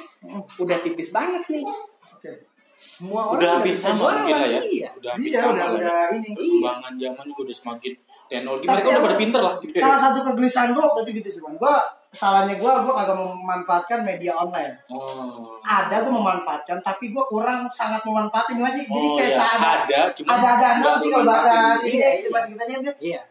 udah 0.57 0.77
tipis 0.79 1.09
banget 1.09 1.45
nih. 1.47 1.63
Oke. 1.63 2.31
Semua 2.73 3.33
orang 3.33 3.41
Udah 3.41 3.49
hampir 3.57 3.73
bisa 3.73 3.89
sama 3.89 4.01
mungkin 4.13 4.33
ya. 4.37 4.61
Iya. 4.61 4.89
Udah 4.93 5.09
hampir 5.13 5.29
Iya, 5.29 5.39
sama 5.39 5.49
udah 5.49 5.65
ya. 5.65 5.73
udah 5.73 6.01
ini. 6.13 6.29
Perkembangan 6.29 6.93
zaman 6.95 7.23
juga 7.25 7.41
udah 7.41 7.55
semakin 7.57 7.91
teknologi. 8.27 8.65
Tapi 8.65 8.73
Mereka 8.73 8.85
udah 8.87 8.97
apa- 8.97 9.07
pada 9.07 9.17
pinter 9.17 9.41
lah 9.41 9.53
gitu. 9.57 9.71
Salah 9.81 9.99
satu 9.99 10.17
kegelisahan 10.23 10.69
gue 10.71 10.83
waktu 10.83 10.99
itu 11.01 11.11
gitu 11.17 11.29
sih, 11.31 11.41
Bang. 11.41 11.55
Gue 11.57 11.75
salahnya 12.07 12.53
gue, 12.53 12.71
gue 12.71 12.93
kagak 12.95 13.17
memanfaatkan 13.17 13.99
media 14.01 14.31
online. 14.33 14.73
Oh. 14.89 15.57
Ada 15.59 15.95
gue 16.01 16.13
memanfaatkan, 16.13 16.77
tapi 16.79 17.09
gue 17.09 17.23
kurang 17.25 17.65
sangat 17.67 18.01
memanfaatkan 18.03 18.57
masih. 18.57 18.85
Jadi 18.85 19.05
Oh, 19.05 19.17
kayak 19.17 19.31
iya. 19.31 19.45
ada, 19.53 19.69
ada, 19.83 19.99
cuma 20.13 20.29
ada 20.31 20.47
ada 20.55 20.67
nggak 20.77 20.95
sih 20.97 21.09
kalau 21.09 21.25
bahasa 21.25 21.53
sini 21.73 21.97
ya 21.97 22.09
itu 22.15 22.29
bahasa 22.29 22.47
kita 22.47 22.61
kan. 22.61 22.95
Iya. 22.97 23.21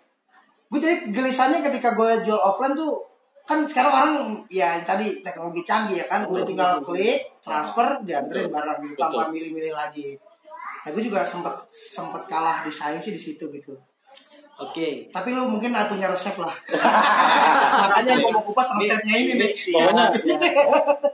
Gue 0.66 0.78
jadi 0.78 0.96
gelisahnya 1.08 1.62
ketika 1.62 1.94
gue 1.94 2.10
jual 2.22 2.34
offline 2.36 2.74
tuh 2.74 2.98
kan 3.46 3.62
sekarang 3.62 3.92
orang 3.92 4.12
ya 4.50 4.74
tadi 4.82 5.22
teknologi 5.22 5.62
canggih 5.62 6.02
ya 6.02 6.06
kan 6.06 6.26
udah 6.26 6.42
tinggal 6.42 6.82
betul, 6.82 6.98
klik 6.98 7.18
transfer 7.38 8.02
dianterin 8.02 8.50
Betul. 8.50 8.54
barang 8.58 8.78
gitu 8.82 8.98
tanpa 8.98 9.22
milih-milih 9.30 9.70
lagi. 9.70 10.18
Nah 10.82 10.90
gue 10.90 11.02
juga 11.02 11.22
sempet 11.22 11.54
sempet 11.70 12.26
kalah 12.26 12.60
di 12.60 12.70
saing 12.70 12.98
sih 12.98 13.14
di 13.14 13.22
situ 13.22 13.46
gitu. 13.48 13.74
Oke. 14.56 15.06
Tapi 15.12 15.30
lu 15.30 15.46
mungkin 15.46 15.70
ada 15.70 15.86
punya 15.86 16.08
resep 16.08 16.34
lah. 16.36 16.56
Makanya 17.86 18.18
gue 18.18 18.30
mau 18.30 18.42
kupas 18.42 18.72
resepnya 18.74 19.14
ini 19.14 19.32
nih. 19.36 19.50
Pokoknya- 19.52 20.10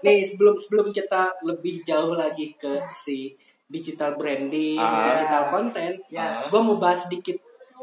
nih 0.00 0.20
sebelum 0.22 0.54
sebelum 0.56 0.88
kita 0.88 1.42
lebih 1.42 1.82
jauh 1.82 2.14
lagi 2.14 2.54
ke 2.54 2.80
si 2.88 3.34
digital 3.66 4.14
branding, 4.14 4.76
Ah. 4.76 5.12
digital 5.12 5.48
content, 5.48 5.96
Yes. 6.06 6.48
gue 6.48 6.60
mau 6.60 6.76
bahas 6.76 7.08
sedikit 7.08 7.40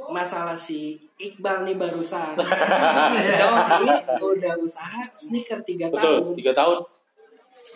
masalah 0.08 0.54
si 0.54 1.09
Iqbal 1.20 1.68
nih 1.68 1.76
barusan. 1.76 2.34
Iya. 3.12 3.48
Doi 4.16 4.40
udah 4.40 4.56
usaha 4.58 5.04
sneaker 5.12 5.60
3 5.60 5.92
Betul, 5.92 6.00
tahun. 6.00 6.24
tiga 6.34 6.52
tahun. 6.56 6.78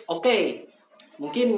Oke, 0.06 0.64
mungkin 1.16 1.48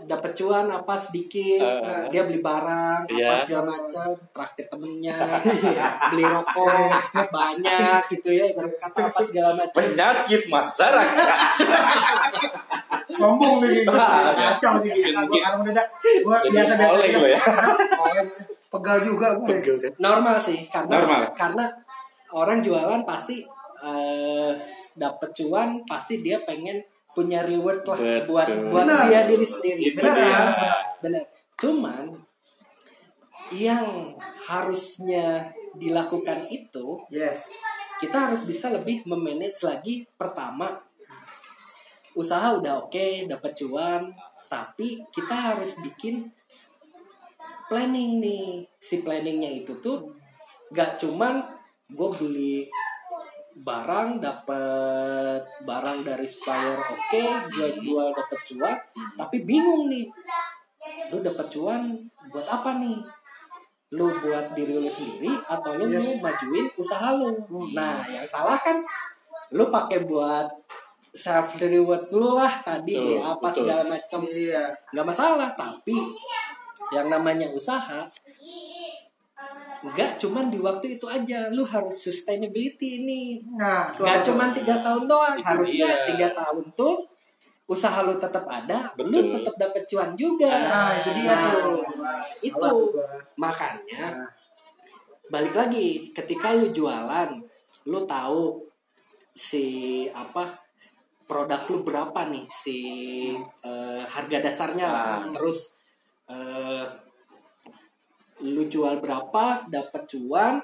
dapat 0.00 0.30
cuan 0.32 0.66
apa 0.68 0.94
sedikit, 0.94 1.58
Eh. 1.58 2.06
dia 2.08 2.22
beli 2.22 2.38
barang 2.38 3.06
Iya. 3.08 3.26
apa 3.28 3.34
segala 3.40 3.64
macam, 3.68 4.08
traktir 4.30 4.66
temennya, 4.66 5.14
beli 6.10 6.24
rokok 6.24 6.70
banyak 7.28 8.00
gitu 8.08 8.30
ya, 8.30 8.44
ibarat 8.48 8.74
kata 8.76 9.00
apa 9.06 9.20
segala 9.20 9.50
macam. 9.54 9.74
Penyakit 9.74 10.42
masyarakat. 10.46 11.28
Ngomong 13.10 13.54
nih 13.60 13.82
gitu. 13.82 13.90
Kacau 14.38 14.72
sih 14.78 14.90
gitu. 14.92 15.10
Gue 15.18 15.36
sekarang 15.36 15.60
udah 15.62 15.86
gue 16.00 16.36
Jadi 16.36 16.50
biasa-biasa 16.50 16.92
oleh 16.92 17.02
aja. 17.04 17.18
gue 17.18 17.28
ya. 17.28 17.40
Pegal 18.68 19.00
juga 19.00 19.32
gue. 19.40 19.48
Pegel 19.48 19.76
deh. 19.80 19.92
Normal 19.96 20.36
sih, 20.36 20.68
karena 20.68 20.92
Normal. 20.92 21.20
karena 21.32 21.64
orang 22.36 22.60
jualan 22.60 23.00
pasti 23.08 23.40
eh 23.78 24.52
dapat 24.92 25.30
cuan, 25.32 25.80
pasti 25.88 26.20
dia 26.20 26.42
pengen 26.44 26.76
punya 27.14 27.42
reward 27.42 27.82
lah 27.86 27.98
Betul. 27.98 28.26
buat 28.28 28.46
buat 28.68 28.84
Benar. 28.86 29.08
dia 29.08 29.20
diri 29.24 29.46
sendiri. 29.46 29.82
Itu 29.90 29.98
Benar 30.02 30.14
dia. 30.14 30.28
ya? 30.28 30.42
Benar. 31.00 31.24
Cuman 31.56 32.04
yang 33.54 34.12
harusnya 34.44 35.48
dilakukan 35.74 36.44
itu 36.48 37.00
Yes. 37.08 37.48
kita 37.98 38.28
harus 38.30 38.44
bisa 38.44 38.68
lebih 38.68 39.02
memanage 39.08 39.64
lagi 39.64 40.04
pertama 40.14 40.76
usaha 42.12 42.54
udah 42.58 42.84
oke 42.84 43.26
dapat 43.26 43.52
cuan 43.56 44.12
tapi 44.46 45.00
kita 45.08 45.32
harus 45.32 45.76
bikin 45.80 46.28
planning 47.68 48.18
nih 48.18 48.48
si 48.78 49.00
planningnya 49.00 49.50
itu 49.54 49.76
tuh 49.78 50.08
gak 50.70 50.96
cuman 50.96 51.40
gue 51.88 52.08
beli 52.14 52.54
barang 53.54 54.20
dapat 54.20 55.40
barang 55.62 55.98
dari 56.00 56.24
supplier 56.24 56.78
oke 56.78 57.22
gue 57.50 57.68
jual 57.80 58.08
dapat 58.12 58.40
cuan 58.46 58.76
tapi 59.14 59.36
bingung 59.42 59.88
nih 59.88 60.06
lu 61.10 61.20
dapat 61.20 61.46
cuan 61.48 61.96
buat 62.28 62.46
apa 62.46 62.78
nih 62.78 63.02
lu 63.90 64.06
buat 64.14 64.52
diri 64.52 64.76
lu 64.76 64.86
sendiri 64.86 65.32
atau 65.44 65.74
lu 65.74 65.88
Yes. 65.88 66.04
mau 66.04 66.28
majuin 66.28 66.68
usaha 66.74 67.08
lu 67.12 67.32
nah 67.72 68.04
yang 68.04 68.28
salah 68.28 68.56
kan 68.56 68.78
lu 69.50 69.66
pakai 69.68 70.04
buat 70.04 70.44
self 71.10 71.56
reward 71.58 72.04
lu 72.12 72.36
lah 72.36 72.60
tadi 72.62 72.94
Betul, 72.94 73.02
beli 73.02 73.16
apa 73.18 73.40
betul. 73.42 73.56
segala 73.58 73.82
macam 73.88 74.20
Iya. 74.22 74.64
nggak 74.92 75.06
masalah 75.08 75.48
tapi 75.56 75.96
yang 76.90 77.06
namanya 77.08 77.48
usaha 77.50 78.08
nggak 79.78 80.18
cuman 80.18 80.50
di 80.50 80.58
waktu 80.58 80.98
itu 80.98 81.06
aja 81.06 81.46
lu 81.48 81.62
harus 81.62 81.94
sustainability 82.02 83.06
nih 83.06 83.38
Nah, 83.54 83.86
itu 83.88 84.02
nggak 84.02 84.18
apa? 84.18 84.26
cuman 84.26 84.48
tiga 84.50 84.74
tahun 84.82 85.04
doang 85.06 85.36
Itu 85.38 85.46
harusnya 85.46 85.88
tiga 86.04 86.28
tahun 86.34 86.64
tuh 86.74 87.06
usaha 87.64 88.02
lu 88.02 88.18
tetap 88.18 88.42
ada 88.44 88.90
lu 88.98 89.06
Betul. 89.06 89.38
tetap 89.38 89.54
dapat 89.56 89.82
cuan 89.86 90.10
juga 90.18 90.50
Nah, 90.50 90.90
itu 90.98 91.10
dia 91.14 91.30
Nah, 91.30 91.52
tuh. 91.54 91.78
itu 92.42 92.72
makanya 93.36 94.02
Nah, 94.18 94.28
balik 95.28 95.54
lagi 95.54 96.10
ketika 96.10 96.58
lu 96.58 96.74
jualan 96.74 97.30
lu 97.86 98.02
tahu 98.02 98.58
si 99.30 99.64
apa 100.10 100.58
produk 101.22 101.62
lu 101.68 101.86
berapa 101.86 102.26
nih 102.26 102.50
si 102.50 102.76
eh, 103.62 104.02
harga 104.02 104.42
dasarnya 104.42 104.86
lah. 104.90 105.22
Ah. 105.22 105.30
terus 105.30 105.77
eh, 106.28 106.84
lu 108.40 108.62
jual 108.64 109.02
berapa 109.02 109.66
dapat 109.66 110.02
cuan 110.06 110.62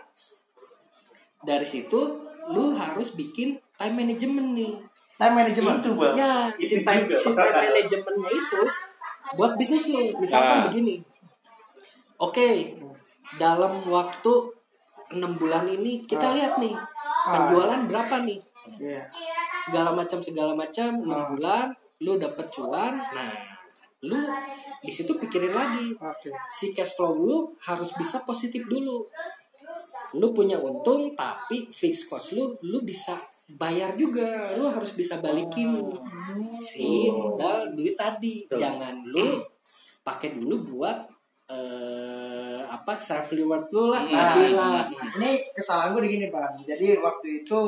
dari 1.42 1.66
situ 1.66 2.00
lu 2.48 2.72
harus 2.72 3.12
bikin 3.12 3.57
time 3.74 3.96
management 3.96 4.48
nih 4.55 4.72
time 5.14 5.35
management. 5.35 5.79
Itu 5.81 5.90
bang. 5.94 6.14
ya 6.14 6.33
si 6.55 6.77
time, 6.83 7.07
juga. 7.07 7.16
si 7.16 7.31
time 7.38 7.59
managementnya 7.64 8.31
itu 8.31 8.61
buat 9.35 9.53
bisnis 9.57 9.90
lu 9.90 10.14
misalkan 10.16 10.62
Ah. 10.62 10.64
begini 10.68 11.00
oke 12.16 12.48
dalam 13.35 13.72
waktu 13.88 14.33
enam 15.11 15.35
bulan 15.35 15.66
ini 15.66 16.05
kita 16.05 16.31
Ah. 16.31 16.35
lihat 16.37 16.53
nih 16.59 16.74
Ah. 16.74 17.31
penjualan 17.33 17.81
berapa 17.88 18.22
nih 18.22 18.38
Iya. 18.77 19.03
segala 19.61 19.92
macam 19.92 20.20
segala 20.20 20.53
macam 20.53 21.00
enam 21.00 21.18
Ah. 21.18 21.29
bulan 21.33 21.66
lu 22.00 22.16
dapet 22.16 22.46
cuan 22.48 22.94
nah 22.94 23.33
lu 24.03 24.18
di 24.85 24.92
situ 24.92 25.16
pikirin 25.16 25.51
lagi 25.51 25.97
Oke. 25.97 26.29
si 26.47 26.70
cash 26.70 26.92
flow 26.92 27.16
lu 27.16 27.38
harus 27.59 27.90
bisa 27.94 28.20
positif 28.20 28.62
dulu 28.64 29.09
lu 30.14 30.27
punya 30.31 30.57
untung 30.57 31.16
tapi 31.16 31.66
fixed 31.68 32.07
cost 32.07 32.33
lu 32.33 32.53
lu 32.62 32.79
bisa 32.81 33.16
bayar 33.47 33.92
juga 33.94 34.55
lu 34.55 34.68
harus 34.68 34.92
bisa 34.92 35.18
balikin 35.18 35.73
si 36.55 37.09
modal 37.09 37.73
duit 37.73 37.97
tadi 37.97 38.44
Betul. 38.44 38.61
jangan 38.61 38.94
lu 39.05 39.40
pakai 40.01 40.37
dulu 40.37 40.55
buat 40.70 41.09
eh, 41.47 42.62
apa 42.64 42.92
self 42.94 43.33
reward 43.33 43.68
lu 43.68 43.90
lah 43.90 44.03
Hmm. 44.05 44.14
tadi 44.14 44.47
lah 44.53 44.81
Ini 44.90 45.31
kesalahan 45.53 45.92
gue 45.92 46.03
di 46.05 46.11
gini 46.11 46.27
bang. 46.29 46.53
Jadi 46.61 46.99
waktu 46.99 47.44
itu 47.44 47.61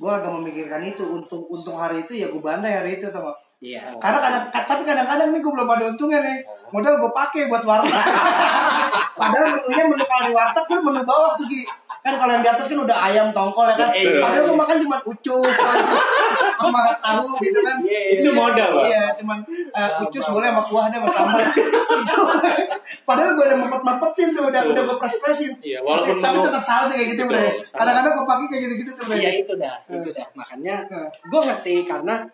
gue 0.00 0.08
agak 0.08 0.32
memikirkan 0.32 0.80
itu 0.80 1.04
untung 1.04 1.44
untung 1.52 1.76
hari 1.76 2.00
itu 2.00 2.24
ya 2.24 2.32
gue 2.32 2.40
bantai 2.40 2.80
hari 2.80 2.96
itu 2.96 3.12
sama. 3.12 3.36
iya 3.60 3.92
Karena 4.00 4.16
kadang 4.16 4.44
tapi 4.48 4.82
kadang-kadang 4.88 5.28
nih 5.28 5.40
gue 5.44 5.52
belum 5.52 5.68
ada 5.68 5.84
untungnya 5.92 6.24
nih. 6.24 6.40
Modal 6.72 6.96
gue 6.96 7.12
pakai 7.12 7.52
buat 7.52 7.60
warteg. 7.68 7.92
Padahal 9.20 9.60
menunya 9.60 9.84
menu 9.92 10.04
kalau 10.08 10.22
di 10.24 10.32
warteg 10.32 10.64
kan 10.64 10.80
menu 10.80 11.04
bawah 11.04 11.36
tuh 11.36 11.44
Ki. 11.44 11.68
Kan 12.00 12.16
kalau 12.16 12.32
yang 12.32 12.44
di 12.44 12.50
atas 12.50 12.66
kan 12.72 12.80
udah 12.80 12.98
ayam 13.08 13.28
tongkol 13.30 13.68
ya 13.68 13.76
kan. 13.76 13.88
Betul. 13.92 14.20
Padahal 14.24 14.44
lu 14.48 14.54
makan 14.56 14.76
cuma 14.80 14.96
ucus 15.04 15.56
sama 16.60 16.80
tahu 17.00 17.28
gitu 17.44 17.58
kan. 17.60 17.76
Iya, 17.80 18.00
itu 18.16 18.30
modal. 18.32 18.72
Iya, 18.88 19.02
cuman 19.20 19.38
eh, 19.52 19.90
ucus 20.04 20.24
boleh 20.32 20.48
sama 20.48 20.62
kuah 20.64 20.84
deh 20.88 20.98
sama 21.00 21.08
sambal. 21.12 21.40
Itu. 21.44 22.18
Padahal 23.08 23.30
gue 23.36 23.44
udah 23.44 23.58
mepet-mepetin 23.60 24.28
tuh, 24.32 24.44
udah 24.48 24.62
udah 24.64 24.82
gue 24.88 24.96
pres-presin. 24.96 25.52
Iya, 25.60 25.84
walaupun 25.84 26.18
tapi 26.24 26.36
tetap 26.40 26.62
salah 26.64 26.84
tuh 26.88 26.96
kayak 26.96 27.08
gitu, 27.16 27.22
salah. 27.28 27.54
Kadang-kadang 27.84 28.12
gue 28.16 28.26
pakai 28.26 28.46
kayak 28.48 28.62
gitu-gitu 28.66 28.90
tuh, 28.96 29.04
Bre. 29.04 29.16
Iya 29.20 29.30
itu 29.44 29.52
dah, 29.60 29.76
itu 29.88 30.08
dah. 30.16 30.26
Makanya 30.32 30.74
gue 31.04 31.40
ngerti 31.40 31.74
karena 31.84 32.24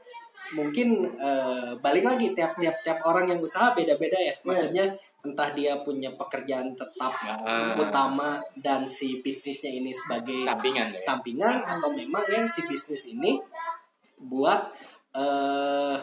mungkin 0.54 1.08
eh, 1.16 1.72
balik 1.82 2.04
lagi 2.06 2.30
tiap-tiap 2.36 2.78
tiap 2.84 2.98
orang 3.02 3.26
yang 3.26 3.40
usaha 3.42 3.74
beda-beda 3.74 4.14
ya. 4.14 4.34
Maksudnya 4.44 4.94
entah 5.26 5.50
dia 5.56 5.74
punya 5.82 6.14
pekerjaan 6.14 6.70
tetap 6.78 7.10
Nah. 7.26 7.74
utama 7.74 8.38
dan 8.62 8.86
si 8.86 9.18
bisnisnya 9.26 9.74
ini 9.74 9.90
sebagai 9.90 10.46
Sampingan 10.46 10.86
ya. 10.86 10.98
sampingan 11.02 11.56
atau 11.66 11.90
memang 11.90 12.22
yang 12.30 12.46
si 12.46 12.62
bisnis 12.70 13.10
ini 13.10 13.42
buat 14.22 14.70
eh 15.10 15.98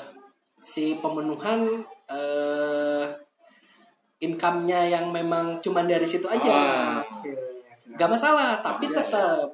si 0.59 0.99
pemenuhan 0.99 1.63
eh 2.11 3.05
income-nya 4.19 4.87
yang 4.87 5.11
memang 5.11 5.59
cuman 5.59 5.83
dari 5.87 6.07
situ 6.07 6.27
aja. 6.27 6.51
Ah. 6.51 6.99
Oke. 7.03 7.31
Gak 7.95 8.09
masalah, 8.09 8.59
tapi 8.63 8.87
tetap 8.87 9.51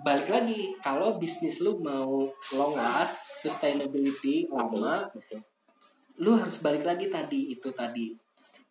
balik 0.00 0.32
lagi 0.32 0.72
kalau 0.80 1.20
bisnis 1.20 1.60
lu 1.60 1.76
mau 1.84 2.24
long 2.56 2.72
last, 2.72 3.36
sustainability 3.36 4.48
lama, 4.48 5.04
Betul. 5.12 5.44
lu 6.16 6.32
harus 6.40 6.56
balik 6.64 6.88
lagi 6.88 7.12
tadi 7.12 7.52
itu 7.52 7.68
tadi. 7.76 8.16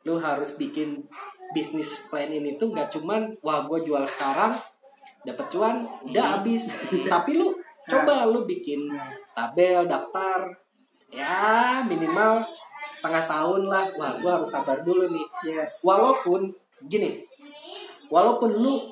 Lu 0.01 0.17
harus 0.17 0.57
bikin 0.57 0.97
bisnis 1.53 2.10
plan 2.10 2.25
ini 2.34 2.57
tuh 2.57 2.73
nggak 2.73 2.89
cuman 2.97 3.29
wah 3.45 3.62
gue 3.69 3.86
jual 3.86 4.01
sekarang 4.10 4.57
dapat 5.21 5.45
cuan 5.53 5.86
udah 6.10 6.41
habis. 6.41 6.73
tapi 7.13 7.38
lu 7.38 7.53
coba 7.86 8.25
lu 8.25 8.49
bikin 8.49 8.89
tabel 9.38 9.86
daftar 9.86 10.49
ya 11.13 11.86
minimal 11.86 12.41
setengah 12.89 13.29
tahun 13.29 13.69
lah. 13.69 13.86
Wah 13.93 14.17
gue 14.17 14.31
harus 14.41 14.49
sabar 14.49 14.81
dulu 14.81 15.05
nih 15.13 15.27
Yes. 15.45 15.86
walaupun 15.86 16.49
gini 16.89 17.21
walaupun 18.10 18.57
lu 18.57 18.89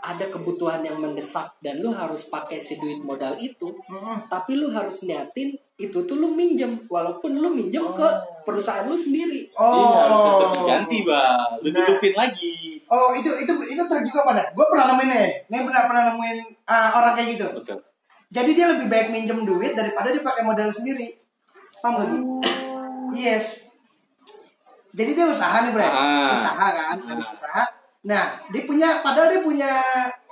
ada 0.00 0.24
kebutuhan 0.26 0.80
yang 0.80 0.96
mendesak 0.96 1.52
dan 1.60 1.84
lu 1.84 1.92
harus 1.92 2.24
pakai 2.26 2.56
si 2.56 2.80
duit 2.80 3.00
modal 3.00 3.36
itu 3.36 3.68
Mm-mm. 3.86 4.26
tapi 4.32 4.56
lu 4.56 4.72
harus 4.72 5.04
niatin 5.04 5.52
itu 5.76 5.98
tuh 6.04 6.16
lu 6.16 6.32
minjem 6.32 6.88
walaupun 6.88 7.36
lu 7.36 7.52
minjem 7.52 7.84
ke 7.92 8.08
perusahaan 8.44 8.84
lu 8.84 8.96
sendiri 8.96 9.52
Oh. 9.52 9.76
Iya, 9.76 9.96
harus 10.08 10.20
tetap 10.24 10.50
diganti, 10.56 10.98
Bang. 11.04 11.48
Lu 11.60 11.68
Nah. 11.68 11.76
tutupin 11.84 12.12
lagi. 12.16 12.80
Oh 12.88 13.12
itu 13.12 13.28
itu 13.28 13.52
itu 13.68 13.82
trik 13.84 14.04
juga 14.04 14.24
pada. 14.24 14.42
Gue 14.52 14.66
pernah 14.68 14.92
nemuin 14.92 15.08
nih. 15.08 15.28
Nih 15.52 15.60
benar 15.64 15.84
pernah 15.84 16.12
nemuin 16.12 16.38
ah, 16.64 16.88
orang 16.96 17.12
kayak 17.12 17.28
gitu. 17.36 17.46
Betul. 17.60 17.78
Jadi 18.32 18.50
dia 18.56 18.66
lebih 18.72 18.86
baik 18.88 19.08
minjem 19.12 19.44
duit 19.44 19.72
daripada 19.76 20.08
dia 20.08 20.24
pakai 20.24 20.44
modal 20.44 20.68
sendiri. 20.68 21.12
Paham 21.80 22.00
gak 22.00 22.06
Gi? 22.12 22.18
Yes. 23.16 23.68
Jadi 24.90 25.10
dia 25.14 25.26
usaha 25.28 25.62
nih 25.62 25.72
bre. 25.72 25.86
Ah. 25.86 26.34
Usaha 26.34 26.66
kan, 26.72 26.96
habis 27.04 27.28
usaha. 27.30 27.62
Nah 28.06 28.22
dia 28.48 28.62
punya, 28.64 29.04
padahal 29.04 29.28
dia 29.28 29.42
punya 29.44 29.70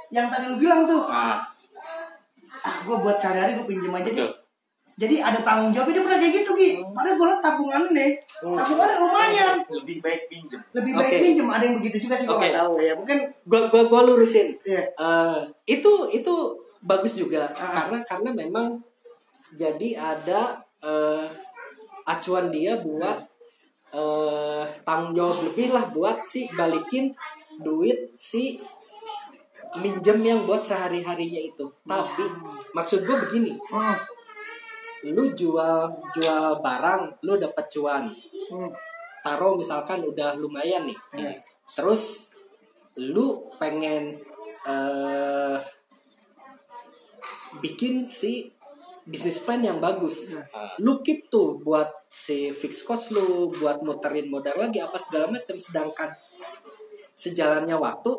yang 0.09 0.33
tadi 0.33 0.49
lu 0.49 0.57
bilang 0.57 0.89
tuh. 0.89 1.05
Ah, 1.05 1.45
Ah 2.59 2.83
gue 2.83 2.97
buat 2.99 3.15
sehari-hari 3.17 3.55
gue 3.55 3.67
pinjem 3.67 3.95
aja 3.95 4.03
betul. 4.03 4.27
deh. 4.27 4.33
Jadi 4.99 5.23
ada 5.23 5.39
tanggung 5.47 5.71
jawab 5.71 5.95
dia 5.95 6.03
pernah 6.03 6.19
kayak 6.19 6.43
gitu 6.43 6.51
Gi. 6.59 6.83
Padahal 6.91 7.15
gue 7.15 7.27
liat 7.31 7.39
tabungan 7.39 7.83
nih, 7.95 8.13
tabungannya 8.43 8.97
lumayan. 8.99 9.57
Lebih 9.71 9.97
baik 10.03 10.23
pinjem. 10.27 10.59
Lebih 10.75 10.93
baik 10.99 11.13
Oke. 11.15 11.23
pinjem. 11.23 11.47
Ada 11.47 11.65
yang 11.71 11.77
begitu 11.79 11.97
juga 12.03 12.15
sih 12.19 12.27
gue 12.27 12.35
Oke. 12.35 12.43
nggak 12.43 12.57
tahu 12.59 12.73
ya. 12.83 12.93
Mungkin 12.99 13.19
gua 13.47 13.61
gua, 13.71 13.83
gua 13.87 14.01
lurusin 14.11 14.59
Iya. 14.67 14.83
Eh, 14.91 15.39
itu 15.71 15.93
itu 16.11 16.35
bagus 16.83 17.15
juga 17.15 17.47
Ah. 17.55 17.87
karena 17.87 17.99
karena 18.03 18.31
memang 18.35 18.67
jadi 19.55 19.89
ada 19.95 20.59
eh, 20.83 21.27
acuan 22.03 22.51
dia 22.51 22.83
buat 22.83 23.23
eh, 23.95 24.63
tanggung 24.83 25.15
jawab 25.15 25.47
lebih 25.47 25.71
lah 25.71 25.87
buat 25.95 26.27
si 26.27 26.51
balikin 26.51 27.15
duit 27.59 28.15
si 28.15 28.57
minjem 29.77 30.19
yang 30.25 30.41
buat 30.49 30.65
sehari 30.65 31.05
harinya 31.05 31.39
itu 31.39 31.67
tapi 31.85 32.25
maksud 32.73 33.05
gue 33.05 33.17
begini 33.29 33.53
Hmm. 33.69 33.97
lu 35.15 35.31
jual 35.31 35.87
jual 36.17 36.47
barang 36.59 37.03
lu 37.23 37.37
dapat 37.37 37.65
cuan 37.71 38.05
Hmm. 38.49 38.71
taruh 39.21 39.55
misalkan 39.55 40.01
udah 40.03 40.35
lumayan 40.35 40.89
nih 40.89 40.99
Iya. 41.15 41.33
terus 41.77 42.33
lu 42.97 43.47
pengen 43.61 44.17
eh 44.65 45.59
bikin 47.61 48.03
si 48.05 48.51
bisnis 49.09 49.41
plan 49.41 49.61
yang 49.65 49.81
bagus 49.81 50.33
Ah. 50.53 50.75
lu 50.79 51.01
keep 51.01 51.33
tuh 51.33 51.57
buat 51.63 51.89
si 52.09 52.53
fix 52.53 52.85
cost 52.85 53.09
lu 53.15 53.49
buat 53.53 53.81
muterin 53.81 54.29
modal 54.29 54.57
lagi 54.59 54.81
apa 54.81 55.01
segala 55.01 55.33
macam 55.33 55.57
sedangkan 55.57 56.13
sejalannya 57.19 57.75
waktu 57.75 58.11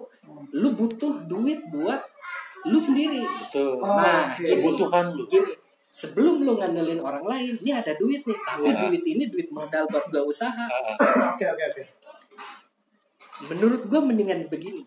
lu 0.51 0.69
butuh 0.71 1.23
duit 1.23 1.63
buat 1.65 2.03
lu 2.61 2.75
sendiri 2.75 3.23
Betul. 3.23 3.79
Oh, 3.79 3.87
nah 3.87 4.27
oke. 4.29 4.43
gini, 4.43 4.51
Kebutuhan 4.51 5.05
lu. 5.09 5.23
gini 5.25 5.55
sebelum 5.89 6.43
lu 6.43 6.53
ngandelin 6.53 6.99
orang 6.99 7.23
lain 7.23 7.53
ini 7.57 7.71
ada 7.71 7.95
duit 7.95 8.21
nih 8.21 8.35
tapi 8.37 8.67
Ya. 8.67 8.75
duit 8.83 9.01
ini 9.01 9.23
duit 9.25 9.47
modal 9.49 9.87
buat 9.87 10.05
gua 10.05 10.23
usaha 10.23 10.67
Ah, 10.67 10.93
ah. 10.93 11.33
Oke 11.33 11.47
oke 11.47 11.63
oke. 11.65 11.83
menurut 13.47 13.81
gue 13.81 13.99
mendingan 13.99 14.45
begini 14.45 14.83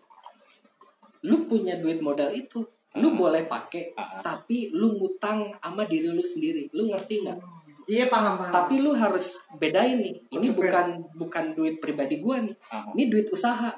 lu 1.23 1.43
punya 1.43 1.75
duit 1.75 1.97
modal 1.99 2.29
itu 2.31 2.61
lu 2.93 3.09
boleh 3.13 3.43
pakai 3.45 3.89
Ah. 3.93 4.21
tapi 4.21 4.69
lu 4.69 4.93
ngutang 4.93 5.49
sama 5.55 5.83
diri 5.83 6.07
lu 6.07 6.21
sendiri 6.21 6.69
lu 6.69 6.85
ngerti 6.85 7.25
nggak 7.25 7.37
Iya 7.85 8.05
paham 8.07 8.37
paham. 8.37 8.51
tapi 8.51 8.75
lu 8.77 8.91
harus 8.93 9.25
bedain 9.53 9.97
nih 9.97 10.15
ini 10.31 10.47
bukan 10.49 10.85
bukan 11.13 11.51
duit 11.51 11.77
pribadi 11.77 12.17
gua 12.17 12.39
nih 12.39 12.55
Ah. 12.67 12.87
ini 12.91 13.07
duit 13.07 13.27
usaha 13.27 13.69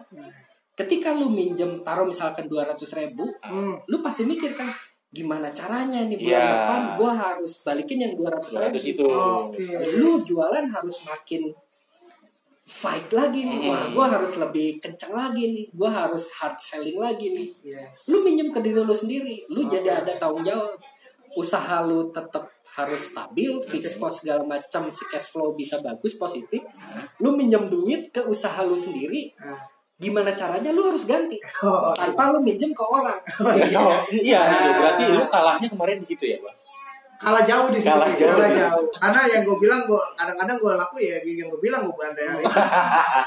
ketika 0.74 1.12
lu 1.12 1.28
minjem 1.28 1.82
taruh 1.82 2.04
misalkan 2.04 2.46
200 2.46 2.76
ribu 2.94 3.26
Hmm. 3.42 3.80
lu 3.84 4.00
pasti 4.00 4.24
mikir 4.24 4.54
kan 4.54 4.70
gimana 5.10 5.48
caranya 5.50 6.04
nih 6.04 6.18
bulan 6.18 6.28
Iya. 6.38 6.52
depan 6.52 6.82
gua 6.96 7.12
harus 7.14 7.54
balikin 7.60 8.00
yang 8.00 8.14
200 8.14 8.52
ribu 8.52 8.76
200 8.76 8.84
itu. 8.86 9.06
Oke. 9.06 9.64
lu 9.96 10.12
jualan 10.22 10.66
harus 10.68 10.96
makin 11.04 11.50
fight 12.66 13.08
lagi 13.10 13.42
nih 13.42 13.66
wah 13.66 13.90
gua 13.90 14.06
harus 14.12 14.36
lebih 14.36 14.78
kenceng 14.80 15.14
lagi 15.14 15.44
nih 15.48 15.66
gua 15.72 15.90
harus 16.04 16.34
hard 16.34 16.58
selling 16.60 16.98
lagi 16.98 17.30
nih 17.32 17.50
Yes. 17.64 18.10
lu 18.10 18.22
minjem 18.22 18.50
ke 18.50 18.60
diri 18.60 18.76
lu 18.80 18.90
sendiri 18.92 19.46
lu 19.48 19.64
Oke. 19.64 19.72
jadi 19.72 20.02
ada 20.02 20.14
tanggung 20.16 20.42
jawab 20.42 20.74
usaha 21.34 21.82
lu 21.82 22.10
tetap 22.10 22.50
harus 22.76 23.02
stabil 23.12 23.52
fix 23.72 23.96
cost 23.96 24.24
segala 24.24 24.44
macam 24.44 24.92
si 24.92 25.08
cash 25.08 25.32
flow 25.32 25.56
bisa 25.56 25.80
bagus 25.80 26.16
positif 26.16 26.60
lu 27.24 27.32
minjem 27.32 27.72
duit 27.72 28.12
ke 28.12 28.20
usaha 28.28 28.64
lu 28.64 28.76
sendiri 28.76 29.32
Ah. 29.40 29.56
gimana 29.96 30.36
caranya 30.36 30.76
lu 30.76 30.84
harus 30.92 31.08
ganti? 31.08 31.40
Oh, 31.64 31.96
tanpa 31.96 32.28
lu 32.36 32.44
minjem 32.44 32.76
ke 32.76 32.84
orang. 32.84 33.16
Iya, 33.56 34.04
iya, 34.12 34.40
itu 34.52 34.70
berarti 34.76 35.04
lu 35.08 35.24
kalahnya 35.32 35.72
kemarin 35.72 36.04
di 36.04 36.08
situ 36.12 36.36
ya, 36.36 36.38
Bang. 36.44 36.52
Kalah 37.16 37.42
jauh 37.42 37.68
di 37.70 37.80
situ 37.80 37.90
Kalah 37.90 38.12
jauh. 38.12 38.36
kalah 38.36 38.52
jauh 38.52 38.86
karena 38.92 39.22
yang 39.26 39.42
gue 39.42 39.58
bilang 39.58 39.82
gue 39.84 40.02
kadang-kadang 40.14 40.58
gue 40.58 40.74
laku 40.74 40.98
ya 41.00 41.18
yang 41.22 41.48
gue 41.48 41.62
bilang 41.62 41.82
gue 41.84 41.96
bantai 41.96 42.26
hari 42.26 42.44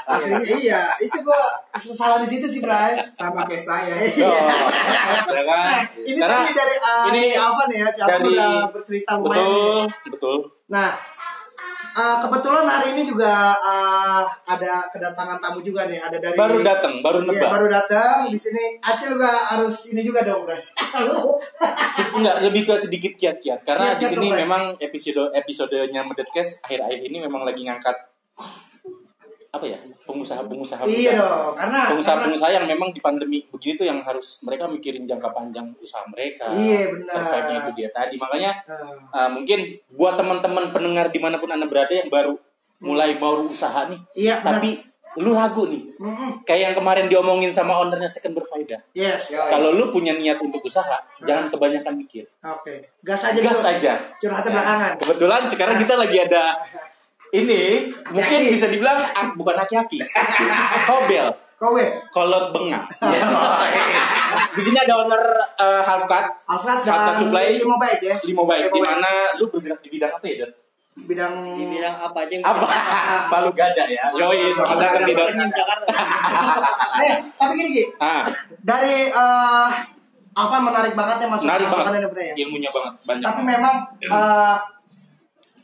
aslinya 0.05 0.45
iya 0.55 0.81
itu 0.97 1.17
gue 1.19 1.41
salah 1.75 2.21
di 2.21 2.27
situ 2.27 2.45
sih 2.45 2.61
Brian 2.61 3.01
sama 3.09 3.43
kayak 3.43 3.61
saya 3.61 3.93
Oh, 3.99 5.33
ya 5.33 5.41
kan? 5.43 5.63
nah 5.69 5.81
ini 5.97 6.17
Karena 6.17 6.37
tadi 6.39 6.51
dari 6.53 6.75
uh, 6.77 7.05
ini 7.09 7.19
si 7.19 7.35
Alvan 7.35 7.69
ya 7.69 7.87
si 7.89 7.99
Alvan 7.99 8.21
udah 8.23 8.53
bercerita 8.69 9.11
lumayan 9.15 9.41
nih. 9.41 9.49
betul, 9.49 9.81
betul. 10.13 10.37
Nah, 10.69 10.89
uh, 11.99 12.17
kebetulan 12.23 12.65
hari 12.65 12.95
ini 12.95 13.03
juga 13.03 13.51
uh, 13.59 14.23
ada 14.47 14.87
kedatangan 14.87 15.37
tamu 15.43 15.59
juga 15.59 15.85
nih. 15.91 15.99
Ada 15.99 16.17
dari 16.23 16.37
Baru 16.39 16.63
datang, 16.63 17.03
baru 17.03 17.19
Iya, 17.27 17.29
nebak. 17.35 17.49
baru 17.51 17.67
datang 17.67 18.17
di 18.31 18.39
sini. 18.39 18.79
Acil 18.79 19.19
juga 19.19 19.29
harus 19.29 19.75
ini 19.91 20.01
juga 20.07 20.23
dong, 20.23 20.47
Bro. 20.47 20.55
Enggak, 22.15 22.35
lebih 22.47 22.61
ke 22.63 22.75
sedikit 22.79 23.13
kiat-kiat. 23.19 23.67
Karena 23.67 23.99
di 23.99 24.07
Kiat-kiat 24.07 24.11
sini 24.15 24.27
memang 24.31 24.63
episode 24.79 25.35
episodenya 25.35 26.01
Medetcast 26.07 26.63
akhir-akhir 26.63 26.99
ini 27.03 27.17
memang 27.27 27.43
lagi 27.43 27.67
ngangkat 27.67 27.95
apa 29.49 29.65
ya 29.65 29.77
pengusaha-pengusaha 30.05 30.85
iya 30.85 31.11
muda. 31.11 31.21
dong, 31.21 31.51
karena 31.51 31.57
karena 31.57 31.79
pengusaha-pengusaha 31.89 32.51
yang 32.51 32.65
memang 32.67 32.89
di 32.89 32.99
pandemi 32.99 33.41
begini 33.43 33.73
tuh 33.75 33.85
yang 33.85 33.99
harus 33.99 34.41
mereka 34.41 34.65
mikirin 34.65 35.03
jangka 35.03 35.29
panjang 35.29 35.65
usaha 35.77 36.05
mereka 36.05 36.45
Iya, 36.49 36.93
benar. 36.93 37.13
survive-nya 37.17 37.57
itu 37.59 37.71
dia 37.75 37.89
tadi 37.89 38.15
makanya 38.15 38.51
uh, 38.63 38.93
uh, 39.09 39.29
mungkin 39.29 39.59
buat 39.89 40.13
teman-teman 40.13 40.69
pendengar 40.69 41.07
di 41.07 41.17
mana 41.17 41.35
pun 41.35 41.49
anda 41.49 41.65
berada 41.65 41.89
yang 41.89 42.07
baru 42.07 42.37
mulai 42.79 43.15
baru 43.15 43.47
usaha 43.47 43.85
nih 43.85 43.97
iya, 44.13 44.37
benar. 44.39 44.61
tapi 44.61 44.85
lu 45.17 45.33
ragu 45.33 45.65
nih 45.65 45.81
Mm-mm. 45.97 46.45
kayak 46.45 46.61
yang 46.63 46.75
kemarin 46.77 47.09
diomongin 47.09 47.49
sama 47.49 47.73
ownernya 47.75 48.05
second 48.05 48.37
berfaedah 48.37 48.77
Yes. 48.93 49.33
kalau 49.33 49.73
lu 49.73 49.89
punya 49.89 50.13
niat 50.13 50.37
untuk 50.37 50.61
usaha 50.61 50.95
jangan 51.19 51.49
kebanyakan 51.49 51.97
mikir 51.97 52.29
Oke. 52.39 52.93
Gas 53.01 53.25
aja 53.25 53.41
gas 53.41 53.57
dulu. 53.57 53.65
saja 53.65 53.97
Curhatnya 54.15 54.45
Ya. 54.45 54.55
belakangan. 54.55 54.91
kebetulan 54.95 55.41
sekarang 55.43 55.75
kita 55.75 55.97
lagi 55.97 56.17
ada 56.21 56.43
ini 57.35 57.93
mungkin 58.09 58.39
bisa 58.49 58.67
dibilang 58.69 58.97
ah, 58.97 59.27
bukan 59.37 59.55
aki-aki 59.57 60.01
kobel 60.89 61.29
Kowe. 61.59 61.85
Kolot 62.15 62.55
Benga. 62.55 62.87
di 64.55 64.61
sini 64.63 64.79
ada 64.79 64.95
owner 65.03 65.19
uh, 65.59 65.83
Half 65.83 66.07
Cut, 66.07 66.23
Alfred 66.47 66.87
Kata 66.87 67.11
dan 67.11 67.15
Cuplai. 67.19 67.59
Limo 67.59 67.75
Baik 67.75 67.99
ya. 67.99 68.15
Limo 68.23 68.47
Baik. 68.47 68.71
Di 68.71 68.79
mana 68.79 69.35
lu 69.35 69.51
bergerak 69.51 69.83
di 69.83 69.91
bidang 69.91 70.15
apa 70.15 70.23
ya, 70.23 70.47
Dan? 70.47 70.51
Bidang 71.03 71.33
Dibilang 71.59 71.95
apa 71.99 72.15
aja 72.23 72.31
yang 72.31 72.43
Apa? 72.47 72.63
Palu 73.35 73.51
gada 73.51 73.83
ya. 73.91 74.07
Yoi, 74.15 74.55
selamat 74.55 74.75
datang 74.79 75.03
di. 75.03 75.13
Di 75.19 75.47
Jakarta. 75.51 75.87
Eh, 77.03 77.13
tapi 77.35 77.53
gini 77.59 77.69
Ki. 77.75 77.83
Ah, 77.99 78.23
Dari 78.63 79.11
eh 79.11 79.69
apa 80.39 80.55
menarik 80.63 80.95
banget 80.95 81.17
ya 81.19 81.27
masuk 81.27 81.43
menarik 81.51 81.67
masukan 81.67 81.85
banget. 81.91 81.99
ini, 81.99 82.07
Bre, 82.07 82.23
ya. 82.23 82.35
Ilmunya 82.47 82.69
banget 82.71 82.93
banyak. 83.03 83.23
Tapi 83.27 83.41
memang 83.43 83.75
eh 83.99 84.55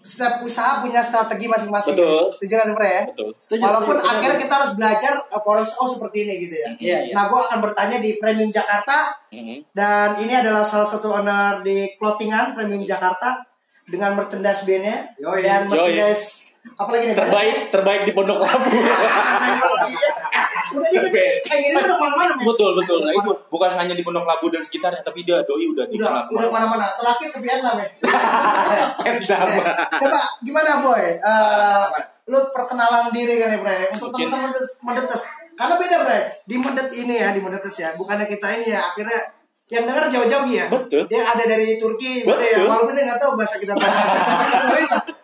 setiap 0.06 0.46
usaha 0.46 0.86
punya 0.86 1.02
strategi 1.02 1.50
masing-masing. 1.50 1.98
Betul. 1.98 2.30
Setuju 2.38 2.54
nggak 2.54 2.68
sih, 2.70 2.76
Bre 2.78 2.89
ya? 2.89 3.04
Betul. 3.10 3.30
Setuju, 3.41 3.62
Walaupun 3.65 3.96
setuju, 3.98 4.12
akhirnya 4.13 4.38
kita 4.38 4.54
harus 4.54 4.72
belajar 4.78 5.13
uh, 5.26 5.41
Polres 5.41 5.72
oh 5.82 5.89
seperti 5.89 6.18
ini 6.30 6.34
gitu 6.46 6.56
ya. 6.62 6.70
Iya, 6.78 6.98
iya. 7.10 7.13
Nah, 7.18 7.26
gue 7.26 7.39
akan 7.41 7.60
bertanya 7.65 7.98
di 7.98 8.22
Premium 8.22 8.54
Jakarta 8.54 9.10
Mhm. 9.34 9.74
dan 9.74 10.15
ini 10.22 10.32
adalah 10.32 10.62
salah 10.62 10.86
satu 10.86 11.10
owner 11.12 11.60
di 11.65 11.89
clothingan 11.98 12.54
Premium 12.54 12.86
Jakarta 12.86 13.41
dengan 13.84 14.13
merchandise 14.13 14.63
bandnya 14.63 15.10
dan 15.41 15.68
merchandise 15.68 16.54
apa 16.78 16.89
lagi 16.94 17.04
nih? 17.10 17.15
Terbaik, 17.18 17.58
terbaik 17.70 18.02
di 18.06 18.12
Pondok 18.13 18.39
Labu. 18.41 18.70
Udah 20.76 20.90
di 20.92 21.00
kayak 21.42 21.60
gini 21.64 21.76
udah 21.80 21.98
mana-mana 21.98 22.34
betul, 22.36 22.72
betul. 22.76 23.00
Nah, 23.02 23.14
itu 23.14 23.32
bukan 23.48 23.72
hanya 23.74 23.94
di 23.96 24.04
Pondok 24.04 24.28
Labu 24.28 24.52
dan 24.52 24.60
sekitarnya, 24.60 25.00
tapi 25.00 25.24
dia 25.24 25.40
doi 25.42 25.66
udah 25.66 25.86
di 25.88 25.96
Udah, 25.96 26.28
udah 26.28 26.50
mana-mana. 26.52 26.86
Terakhir 26.94 27.32
ke 27.32 27.40
Vietnam 27.40 27.76
ya. 27.80 27.88
Vietnam. 29.06 29.46
Eh, 29.48 29.64
Coba 30.00 30.20
gimana 30.44 30.84
boy? 30.84 31.04
Eh, 31.16 31.86
lu 32.26 32.40
perkenalan 32.50 33.14
diri 33.14 33.38
kan 33.38 33.54
ya 33.54 33.60
Bre 33.62 33.78
untuk 33.94 34.10
teman-teman 34.12 34.50
Medetes- 34.50 34.76
Medetes. 34.82 35.22
Karena 35.56 35.76
beda 35.78 35.98
Bre. 36.04 36.20
Di 36.44 36.56
Medet 36.58 36.90
ini 36.92 37.16
ya, 37.16 37.30
di 37.32 37.40
Medetes 37.40 37.76
ya. 37.78 37.90
Bukannya 37.94 38.26
kita 38.26 38.48
ini 38.60 38.74
ya 38.74 38.82
akhirnya 38.92 39.20
yang 39.66 39.86
denger 39.86 40.10
jauh-jauh 40.10 40.46
ya. 40.46 40.66
Betul. 40.70 41.06
Dia 41.06 41.26
ada 41.26 41.42
dari 41.42 41.78
Turki, 41.78 42.22
ada 42.22 42.38
ya. 42.38 42.58
Betul. 42.58 42.70
Walaupun 42.70 42.94
dia 42.94 43.04
nggak 43.10 43.22
tahu 43.22 43.32
bahasa 43.34 43.56
kita 43.58 43.74
tanya. 43.74 44.06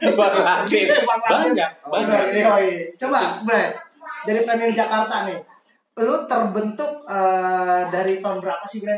Bangladesh. 0.18 0.90
Banyak, 1.06 1.72
banyak. 1.86 2.22
Coba 2.98 3.20
Bre, 3.46 3.64
dari 4.24 4.42
Premium 4.44 4.74
Jakarta 4.74 5.26
nih. 5.26 5.40
Lu 6.02 6.16
terbentuk 6.26 7.04
eh, 7.06 7.82
dari 7.90 8.24
tahun 8.24 8.40
berapa 8.40 8.66
sih 8.66 8.82
Bre? 8.82 8.98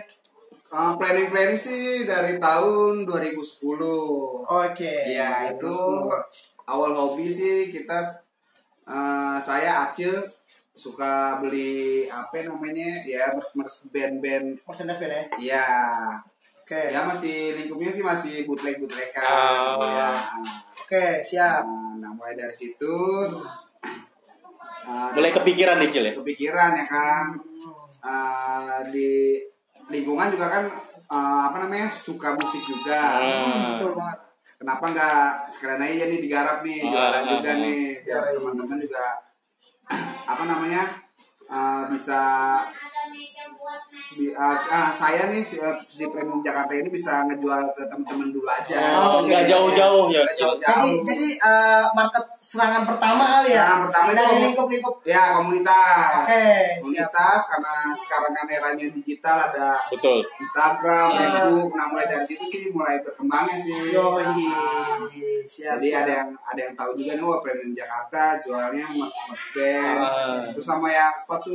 Uh, 0.73 0.97
planning 0.97 1.29
planning 1.29 1.53
sih 1.53 2.01
dari 2.01 2.41
tahun 2.41 3.05
2010. 3.05 3.61
Oke. 4.41 4.93
Iya 5.05 5.53
itu 5.53 5.77
awal 6.65 6.91
hobi 6.97 7.29
sih 7.29 7.69
kita 7.69 8.01
uh, 8.89 9.37
saya 9.37 9.85
Acil 9.85 10.17
suka 10.73 11.37
beli 11.37 12.09
apa 12.09 12.41
namanya 12.49 13.05
ya 13.05 13.29
merch 13.37 13.53
merch 13.53 13.85
band-band 13.93 14.65
merchandise 14.65 14.97
band 14.97 15.13
ya. 15.13 15.23
Iya 15.37 15.65
Oke. 16.65 16.81
ya 16.89 17.05
masih 17.05 17.53
lingkupnya 17.53 17.93
sih 17.93 18.01
masih 18.01 18.35
bootleg 18.49 18.81
bootlegan 18.81 19.21
Ah. 19.21 19.77
ya. 19.77 20.09
Oke, 20.81 21.21
siap. 21.21 21.61
Nah, 21.69 22.01
nah, 22.01 22.11
mulai 22.17 22.33
dari 22.33 22.55
situ 22.55 22.97
uh, 24.83 25.09
Mulai 25.11 25.31
kepikiran 25.31 25.75
nih, 25.77 25.89
Cil 25.89 26.05
ya? 26.05 26.13
kepikiran 26.15 26.71
ya 26.73 26.85
kan 26.85 27.25
Uh, 28.03 28.83
di 28.91 29.39
lingkungan 29.87 30.27
juga 30.27 30.51
kan 30.51 30.67
uh, 31.07 31.47
apa 31.47 31.63
namanya 31.63 31.87
suka 31.87 32.35
musik 32.35 32.59
juga. 32.59 32.99
Betul 33.79 33.95
banget. 33.95 34.19
kenapa 34.59 34.85
nggak 34.91 35.23
sekalian 35.47 35.79
aja 35.81 36.05
nih 36.07 36.19
digarap 36.19 36.59
nih 36.61 36.83
Ah, 36.83 36.91
jualan 36.91 37.15
ah, 37.17 37.31
juga 37.31 37.51
ah. 37.51 37.59
nih 37.59 37.79
biar 38.03 38.23
Iya. 38.23 38.35
teman-teman 38.35 38.75
juga 38.77 39.03
apa 40.35 40.43
namanya 40.43 40.83
uh, 41.47 41.83
bisa 41.87 42.19
di, 44.13 44.29
uh, 44.29 44.57
ah, 44.69 44.89
saya 44.89 45.27
nih 45.27 45.41
si, 45.41 45.57
si 45.87 46.03
premium 46.05 46.39
Jakarta 46.39 46.71
ini 46.71 46.87
bisa 46.87 47.25
ngejual 47.25 47.73
ke 47.73 47.83
teman-teman 47.87 48.29
dulu 48.29 48.45
aja 48.45 48.77
Oh, 48.99 49.19
nggak 49.21 49.47
jauh-jauh 49.47 50.05
ya, 50.07 50.21
Nggak 50.21 50.35
Cil. 50.35 50.51
Jadi 50.53 50.61
jauh-jauh. 50.61 51.03
jadi 51.03 51.27
eh, 51.33 51.83
market 51.91 52.25
serangan 52.37 52.83
pertama 52.85 53.23
kali 53.39 53.51
ya. 53.51 53.63
Serangan 53.63 53.81
pertama 53.87 54.09
itu 54.09 54.19
dari 54.19 54.35
lingkup-lingkup. 54.45 54.95
ya 55.03 55.23
komunitas 55.33 56.13
Oke, 56.23 56.43
siap. 56.43 56.79
komunitas 56.79 57.41
karena 57.47 57.73
sekarang 57.95 58.31
kan 58.31 58.45
eranya 58.47 58.87
digital 58.91 59.37
ada 59.49 59.69
Betul. 59.89 60.19
Instagram, 60.37 61.07
Iya. 61.09 61.19
Facebook, 61.23 61.71
nah 61.73 61.85
mulai 61.87 62.05
dari 62.05 62.25
situ 62.25 62.43
sih 62.43 62.61
mulai 62.69 62.99
berkembangnya 62.99 63.57
sih. 63.57 63.91
Yoi. 63.91 64.25
Siap. 65.43 65.75
Jadi 65.79 65.87
siap. 65.89 66.01
ada 66.03 66.13
yang 66.21 66.29
ada 66.39 66.59
yang 66.61 66.73
tahu 66.73 66.91
juga 66.95 67.11
nih, 67.13 67.23
wah 67.23 67.39
premium 67.39 67.73
Jakarta 67.73 68.21
jualnya 68.39 68.85
mas 68.93 69.13
mas 69.27 69.43
band, 69.51 69.99
Ah. 69.99 70.41
terus 70.51 70.65
sama 70.65 70.87
ya 70.87 71.11
sepatu 71.13 71.51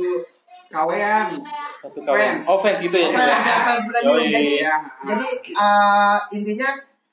kawean, 0.69 1.27
Satu 1.79 1.99
kawan. 1.99 2.15
Fans. 2.15 2.43
Oh, 2.45 2.57
fans 2.57 2.79
gitu 2.79 2.93
ya. 2.93 3.07
Cil 3.07 3.19
ya? 3.19 3.57
fans 3.65 3.83
benar. 3.85 4.01
Yoi. 4.03 4.27
Jadi 4.27 4.51
Iya. 4.59 4.75
jadi 5.03 5.27
eh, 5.49 6.17
intinya 6.33 6.69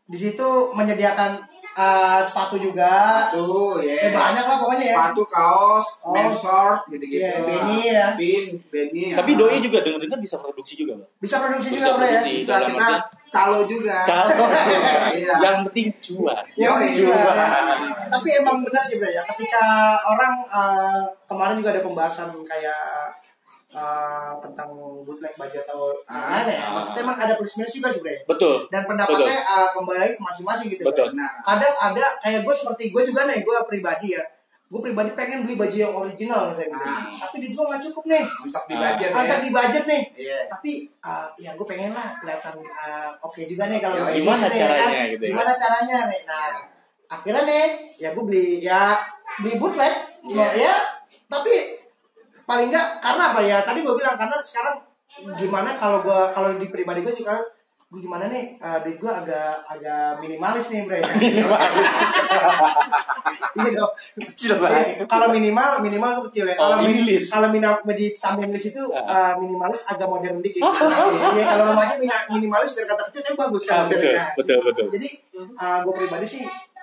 di 0.06 0.14
situ 0.16 0.48
menyediakan 0.70 1.40
eh, 1.72 2.20
sepatu 2.20 2.56
juga. 2.56 3.28
Tuh, 3.28 3.76
Eh, 3.78 4.08
ya. 4.08 4.08
banyak 4.08 4.44
lah 4.44 4.56
pokoknya 4.56 4.86
ya. 4.86 4.96
Sepatu, 4.96 5.22
kaos, 5.26 5.86
Oh. 6.00 6.08
men's 6.10 6.32
short, 6.34 6.88
gitu-gitu. 6.88 7.20
Iya, 7.20 7.36
beanie 7.38 7.84
ya. 7.86 8.06
Pin, 8.14 8.44
beanie. 8.66 9.12
Tapi 9.12 9.30
ya. 9.30 9.36
doi 9.36 9.58
juga 9.58 9.78
denger-dengar 9.80 10.16
bisa 10.16 10.36
produksi 10.36 10.72
juga, 10.74 10.96
Bang. 10.96 11.10
Bisa 11.16 11.36
produksi 11.36 11.68
Bisa 11.68 11.76
juga 11.76 11.88
bro 11.92 12.00
ya. 12.00 12.08
produksi. 12.16 12.32
bisa 12.34 12.52
dalam 12.54 12.68
kita 12.72 12.88
calo 13.28 13.60
juga. 13.66 13.96
Kalau 14.02 14.28
Iya. 15.12 15.34
yang 15.36 15.56
penting 15.68 15.88
cuan. 15.98 16.44
Ya, 16.54 16.66
Yoi, 16.72 16.88
juga. 16.88 17.12
cuan. 17.12 17.36
ya. 17.36 17.46
Tapi 18.08 18.28
emang 18.34 18.56
benar 18.62 18.80
sih 18.80 18.96
bro 18.96 19.10
ya. 19.10 19.22
Ketika 19.28 19.64
orang 20.02 20.34
eh, 20.48 21.02
kemarin 21.24 21.60
juga 21.60 21.70
ada 21.70 21.82
pembahasan 21.82 22.32
kayak 22.40 22.80
eh, 23.76 24.30
tentang 24.40 24.68
bootleg 25.04 25.34
baju 25.34 25.56
atau 25.60 25.80
Ah, 26.06 26.40
ya. 26.42 26.56
ah. 26.56 26.70
Maksudnya 26.74 27.02
emang 27.02 27.18
ada 27.18 27.34
plus 27.34 27.52
minus 27.54 27.72
juga 27.72 27.88
sih 27.88 28.00
bro 28.00 28.08
ya. 28.08 28.20
Betul. 28.24 28.54
Dan 28.66 28.82
pendapatnya 28.84 29.36
eh, 29.36 29.68
kembali 29.70 29.98
lagi 29.98 30.12
ke 30.14 30.22
masing-masing 30.22 30.66
gitu. 30.70 30.82
Betul. 30.82 31.12
Bro. 31.12 31.14
Nah, 31.14 31.30
Kadang 31.42 31.74
ada 31.76 32.04
kayak 32.18 32.40
gue 32.40 32.54
seperti 32.54 32.84
gue 32.88 33.02
juga 33.04 33.24
nih, 33.24 33.40
gue 33.40 33.56
pribadi 33.64 34.16
ya. 34.16 34.24
Gue 34.66 34.82
pribadi 34.82 35.12
pengen 35.12 35.46
beli 35.46 35.54
baju 35.54 35.76
yang 35.76 35.94
original 35.94 36.50
misalnya 36.50 36.74
gitu. 36.74 36.88
Ah. 36.88 37.06
Tapi 37.06 37.36
dijual 37.38 37.64
nggak 37.68 37.82
cukup 37.84 38.04
nih. 38.08 38.24
untuk 38.40 38.62
di 38.64 38.74
Ah. 38.74 38.80
budget 38.82 39.08
ya. 39.08 39.14
Agak 39.14 39.38
di 39.38 39.50
budget 39.50 39.84
nih. 39.86 40.02
Iya. 40.16 40.38
Tapi 40.48 40.72
eh, 40.88 41.28
ya 41.38 41.50
gue 41.54 41.66
pengen 41.66 41.92
lah 41.92 42.08
kelihatan 42.16 42.54
eh, 42.58 43.10
oke 43.20 43.40
juga 43.44 43.68
nih 43.68 43.78
kalau 43.78 43.94
Ya, 44.02 44.10
gimana 44.16 44.44
nih, 44.44 44.58
ya 44.58 44.66
kan? 44.66 44.74
caranya 44.80 45.04
gitu 45.06 45.22
ya? 45.22 45.30
Gimana 45.30 45.52
caranya 45.54 45.98
nih? 46.08 46.20
Nah, 46.24 46.50
akhirnya 47.06 47.42
nih 47.44 47.64
ya 47.94 48.08
gue 48.10 48.24
beli 48.24 48.46
ya 48.58 48.98
beli 49.38 49.52
bootleg. 49.56 49.94
Iya. 50.26 50.48
Ya, 50.58 50.74
tapi 51.28 51.75
paling 52.46 52.66
enggak 52.68 52.86
karena 52.98 53.22
apa 53.30 53.38
ya? 53.42 53.56
Tadi 53.60 53.80
gue 53.80 53.92
bilang 53.92 54.14
karena 54.14 54.34
sekarang 54.40 54.74
gimana 55.34 55.72
kalau 55.72 56.00
gue 56.00 56.18
kalau 56.30 56.48
di 56.54 56.66
pribadi 56.66 57.00
gue 57.00 57.10
sih 57.10 57.22
kan 57.22 57.38
gue 57.86 58.00
gimana 58.00 58.26
nih 58.26 58.56
eh, 58.56 58.76
duit 58.80 58.96
gue 58.96 59.08
agak 59.08 59.52
agak 59.64 60.18
minimalis 60.18 60.68
nih 60.68 60.84
bre 60.84 60.98
iya 63.56 63.68
dong 63.72 63.92
Kecil 64.16 64.48
Iya, 64.48 64.56
banget. 64.58 64.84
kalau 65.06 65.26
minimal 65.30 65.68
minimal 65.80 66.08
tuh 66.18 66.24
kecil 66.28 66.44
ya. 66.46 66.54
Oh, 66.56 66.60
Kalau 66.66 66.76
min- 66.80 66.92
minimalis. 66.92 67.24
kalau 67.28 67.48
minimal 67.48 67.74
di 67.92 68.06
samping 68.12 68.48
list 68.50 68.66
itu 68.68 68.82
uh, 68.88 69.32
minimalis 69.36 69.80
agak 69.86 70.04
modern 70.04 70.36
dikit. 70.40 70.60
Iya, 70.60 71.44
kalau 71.46 71.64
remaja 71.72 71.94
minimalis 72.28 72.70
biar 72.74 72.86
kata 72.88 73.02
kecil 73.08 73.20
kan 73.24 73.34
bagus 73.38 73.62
kan. 73.64 73.74
Ah, 73.76 73.84
betul, 73.86 74.12
betul, 74.36 74.56
betul. 74.62 74.84
Jadi 74.90 75.08
uh, 75.36 75.78
gue 75.80 75.92
pribadi 75.94 76.26
sih 76.26 76.42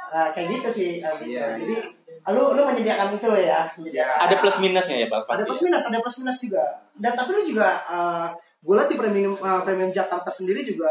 uh, 0.09 0.27
kayak 0.31 0.47
gitu 0.49 0.69
sih. 0.71 0.91
uh, 0.99 1.13
gitu. 1.15 1.23
Iya. 1.29 1.43
Jadi 1.57 1.73
uh, 1.77 1.83
lu 2.29 2.55
lu 2.55 2.61
menyediakan 2.63 3.11
itu 3.11 3.27
loh 3.27 3.35
ya. 3.37 3.67
Menyediakan. 3.75 4.17
Ada 4.23 4.35
plus 4.37 4.55
minusnya 4.57 4.95
ya, 4.95 5.07
Bang, 5.07 5.23
Ada 5.25 5.43
plus 5.43 5.61
minus, 5.61 5.83
ada 5.83 5.97
plus 5.99 6.17
minus 6.19 6.37
juga. 6.39 6.63
Dan 6.95 7.11
tapi 7.11 7.29
lu 7.31 7.43
juga 7.43 7.67
uh, 7.85 8.27
gue 8.59 8.73
lihat 8.73 8.87
di 8.87 8.95
premium 8.95 9.35
uh, 9.35 9.59
premium 9.59 9.89
Jakarta 9.89 10.29
sendiri 10.29 10.63
juga 10.63 10.87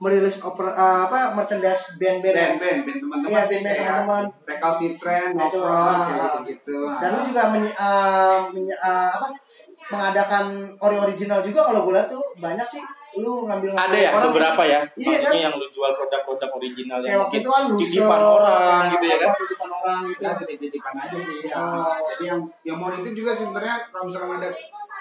merilis 0.00 0.40
oper, 0.40 0.64
uh, 0.64 1.04
apa 1.04 1.36
merchandise 1.36 2.00
band-band 2.00 2.32
band-band 2.56 2.78
band 2.88 2.98
teman-teman 2.98 3.36
Iya, 3.36 3.42
sih 3.44 3.58
kayak 3.60 3.76
teman-teman. 3.76 4.24
recalcitrant, 4.48 5.30
no 5.36 5.44
Itu, 5.44 5.60
frost, 5.60 5.68
ah, 5.68 6.00
kayak 6.00 6.16
ah. 6.16 6.32
gitu-gitu. 6.40 6.78
dan 6.96 7.08
lu 7.12 7.22
juga 7.28 7.42
menye- 7.52 7.76
uh, 7.76 8.38
menye- 8.48 8.80
uh, 8.80 9.12
apa 9.12 9.28
mengadakan 9.88 10.44
ori 10.78 10.96
original 10.96 11.40
juga 11.42 11.60
kalau 11.62 11.84
gue 11.84 11.92
lihat 11.92 12.08
tuh 12.08 12.22
banyak 12.34 12.64
sih 12.64 12.80
lu 13.18 13.42
ngambil 13.44 13.74
Ada 13.74 13.96
ya 13.98 14.08
orang 14.14 14.30
beberapa 14.30 14.62
ya, 14.62 14.78
Iya, 14.94 15.08
maksudnya 15.10 15.28
kan? 15.28 15.44
yang 15.44 15.54
lu 15.58 15.66
jual 15.68 15.90
produk-produk 15.92 16.50
original 16.56 16.96
kayak 16.96 17.10
yang 17.10 17.20
waktu 17.20 17.36
mungkin 17.36 17.42
itu 17.42 17.50
kan 17.50 17.64
titipan 17.76 18.20
orang 18.22 18.80
gitu 18.88 19.04
ya 19.04 19.16
kan. 19.18 19.28
Orang 19.80 20.02
gitu 20.06 20.20
Ya 20.20 20.32
titip-titipan 20.34 20.94
aja 20.96 21.18
sih. 21.18 21.38
ya. 21.42 21.54
Oh. 21.54 21.92
Jadi 22.06 22.24
yang 22.26 22.40
yang 22.62 22.76
mau 22.76 22.88
nitip 22.88 23.12
juga 23.12 23.30
sih 23.30 23.44
sebenarnya 23.44 23.88
kalau 23.88 24.04
misalkan 24.04 24.36
ada 24.36 24.50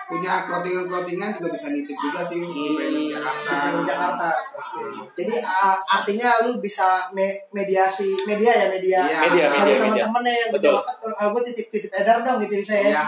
punya 0.05 0.41
clothingan-clothingan 0.43 1.37
juga 1.37 1.53
bisa 1.53 1.69
nitip 1.69 1.93
juga 1.93 2.21
sih 2.23 2.41
di 2.41 2.65
Hmm. 2.73 3.13
Jakarta. 3.13 3.53
di 3.69 3.81
Jakarta 3.85 4.29
Oke. 4.57 4.81
jadi 5.15 5.37
uh, 5.39 5.77
artinya 5.87 6.29
lu 6.41 6.57
bisa 6.57 7.05
me- 7.11 7.45
mediasi 7.51 8.17
media 8.23 8.49
ya 8.49 8.65
media 8.71 8.99
Iya. 8.99 9.17
Media, 9.23 9.45
Ada 9.45 9.53
media, 9.53 9.61
media. 9.61 9.77
teman-teman 10.01 10.23
yang 10.25 10.49
Betul. 10.49 10.73
uh, 10.81 11.27
gue 11.29 11.41
titip 11.45 11.67
titip 11.69 11.91
edar 11.93 12.17
dong 12.19 12.41
gitu 12.41 12.57
bisa 12.57 12.73
ya 12.73 12.89
Iya, 12.89 13.03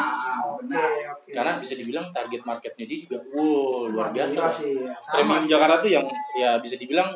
oke 0.46 0.62
benar. 0.64 0.90
oke 1.12 1.30
Karena 1.32 1.52
bisa 1.58 1.74
dibilang 1.74 2.06
target 2.12 2.42
marketnya 2.44 2.86
dia 2.86 2.98
juga 3.00 3.18
wow 3.32 3.90
luar 3.90 4.08
biasa. 4.12 4.46
sih 4.46 4.72
ya. 4.78 4.94
Sama 4.96 5.14
Premium 5.18 5.42
sih. 5.42 5.50
Jakarta 5.50 5.76
tuh 5.80 5.90
yang 5.90 6.06
ya 6.36 6.52
bisa 6.60 6.76
dibilang 6.76 7.10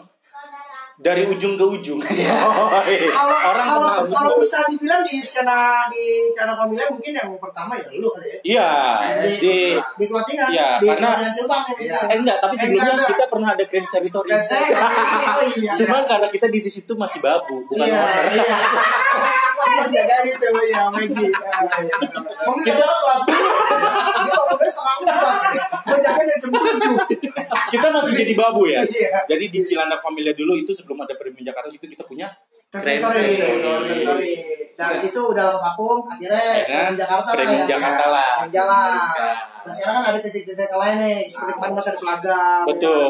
dari 0.95 1.23
ujung 1.23 1.53
ke 1.53 1.65
ujung. 1.65 1.99
Iya. 1.99 2.39
Yoi. 2.87 3.11
kalau 3.11 3.35
orang 3.45 3.65
kalau 3.67 3.89
kalau 4.01 4.33
bisa 4.39 4.63
dibilang 4.65 5.03
di 5.03 5.19
skena 5.19 5.91
di 5.91 6.03
skena 6.29 6.55
familia 6.55 6.87
mungkin 6.87 7.11
yang 7.11 7.35
pertama 7.35 7.75
ya 7.75 7.83
lu 7.93 8.07
kali 8.07 8.31
ya 8.31 8.39
Iya, 8.45 8.69
Di- 9.21 9.35
di 9.35 9.55
di 9.75 10.05
clothingan 10.07 10.47
Iya, 10.47 10.79
di 10.79 10.87
karena- 10.87 11.17
ya, 11.75 11.99
eh 12.07 12.15
enggak, 12.15 12.37
tapi 12.39 12.55
Eh, 12.55 12.59
sebelumnya 12.61 13.05
kita 13.05 13.25
pernah 13.27 13.49
ada 13.51 13.63
Grand 13.63 13.87
Territory. 13.89 14.29
Oh 15.35 15.43
iya 15.43 15.71
Cuman 15.75 16.01
karena 16.07 16.27
kita 16.31 16.47
di 16.47 16.59
situ 16.65 16.93
masih 16.95 17.19
babu, 17.19 17.59
bukan 17.65 17.83
iya 17.83 17.99
owner. 17.99 18.23
iya 18.31 18.45
Mas 19.75 19.89
jaga 19.91 20.23
itu 20.23 20.47
ya 20.69 20.87
Maggie 20.87 21.31
Kita- 22.63 22.93
Kita 27.65 27.87
masih 27.91 28.13
jadi 28.15 28.33
babu 28.35 28.69
ya. 28.69 28.81
Iya. 28.85 29.25
Jadi 29.27 29.45
di 29.49 29.59
Cilandak 29.65 29.99
Familia 29.99 30.31
dulu 30.31 30.55
itu 30.55 30.71
sebelum 30.85 31.01
ada 31.01 31.17
Premium 31.17 31.41
Jakarta 31.41 31.73
itu 31.73 31.89
kita 31.89 32.05
punya 32.05 32.29
Territory, 32.69 33.33
Territory. 33.33 33.87
Territory. 33.89 34.33
Dan 34.75 34.91
itu 35.01 35.21
udah 35.33 35.57
vakum, 35.57 36.05
akhirnya 36.05 36.43
Ya 36.61 36.65
kan? 36.67 36.93
Premium 36.93 36.97
Jakarta 37.01 37.25
lah 37.25 37.33
Premium 37.33 37.63
ya. 37.65 37.67
Jakarta 37.73 38.05
lah. 38.13 38.33
Yang 38.45 38.51
jalan. 38.53 38.91
Nah 39.65 39.73
sekarang 39.73 39.95
kan 39.97 40.05
ada 40.13 40.19
titik-titik 40.21 40.69
lain 40.69 40.97
nih, 41.01 41.19
seperti 41.25 41.51
kemarin 41.57 41.73
masih 41.73 41.91
ada 41.95 42.01
Pelagam, 42.05 42.63
Betul. 42.69 43.01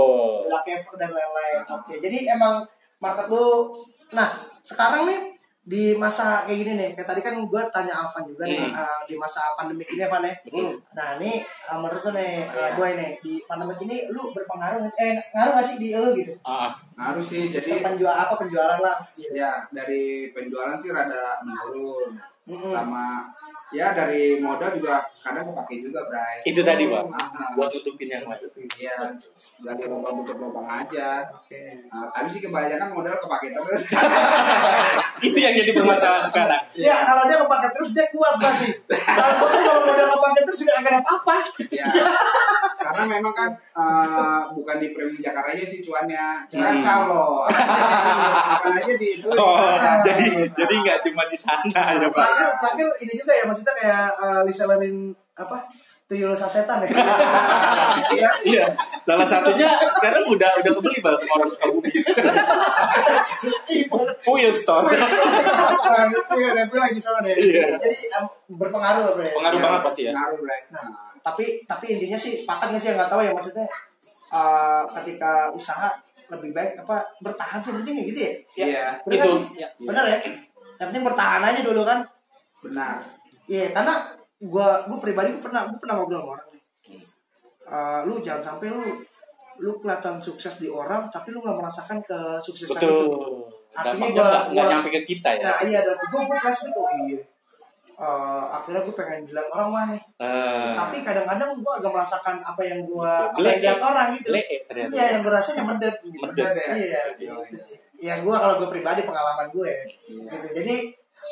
Kever 0.63 0.95
dan 0.95 1.09
lain-lain. 1.11 1.59
Oke, 1.67 1.93
jadi 1.99 2.17
emang 2.39 2.63
market 3.03 3.27
lu, 3.27 3.75
nah 4.15 4.39
sekarang 4.63 5.03
nih 5.03 5.34
di 5.65 5.97
masa 5.97 6.45
kayak 6.45 6.57
gini 6.61 6.71
nih, 6.77 6.89
kayak 6.93 7.09
tadi 7.09 7.21
kan 7.25 7.33
gue 7.41 7.61
tanya 7.73 7.97
Alvan 7.97 8.21
juga 8.29 8.45
nih, 8.45 8.61
Hmm. 8.61 8.77
uh, 8.77 9.01
di 9.03 9.17
masa 9.17 9.49
pandemi 9.57 9.81
ini 9.81 10.05
apa 10.05 10.21
nih? 10.21 10.35
Betul. 10.45 10.77
Nah 10.93 11.17
ini 11.17 11.41
uh, 11.65 11.77
menurut 11.81 12.05
lu 12.05 12.11
nih, 12.13 12.45
uh, 12.45 12.69
gue 12.77 12.87
nih 12.93 13.11
di 13.17 13.33
pandemi 13.43 13.73
ini 13.81 13.97
lu 14.13 14.29
berpengaruh 14.29 14.85
sih? 14.85 14.93
Eh 15.01 15.17
ngaruh 15.33 15.57
nggak 15.57 15.65
sih 15.65 15.77
di 15.81 15.89
lu 15.97 16.13
gitu? 16.13 16.37
Ah, 16.45 16.69
Ngaruh 16.93 17.19
sih, 17.19 17.49
Sistem 17.49 17.81
jadi 17.81 17.81
penjual 17.81 18.13
apa 18.13 18.33
penjualan 18.37 18.77
lah? 18.77 18.97
Gitu. 19.17 19.33
ya 19.33 19.65
dari 19.73 20.29
penjualan 20.29 20.77
sih 20.77 20.93
rada 20.93 21.41
menurun. 21.41 22.13
Mm-mm. 22.45 22.69
Sama 22.69 23.25
ya 23.73 23.89
dari 23.91 24.37
modal 24.37 24.77
juga 24.77 25.01
kadang 25.17 25.49
kepake 25.49 25.81
juga, 25.81 25.97
Bray. 26.05 26.37
itu 26.45 26.61
tadi 26.61 26.85
pak. 26.85 27.01
Ah, 27.09 27.49
Buat 27.57 27.73
tutupin 27.73 28.05
yang 28.05 28.21
lain. 28.21 28.37
Iya, 28.77 29.09
dari 29.57 29.89
lubang 29.89 30.21
tutup 30.21 30.37
lubang 30.37 30.69
aja. 30.69 31.25
Oke. 31.33 31.89
Nah, 31.89 32.05
kami 32.13 32.29
sih 32.29 32.45
kebanyakan 32.45 32.93
modal 32.93 33.17
kepake 33.17 33.49
terus. 33.49 33.83
yang 35.45 35.55
jadi 35.55 35.71
permasalahan 35.71 36.25
sekarang. 36.25 36.61
Ya 36.73 36.95
kalau 37.01 37.23
dia 37.23 37.37
kepake 37.37 37.67
terus 37.71 37.89
dia 37.91 38.05
kuat 38.09 38.35
pasti. 38.37 38.69
Kalau 38.89 39.45
kan 39.45 39.61
kalau 39.61 39.81
modal 39.83 40.07
kepake 40.11 40.39
terus 40.43 40.59
sudah 40.59 40.75
agak 40.75 40.91
ada 40.91 40.99
apa-apa. 40.99 41.37
ya. 41.69 41.85
Karena 42.75 43.03
memang 43.07 43.33
kan 43.33 43.49
eh, 43.53 44.41
bukan 44.51 44.75
di 44.77 44.87
Premium 44.91 45.17
Jakarta 45.19 45.49
aja 45.51 45.63
sih 45.63 45.79
cuannya. 45.79 46.45
Kan 46.47 46.73
Hmm. 46.75 46.81
calo. 46.81 47.45
Apa 47.45 48.67
aja 48.79 48.93
di 48.95 49.07
itu. 49.13 49.27
Oh, 49.29 49.61
Iya. 49.61 50.01
jadi 50.03 50.27
jadi 50.51 50.73
nggak 50.81 50.97
cuma 51.03 51.23
di 51.25 51.37
sana 51.37 51.81
ya 51.95 52.07
pak. 52.07 52.17
Terakhir, 52.17 52.49
terakhir 52.59 52.87
ini 52.99 53.13
juga 53.15 53.31
ya 53.31 53.43
maksudnya 53.45 53.73
kayak 53.73 54.07
uh, 54.17 54.41
liselenin 54.43 54.97
apa 55.35 55.67
tuyul 56.05 56.37
sasetan 56.37 56.85
ya. 56.85 56.89
Iya. 58.13 58.29
Iya, 58.45 58.65
salah 59.01 59.25
satunya 59.25 59.65
sekarang 59.97 60.21
udah 60.29 60.51
udah 60.61 60.71
kebeli 60.77 61.01
pak 61.01 61.17
sama 61.17 61.41
orang 61.41 61.49
Sukabumi. 61.49 61.89
Puyo 64.21 64.49
Store. 64.53 64.85
Iya, 64.93 66.47
ada 66.53 66.63
gue 66.69 66.79
lagi 66.79 66.99
sama 67.01 67.25
deh. 67.25 67.33
Iya. 67.33 67.81
Jadi 67.81 67.97
um, 68.21 68.25
berpengaruh 68.53 69.17
bro. 69.17 69.25
ya. 69.25 69.33
Pengaruh 69.33 69.59
banget 69.61 69.81
pasti 69.81 70.01
ya. 70.05 70.11
Ngaruh, 70.13 70.37
Bray. 70.45 70.61
Nah, 70.69 70.85
tapi 71.25 71.45
tapi 71.65 71.85
intinya 71.97 72.17
sih 72.17 72.37
sepakat 72.37 72.69
nggak 72.69 72.81
sih 72.81 72.89
nggak 72.93 73.09
tahu 73.09 73.21
ya 73.25 73.31
maksudnya 73.33 73.65
uh, 74.29 74.85
ketika 74.85 75.49
usaha 75.49 75.89
lebih 76.29 76.53
baik 76.53 76.77
apa 76.85 77.01
bertahan 77.21 77.57
sih 77.65 77.73
penting 77.81 77.97
ya 77.97 78.03
gitu 78.05 78.19
ya. 78.21 78.31
Iya. 78.53 78.85
Bener 79.01 79.17
nggak 79.17 79.25
Itu. 79.25 79.33
sih? 79.33 79.45
Ya, 79.57 79.67
benar 79.81 80.05
ya. 80.05 80.17
Yang 80.77 80.87
penting 80.93 81.05
bertahan 81.09 81.41
aja 81.41 81.61
dulu 81.65 81.81
kan. 81.81 82.05
Benar. 82.61 83.01
Iya, 83.45 83.73
karena 83.73 84.14
gua 84.41 84.83
gua 84.85 84.97
pribadi 84.99 85.31
gua 85.31 85.43
pernah 85.43 85.61
gua 85.65 85.79
pernah 85.79 85.95
ngobrol 85.95 86.19
sama 86.19 86.31
orang 86.33 86.47
nih. 86.49 86.63
Eh, 87.65 87.99
lu 88.05 88.15
jangan 88.19 88.43
sampai 88.45 88.67
lu 88.69 88.85
lu 89.55 89.71
kelihatan 89.79 90.19
sukses 90.19 90.59
di 90.59 90.67
orang 90.67 91.07
tapi 91.07 91.31
lu 91.31 91.39
nggak 91.39 91.55
merasakan 91.55 92.03
kesuksesan 92.03 92.75
itu. 92.75 92.87
Betul. 93.07 93.47
Artinya 93.71 93.91
Dampaknya 94.07 94.11
gua- 94.15 94.45
nggak 94.51 94.65
nyampe 94.69 94.89
ke 94.89 95.01
kita 95.05 95.29
ya. 95.35 95.43
Nah, 95.45 95.59
iya 95.63 95.79
dan 95.81 95.95
gua 95.97 96.21
gua 96.23 96.37
flashback 96.39 96.75
oh 96.75 96.91
iya. 97.03 97.19
Eh, 97.95 98.43
akhirnya 98.51 98.83
gue 98.83 98.91
pengen 98.91 99.23
bilang 99.23 99.47
orang 99.47 99.69
mah 99.71 99.83
nih. 99.87 100.01
Eh, 100.19 100.75
Tapi 100.75 100.99
kadang-kadang 100.99 101.55
gua 101.63 101.79
agak 101.79 101.95
merasakan 101.95 102.43
apa 102.43 102.59
yang 102.59 102.83
gua 102.83 103.31
apa 103.31 103.39
yang 103.39 103.63
lihat 103.63 103.79
orang 103.79 104.07
gitu. 104.11 104.35
ternyata. 104.67 104.91
Iya, 104.91 105.05
yang 105.15 105.21
gue 105.23 105.31
rasanya 105.31 105.63
medet 105.63 105.95
gitu. 106.03 106.19
Medet 106.19 106.51
ya? 106.59 106.67
Iya, 106.75 107.01
gitu 107.15 107.55
sih. 107.55 107.79
Ya 108.03 108.19
gue 108.19 108.35
kalau 108.35 108.59
gue 108.59 108.67
pribadi 108.67 109.07
pengalaman 109.07 109.47
gue 109.47 109.71
gitu. 110.11 110.27
Jadi 110.27 110.75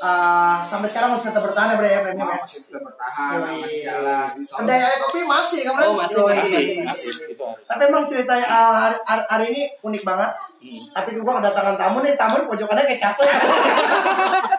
eh, 0.02 0.58
sampai 0.60 0.88
sekarang 0.88 1.10
masih 1.14 1.30
tetap 1.30 1.44
bertahan 1.44 1.70
ya, 1.70 1.78
Bre 1.78 1.90
ya, 1.90 2.00
premium 2.02 2.28
ya. 2.28 2.40
Masih 2.42 2.60
sudah 2.60 2.82
bertahan, 2.82 3.32
Yoi. 3.38 3.60
masih 3.62 3.80
jalan. 3.84 4.28
Kedai 4.42 4.80
air 4.82 4.98
kopi 4.98 5.20
masih 5.22 5.60
Bre? 5.70 5.84
Oh 5.86 5.94
masih 5.94 6.16
masih 6.24 6.64
masih 6.82 7.08
itu 7.30 7.44
harus. 7.44 7.66
Tapi 7.66 7.82
emang 7.88 8.04
cerita 8.04 8.34
uh, 8.34 8.74
hari, 8.80 8.98
hari- 9.04 9.28
hari 9.30 9.46
ini 9.54 9.62
unik 9.80 10.04
banget. 10.04 10.32
Hmm. 10.64 10.80
Tapi 10.96 11.20
gua 11.20 11.44
kedatangan 11.44 11.76
tamu 11.76 12.00
nih, 12.00 12.16
tamu 12.16 12.40
di 12.40 12.48
pojokannya 12.48 12.88
kayak 12.88 13.02
capek. 13.04 13.28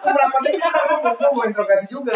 Berapa 0.05 0.37
detik 0.45 0.61
karena 0.61 0.95
gua 1.01 1.28
mau 1.32 1.45
interogasi 1.45 1.87
juga. 1.89 2.12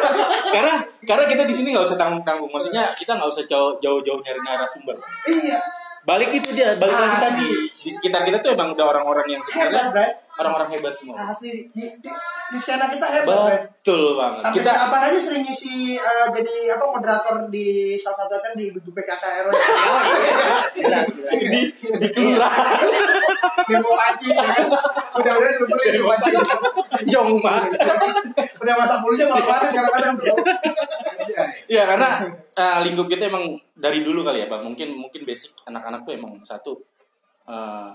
Karena 0.54 0.78
karena 1.02 1.24
kita 1.26 1.42
di 1.42 1.50
sini 1.50 1.74
nggak 1.74 1.82
usah 1.82 1.98
tanggung 1.98 2.22
tanggung. 2.22 2.46
Maksudnya 2.46 2.94
kita 2.94 3.18
nggak 3.18 3.26
usah 3.26 3.42
jauh 3.44 3.74
jauh 3.82 3.98
jauh 4.06 4.22
nyari 4.22 4.38
narasumber. 4.38 4.94
iya. 5.26 5.58
Balik 6.04 6.30
itu 6.36 6.52
dia 6.52 6.76
balik 6.76 6.94
lagi 6.94 7.16
Asli. 7.16 7.24
tadi 7.26 7.48
di 7.80 7.90
sekitar 7.90 8.22
kita 8.22 8.36
tuh 8.38 8.52
emang 8.52 8.76
ada 8.76 8.84
orang-orang 8.86 9.24
yang 9.24 9.42
Hebat, 9.42 9.88
sebenarnya. 9.90 10.08
Orang-orang 10.40 10.68
hebat 10.74 10.94
semua. 10.96 11.30
Asli 11.30 11.70
di 11.70 11.84
di, 12.02 12.10
di 12.50 12.58
skena 12.58 12.90
kita 12.90 13.06
hebat. 13.06 13.70
Betul 13.78 14.18
banget. 14.18 14.38
Sampai 14.42 14.56
Kita 14.60 14.70
siapa 14.74 14.96
aja 14.98 15.18
sering 15.18 15.42
ngisi 15.46 15.98
uh, 16.00 16.28
jadi 16.34 16.74
apa 16.74 16.84
moderator 16.88 17.36
di 17.52 17.94
salah 17.94 18.24
satu 18.24 18.32
acara 18.38 18.54
di 18.58 18.72
BPKKR. 18.74 19.46
Jelas, 20.74 21.06
jelas. 21.06 21.08
di 21.30 21.70
di 22.02 22.08
kelurahan 22.10 22.82
di 23.68 23.74
Bopaci 23.78 24.28
ya. 24.34 24.48
Udah-udah 25.14 25.50
sudah 25.54 25.68
beli 25.70 25.88
di 25.94 26.00
Bopaci. 26.02 26.30
Yongma. 27.08 27.54
Udah 28.62 28.74
masa 28.80 29.04
bulunya 29.04 29.28
kalau 29.28 29.44
mana 29.44 29.64
sekarang 29.68 29.92
kadang 29.92 30.14
Iya 31.68 31.82
karena 31.88 32.08
eh, 32.54 32.78
lingkup 32.84 33.06
kita 33.08 33.28
emang 33.28 33.56
dari 33.76 34.00
dulu 34.04 34.24
kali 34.24 34.44
ya 34.44 34.46
bang. 34.48 34.62
Mungkin 34.64 34.88
mungkin 34.96 35.22
basic 35.28 35.52
anak-anak 35.68 36.04
tuh 36.04 36.12
emang 36.16 36.32
satu 36.40 36.72
eh, 37.48 37.92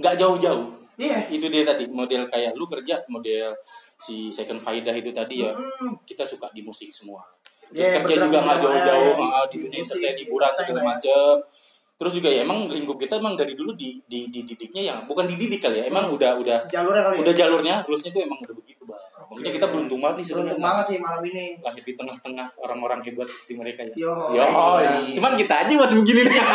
nggak 0.00 0.14
jauh-jauh. 0.18 0.81
Iya. 0.98 1.28
Itu 1.32 1.46
dia 1.48 1.62
tadi 1.64 1.88
model 1.88 2.28
kayak 2.28 2.52
lu 2.56 2.68
kerja 2.68 3.04
model 3.08 3.56
si 3.96 4.28
second 4.34 4.58
faidah 4.58 4.92
itu 4.96 5.14
tadi 5.14 5.46
ya. 5.46 5.52
Hmm. 5.54 5.96
Kita 6.02 6.26
suka 6.26 6.50
di 6.50 6.66
musik 6.66 6.90
semua. 6.90 7.22
Terus 7.72 7.88
Iya, 7.88 8.04
kerja 8.04 8.16
juga 8.28 8.38
nggak 8.44 8.58
jauh-jauh 8.60 9.12
di 9.16 9.26
Di 9.48 9.56
dunia 9.64 9.80
entertain, 9.80 10.16
hiburan 10.20 10.52
segala 10.52 10.80
macem. 10.84 11.34
Terus 12.02 12.12
juga 12.18 12.28
ya 12.34 12.42
emang 12.42 12.66
lingkup 12.66 12.98
kita 12.98 13.22
emang 13.22 13.38
dari 13.38 13.54
dulu 13.54 13.78
di 13.78 14.02
di 14.10 14.26
dididiknya 14.26 14.82
yang 14.90 14.98
bukan 15.06 15.24
dididik 15.24 15.62
kali 15.62 15.80
ya. 15.80 15.84
Emang 15.86 16.10
udah 16.10 16.34
udah 16.34 16.58
Jalurnya 16.66 17.02
kali 17.06 17.14
ya. 17.16 17.20
udah 17.22 17.34
jalurnya 17.38 17.74
rulesnya 17.86 18.10
tuh 18.10 18.22
emang 18.26 18.38
udah 18.42 18.56
begitu 18.58 18.82
bang. 18.82 18.98
Makanya 19.32 19.54
kita 19.54 19.66
beruntung 19.66 19.98
banget 19.98 20.16
nih 20.18 20.26
Beruntung 20.26 20.52
sebenarnya 20.52 20.60
banget 20.62 20.84
sih 20.86 20.96
malam 20.98 21.22
ini. 21.24 21.46
lahir 21.58 21.82
di 21.82 21.94
tengah-tengah 21.94 22.46
orang-orang 22.58 23.00
hebat 23.02 23.26
seperti 23.26 23.52
mereka 23.54 23.80
ya. 23.82 23.94
Yo. 23.98 24.14
Yo, 24.30 24.44
Iya. 24.78 25.16
cuman 25.16 25.32
kita 25.34 25.54
aja 25.58 25.72
masih 25.72 25.96
begini 25.98 26.20
nih. 26.24 26.36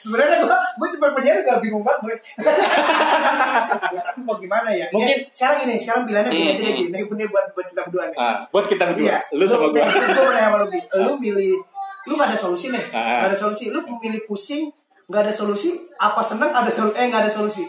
Sebenarnya 0.00 0.36
gua 0.40 0.56
gua 0.74 0.88
cuma 0.90 1.06
penjara 1.12 1.40
gak 1.40 1.60
bingung 1.60 1.80
banget 1.80 2.00
gue. 2.02 2.16
Tapi 4.00 4.20
mau 4.20 4.36
gimana 4.36 4.68
ya? 4.70 4.86
Mungkin- 4.90 5.20
Ya, 5.20 5.28
sekarang 5.30 5.56
gini, 5.62 5.74
sekarang 5.76 6.02
pilihannya 6.04 6.30
gini 6.30 6.42
Hmm, 6.42 6.50
aja 6.50 6.62
deh 6.62 6.72
hmm. 6.72 6.82
gini. 6.82 6.98
Ini 6.98 7.24
buat 7.28 7.46
buat 7.50 7.66
kita 7.66 7.80
berdua 7.86 8.04
nih. 8.06 8.16
ah, 8.18 8.36
buat 8.48 8.66
kita 8.66 8.84
berdua, 8.86 9.06
Iya. 9.06 9.18
lu 9.32 9.44
sama 9.44 9.66
gua. 9.68 9.84
Gue 10.10 10.22
mau 10.22 10.30
nanya 10.30 10.46
sama 10.46 10.56
lu. 10.58 10.66
Lu 11.02 11.12
milih 11.18 11.54
lu 12.02 12.12
gak 12.14 12.28
ada 12.28 12.38
solusi 12.38 12.66
nih. 12.68 12.84
Ah. 12.90 13.22
Gak 13.22 13.28
ada 13.30 13.38
solusi. 13.38 13.64
Lu 13.68 13.80
milih 13.94 14.22
pusing, 14.24 14.72
gak 15.06 15.22
ada 15.22 15.32
solusi, 15.32 15.68
apa 15.96 16.20
seneng 16.20 16.50
ada 16.50 16.68
solusi? 16.68 16.96
Eh 16.96 17.06
gak 17.06 17.22
ada 17.22 17.30
solusi. 17.30 17.64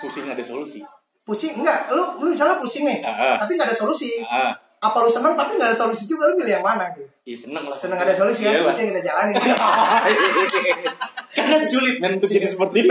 Pusing 0.00 0.26
ada 0.26 0.42
solusi. 0.42 0.82
Pusing 1.22 1.54
enggak, 1.56 1.86
lu 1.88 2.02
lu 2.18 2.28
misalnya 2.28 2.58
pusing 2.58 2.82
nih, 2.82 2.98
Ah. 3.00 3.38
tapi 3.38 3.54
gak 3.54 3.70
ada 3.70 3.76
solusi. 3.76 4.18
Ah, 4.22 4.50
Apa 4.78 4.98
lu 4.98 5.06
seneng 5.06 5.32
tapi 5.32 5.54
gak 5.54 5.70
ada 5.70 5.78
solusi 5.78 6.04
juga 6.04 6.26
lu 6.26 6.34
milih 6.34 6.58
yang 6.58 6.64
mana 6.64 6.90
gitu? 6.90 7.06
iya 7.22 7.38
seneng 7.38 7.62
lah. 7.64 7.78
Seneng 7.78 7.94
ada 7.96 8.10
solusi 8.10 8.42
ya, 8.42 8.50
Iyalah. 8.52 8.74
itu 8.74 8.80
yang 8.80 8.90
kita 8.90 9.02
jalanin. 9.04 9.34
Karena 11.32 11.56
sulit 11.62 11.96
men 11.96 12.18
untuk 12.18 12.26
jadi 12.28 12.42
seperti 12.44 12.82
itu. 12.82 12.90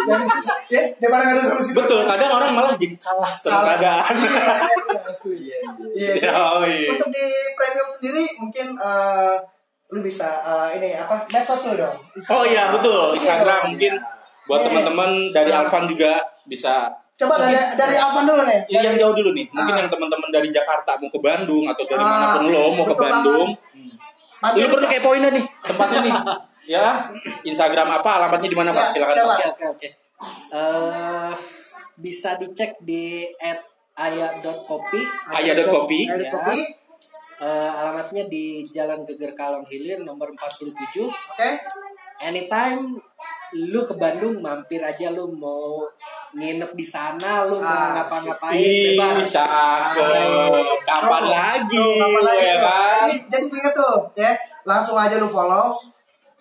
Dan, 0.00 0.20
ya, 0.72 0.80
daripada 0.96 1.22
gak 1.22 1.36
ada 1.36 1.44
solusi. 1.46 1.70
Betul, 1.72 2.00
kadang 2.02 2.30
orang 2.32 2.50
malah 2.50 2.72
jadi 2.74 2.96
kalah 2.96 3.32
sama 3.36 3.76
keadaan. 3.76 4.14
Iya, 4.16 5.58
Ya, 5.92 6.08
jadi 6.16 6.28
oh, 6.32 6.64
iya. 6.64 6.88
untuk 6.90 7.10
di 7.10 7.26
premium 7.52 7.84
sendiri 7.86 8.24
mungkin 8.38 8.66
eh, 8.74 9.36
lu 9.90 10.00
bisa 10.00 10.28
eh, 10.40 10.80
ini 10.80 10.94
apa 10.94 11.28
medsos 11.28 11.68
lu 11.68 11.76
dong. 11.76 11.96
Oh 12.30 12.42
iya 12.42 12.72
betul, 12.72 13.12
Iya 13.12 13.36
Instagram 13.36 13.60
mungkin 13.68 13.92
buat 14.46 14.60
Iya. 14.60 14.66
teman-teman 14.66 15.10
dari 15.30 15.50
Alvan 15.52 15.84
juga 15.84 16.18
bisa 16.42 16.88
Coba 17.20 17.34
dari 17.38 17.56
dari 17.74 17.94
Alvan 17.94 18.24
dulu 18.24 18.42
nih. 18.42 18.60
Ini 18.64 18.74
yang 18.74 18.84
Dari- 18.86 18.98
jauh 18.98 19.14
dulu 19.14 19.30
nih. 19.30 19.46
Mungkin 19.46 19.72
Ah. 19.72 19.78
yang 19.78 19.88
teman-teman 19.88 20.28
dari 20.30 20.48
Jakarta 20.48 20.90
mau 20.96 21.08
ke 21.08 21.20
Bandung 21.20 21.64
atau 21.64 21.84
dari 21.84 22.00
Ah, 22.00 22.08
mana 22.08 22.26
pun 22.32 22.42
lo 22.48 22.62
mau 22.72 22.84
ke 22.84 22.96
Bandung. 22.96 23.48
Mampir 24.40 24.58
Lu 24.58 24.66
perlu 24.70 24.86
ke- 24.86 24.92
kepoin 24.96 25.20
dah 25.20 25.30
nih 25.30 25.44
tempatnya 25.62 26.00
nih. 26.02 26.14
Ya, 26.70 27.08
Instagram 27.42 27.88
apa, 27.90 28.20
alamatnya 28.20 28.46
di 28.46 28.54
mana, 28.54 28.70
Pak? 28.70 28.92
Ya, 28.92 28.92
Silakan. 28.94 29.14
coba. 29.16 29.26
Pak. 29.26 29.38
Oke 29.40 29.46
oke 29.48 29.64
oke. 29.66 29.88
Eh, 30.52 31.32
bisa 31.98 32.36
dicek 32.36 32.76
di 32.78 33.26
@aya.kopi. 33.96 35.00
Aya.kopi. 35.26 36.00
Ada 36.06 36.20
Ya. 36.20 36.30
kopi. 36.30 36.58
Eh, 37.40 37.70
alamatnya 37.74 38.24
di 38.26 38.44
Jalan 38.66 39.02
Geger 39.02 39.32
Kalong 39.32 39.64
Hilir 39.66 40.00
nomor 40.00 40.30
47. 40.30 41.08
Oke. 41.08 41.50
Anytime 42.20 43.00
lu 43.58 43.80
ke 43.82 43.94
Bandung 43.94 44.38
mampir 44.38 44.78
aja 44.78 45.08
lu 45.08 45.32
mau 45.32 45.80
nginep 46.32 46.70
di 46.72 46.82
sana 46.82 47.42
lu 47.44 47.58
mau 47.58 47.66
Ah, 47.66 47.94
ngapa-ngapain 47.96 48.54
bebas. 48.54 49.30
cakep. 49.30 50.52
Kapan 50.82 51.24
lagi? 51.26 51.74
tuh, 51.74 51.94
kapan 51.96 52.22
lagi 52.22 52.44
ya 52.44 52.56
kan? 52.58 53.04
Jadi, 53.04 53.16
jadi 53.26 53.46
inget 53.50 53.74
tuh, 53.74 53.96
ya. 54.14 54.32
Langsung 54.62 54.94
aja 54.94 55.16
lu 55.16 55.26
follow. 55.26 55.74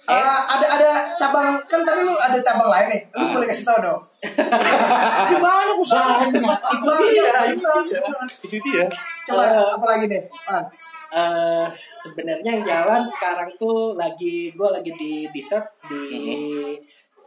Eh, 0.06 0.16
ada 0.50 0.66
ada 0.68 0.90
cabang 1.14 1.54
kan 1.64 1.86
tadi 1.86 2.02
lu 2.02 2.14
ada 2.14 2.34
cabang 2.40 2.66
lain 2.68 2.88
nih. 2.90 3.02
Lu 3.14 3.24
Ah. 3.24 3.30
boleh 3.32 3.46
kasih 3.46 3.62
tau 3.64 3.78
dong. 3.80 4.02
Di 5.30 5.36
banyak 5.38 5.78
usaha. 5.78 6.18
Banyak. 6.20 6.60
Itu 6.74 6.90
dia, 7.08 7.34
itu 7.48 7.72
dia. 7.86 8.02
Itu 8.42 8.58
dia. 8.64 8.86
Coba 9.24 9.44
Eh. 9.46 9.70
apa 9.70 9.86
lagi 9.88 10.06
nih? 10.06 10.24
Ah. 10.46 10.66
Eh, 11.10 11.66
sebenarnya 11.74 12.50
yang 12.52 12.64
jalan 12.64 13.02
sekarang 13.04 13.50
tuh 13.56 13.94
lagi 13.94 14.50
gue 14.50 14.70
lagi 14.70 14.94
di 14.94 15.26
dessert 15.30 15.66
di 15.86 16.02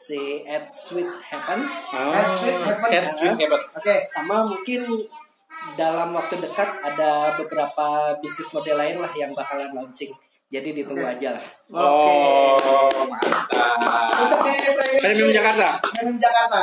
si 0.03 0.43
at 0.43 0.75
Sweet 0.75 1.07
Heaven 1.23 1.63
Head 1.63 2.29
sweet 2.35 2.59
heaven. 2.59 2.91
Head 2.91 3.07
sweet 3.15 3.39
heaven. 3.39 3.63
Oke. 3.79 3.95
sama 4.11 4.43
mungkin 4.43 4.83
dalam 5.79 6.11
waktu 6.11 6.43
dekat 6.43 6.67
ada 6.83 7.39
beberapa 7.39 8.19
bisnis 8.19 8.51
model 8.51 8.83
lain 8.83 8.99
lah 8.99 9.13
yang 9.15 9.31
bakalan 9.31 9.71
launching 9.71 10.11
jadi 10.51 10.75
ditunggu 10.75 11.07
Oke. 11.07 11.15
aja 11.17 11.39
lah 11.39 11.45
Oh, 11.73 12.91
mantap. 13.09 13.49
Untuk 14.27 14.41
Premium 15.01 15.31
Jakarta. 15.33 15.81
Premium 15.81 16.19
Jakarta. 16.21 16.63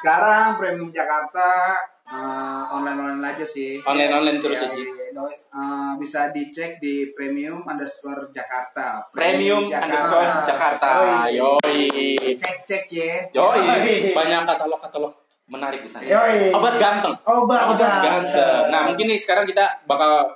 Sekarang 0.00 0.58
premium 0.58 0.90
Jakarta 0.90 1.78
eh, 2.08 2.62
online-online 2.68 3.36
aja 3.36 3.44
sih. 3.44 3.78
Online-online 3.80 4.38
terus 4.40 4.58
Ya, 4.58 4.68
aja. 4.68 4.80
eh, 4.80 5.92
bisa 5.96 6.20
dicek 6.30 6.78
di 6.78 7.12
premium 7.12 7.60
underscore 7.62 8.32
Jakarta. 8.32 9.04
Premium 9.12 9.68
underscore 9.68 10.44
Jakarta. 10.44 10.88
Yoi. 11.28 12.16
Cek-cek 12.34 12.88
ya. 12.88 13.28
Yoi. 13.30 14.12
Banyak 14.12 14.48
katalog-katalog 14.48 15.12
menarik 15.48 15.80
di 15.80 15.88
sana. 15.88 16.04
Yoi. 16.04 16.52
Obat 16.52 16.76
ganteng. 16.76 17.14
Obat 17.24 17.76
ganteng. 17.76 18.02
ganteng. 18.04 18.62
Nah, 18.68 18.80
mungkin 18.88 19.04
nih 19.08 19.18
sekarang 19.20 19.44
kita 19.44 19.84
bakal 19.84 20.28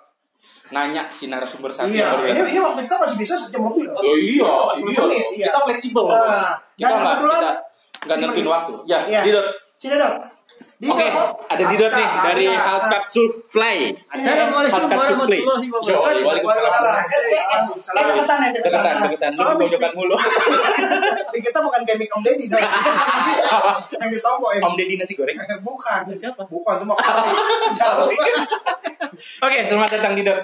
nanya 0.73 1.05
si 1.12 1.29
narasumber 1.29 1.68
satu 1.68 1.93
Iya, 1.93 2.16
baru 2.16 2.33
ini, 2.33 2.41
ini 2.49 2.61
waktu 2.64 2.81
kita 2.89 2.97
masih 2.97 3.16
bisa 3.20 3.35
sejam 3.37 3.68
lebih 3.68 3.93
loh. 3.93 4.01
Oh 4.01 4.16
iya, 4.16 4.49
40 4.73 4.89
iya. 4.89 5.01
menit, 5.05 5.25
iya. 5.37 5.47
Kita 5.53 5.59
fleksibel. 5.68 6.05
Nah, 6.09 6.57
kita 6.81 6.95
nggak 6.97 7.16
kita 7.20 7.51
nggak 8.09 8.16
nentuin 8.18 8.49
waktu. 8.49 8.73
Ya, 8.89 8.99
Iya. 9.05 9.20
Didot. 9.20 9.47
Sini 9.77 10.01
dong. 10.01 10.16
Oke, 10.83 11.07
ada 11.47 11.62
Didot 11.62 11.93
nih 11.95 12.09
dari. 12.26 12.47
Half 12.51 12.91
Cup 12.91 13.05
Supply. 13.07 13.95
Assalamualaikum 14.11 14.74
Half 14.74 14.87
Cup 14.91 15.03
Supply. 15.07 15.39
warahmatullahi 15.47 15.70
wabarakatuh. 15.70 15.95
Yoi, 15.95 16.22
Waalaikumsalam. 16.26 18.03
Deketan 18.03 18.39
ya, 18.43 18.49
deketan. 18.51 18.83
Deketan, 18.83 18.95
deketan. 19.07 19.30
Lu 19.30 19.55
pojokan 19.62 19.93
mulu. 19.95 20.14
kita 21.39 21.59
bukan 21.62 21.80
mic 21.87 22.11
Om 22.11 22.22
Deddy 22.26 22.45
yang 23.95 24.11
ditompo 24.11 24.47
ini. 24.51 24.62
Om 24.66 24.74
Deddy 24.74 24.95
nasi 24.99 25.14
goreng. 25.14 25.39
Bukan. 25.62 26.03
Siapa? 26.18 26.43
Bukan, 26.51 26.74
itu 26.83 27.70
jauh. 27.78 28.11
Oke, 29.47 29.59
selamat 29.62 29.91
datang 30.03 30.18
Didot. 30.18 30.39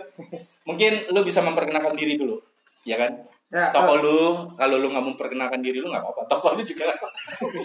Mungkin 0.70 1.11
lu 1.11 1.20
bisa 1.26 1.43
memperkenalkan 1.43 1.99
diri 1.99 2.14
dulu, 2.14 2.39
ya 2.86 2.95
kan? 2.95 3.11
Ya, 3.49 3.72
toko 3.72 3.97
oh. 3.97 4.05
lu, 4.05 4.20
kalau 4.61 4.76
lu 4.76 4.93
nggak 4.93 5.07
memperkenalkan 5.09 5.64
diri 5.64 5.80
lu 5.80 5.89
nggak 5.89 6.05
apa-apa. 6.05 6.28
Toko 6.28 6.53
lu 6.53 6.62
juga 6.62 6.93
apa-apa. 6.93 7.09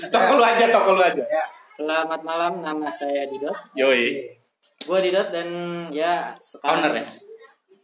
Toko 0.07 0.31
lu 0.39 0.43
aja, 0.47 0.65
toko 0.71 0.89
lu 0.95 1.03
aja. 1.03 1.21
Ya. 1.27 1.43
Selamat 1.73 2.21
malam, 2.21 2.61
nama 2.61 2.85
saya 2.87 3.25
Didot. 3.25 3.55
Yoi. 3.73 4.21
Gue 4.79 4.99
Didot 5.01 5.33
dan 5.33 5.47
ya 5.89 6.29
sekarang 6.37 6.85
Owner 6.85 6.93
ya? 6.93 7.05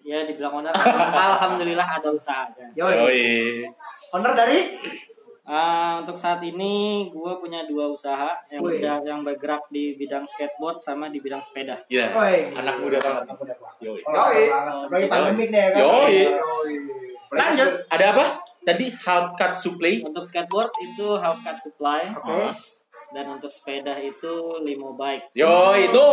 Ya 0.06 0.20
dibilang 0.26 0.62
owner. 0.62 0.74
Alhamdulillah 0.74 1.98
ada 1.98 2.10
usaha. 2.10 2.46
Yoi. 2.74 2.94
Yoi. 2.96 3.24
Owner 4.12 4.34
dari 4.34 4.60
Eh, 5.50 5.94
untuk 5.98 6.14
saat 6.14 6.38
ini 6.46 7.10
gue 7.10 7.34
punya 7.42 7.66
dua 7.66 7.90
usaha 7.90 8.38
yang 8.54 8.62
Wih. 8.62 8.78
berja- 8.78 9.02
yang 9.02 9.26
bergerak 9.26 9.66
di 9.74 9.98
bidang 9.98 10.22
skateboard 10.22 10.78
sama 10.78 11.10
di 11.10 11.18
bidang 11.18 11.42
sepeda. 11.42 11.74
Iya. 11.90 12.14
Woi. 12.14 12.54
Anak 12.54 12.78
muda 12.78 13.02
banget. 13.02 13.26
Anak 13.26 13.38
muda 13.42 13.54
banget. 13.58 13.78
Yoi. 13.82 13.98
Yoi. 13.98 14.44
Lagi 14.86 15.06
pandemik 15.10 15.50
nih 15.50 15.58
ya 15.58 15.70
kan. 15.74 15.80
Yoi. 15.82 16.18
Yoi. 16.30 16.74
Lanjut. 17.34 17.70
Ada 17.90 18.06
apa? 18.14 18.26
Tadi 18.62 18.86
half 18.94 19.34
cut 19.34 19.58
supply. 19.58 20.06
Untuk 20.06 20.22
skateboard 20.22 20.70
itu 20.78 21.18
Halfcut 21.18 21.58
Supply 21.66 22.14
Oke. 22.14 22.54
Dan 23.10 23.26
untuk 23.30 23.50
sepeda 23.50 23.94
itu 23.96 24.34
Limo 24.62 24.94
Bike. 24.94 25.34
Yo 25.34 25.74
itu 25.74 26.06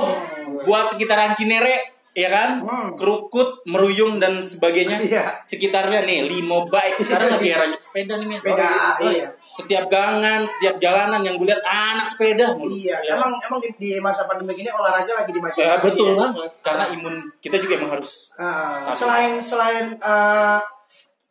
buat 0.62 0.88
sekitaran 0.88 1.32
Cinere, 1.32 1.96
ya 2.12 2.28
kan? 2.28 2.50
Hmm. 2.60 2.88
Kerukut, 2.96 3.60
meruyung 3.64 4.16
dan 4.16 4.42
sebagainya. 4.42 4.96
Iya. 4.98 5.24
Sekitarnya 5.44 6.02
nih 6.02 6.24
limo 6.24 6.64
bike. 6.64 6.96
Sekarang 6.98 7.36
lagi 7.36 7.48
era 7.50 7.66
sepeda 7.76 8.16
nih. 8.16 8.40
Sepeda, 8.40 8.68
Oh, 8.96 9.10
iya. 9.12 9.28
Setiap 9.52 9.88
gangan, 9.88 10.44
setiap 10.44 10.76
jalanan 10.76 11.24
yang 11.24 11.36
gue 11.36 11.48
lihat 11.48 11.64
anak 11.64 12.04
sepeda 12.04 12.52
mulu. 12.52 12.72
Iya, 12.72 13.00
Ya. 13.00 13.16
emang 13.16 13.36
emang 13.40 13.56
di, 13.56 13.72
di 13.76 13.96
masa 13.96 14.24
pandemi 14.24 14.52
ini 14.54 14.68
olahraga 14.68 15.12
lagi 15.16 15.32
dimajukan. 15.32 15.64
Ya, 15.64 15.76
betul 15.80 16.12
Iya. 16.12 16.16
banget. 16.28 16.50
Karena 16.60 16.84
imun 16.92 17.14
kita 17.40 17.56
juga 17.56 17.72
emang 17.76 17.92
harus 17.96 18.28
Ah, 18.36 18.92
selain 18.92 19.40
selain 19.40 19.96
eh, 19.96 20.58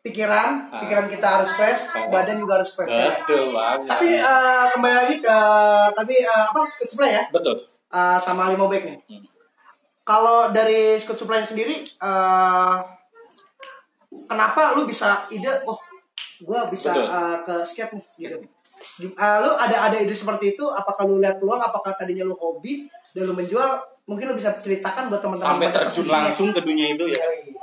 pikiran, 0.06 0.70
Ah. 0.70 0.86
pikiran 0.86 1.10
kita 1.10 1.28
harus 1.36 1.50
fresh, 1.52 1.90
Ah. 1.92 2.06
badan 2.08 2.38
juga 2.38 2.62
harus 2.62 2.70
fresh. 2.70 2.94
ya. 2.94 3.10
betul 3.10 3.50
banget. 3.52 3.80
Tapi 3.90 4.10
eh, 4.14 4.66
kembali 4.70 4.96
lagi 4.96 5.16
ke 5.18 5.38
tapi 5.92 6.16
eh, 6.20 6.44
apa 6.46 6.62
Scoot 6.62 6.90
Supply 6.92 7.10
ya 7.12 7.24
betul. 7.30 7.58
Eh, 7.90 8.18
sama 8.20 8.48
limo 8.48 8.70
bag 8.70 8.86
nih. 8.86 8.98
Hmm. 9.02 9.26
Kalau 10.04 10.54
dari 10.54 10.94
Scoot 10.96 11.18
Supply 11.18 11.42
sendiri, 11.42 11.82
eh, 11.82 12.78
kenapa 14.24 14.74
lu 14.74 14.86
bisa 14.86 15.26
ide, 15.28 15.50
oh, 15.66 15.78
gue 16.38 16.60
bisa 16.70 16.94
Betul. 16.94 17.06
eh, 17.08 17.38
ke 17.42 17.56
skate 17.64 17.94
nih, 17.94 18.06
gitu. 18.20 18.38
Eh, 19.08 19.38
lu 19.42 19.52
ada 19.52 19.90
ada 19.90 19.98
ide 19.98 20.14
seperti 20.14 20.54
itu? 20.54 20.66
Apakah 20.68 21.04
lu 21.04 21.18
lihat 21.18 21.42
peluang? 21.42 21.58
Apakah 21.58 21.96
tadinya 21.96 22.22
lu 22.22 22.36
hobi 22.36 22.86
dan 23.12 23.26
lu 23.26 23.34
menjual? 23.34 23.82
Mungkin 24.06 24.30
lu 24.30 24.36
bisa 24.38 24.54
ceritakan 24.56 25.10
buat 25.10 25.18
teman-teman 25.18 25.50
Sampai 25.58 25.74
terjun 25.74 26.06
langsung 26.06 26.54
ke 26.54 26.62
dunia 26.62 26.94
itu 26.94 27.10
ya. 27.10 27.18
Yoi. 27.18 27.58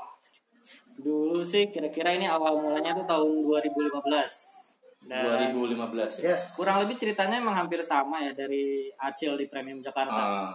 Dulu 1.02 1.42
sih 1.42 1.68
kira-kira 1.68 2.14
ini 2.14 2.24
awal 2.24 2.62
mulanya 2.62 2.94
tuh 2.94 3.04
tahun 3.04 3.28
2015. 3.42 4.62
Dan 5.02 5.50
2015 5.50 6.22
ya. 6.22 6.38
Yes. 6.38 6.54
kurang 6.54 6.78
lebih 6.78 6.94
ceritanya 6.94 7.42
emang 7.42 7.58
hampir 7.58 7.82
sama 7.82 8.22
ya 8.22 8.30
dari 8.30 8.86
Acil 9.02 9.34
di 9.34 9.50
Premium 9.50 9.82
Jakarta. 9.82 10.14
Ah, 10.14 10.54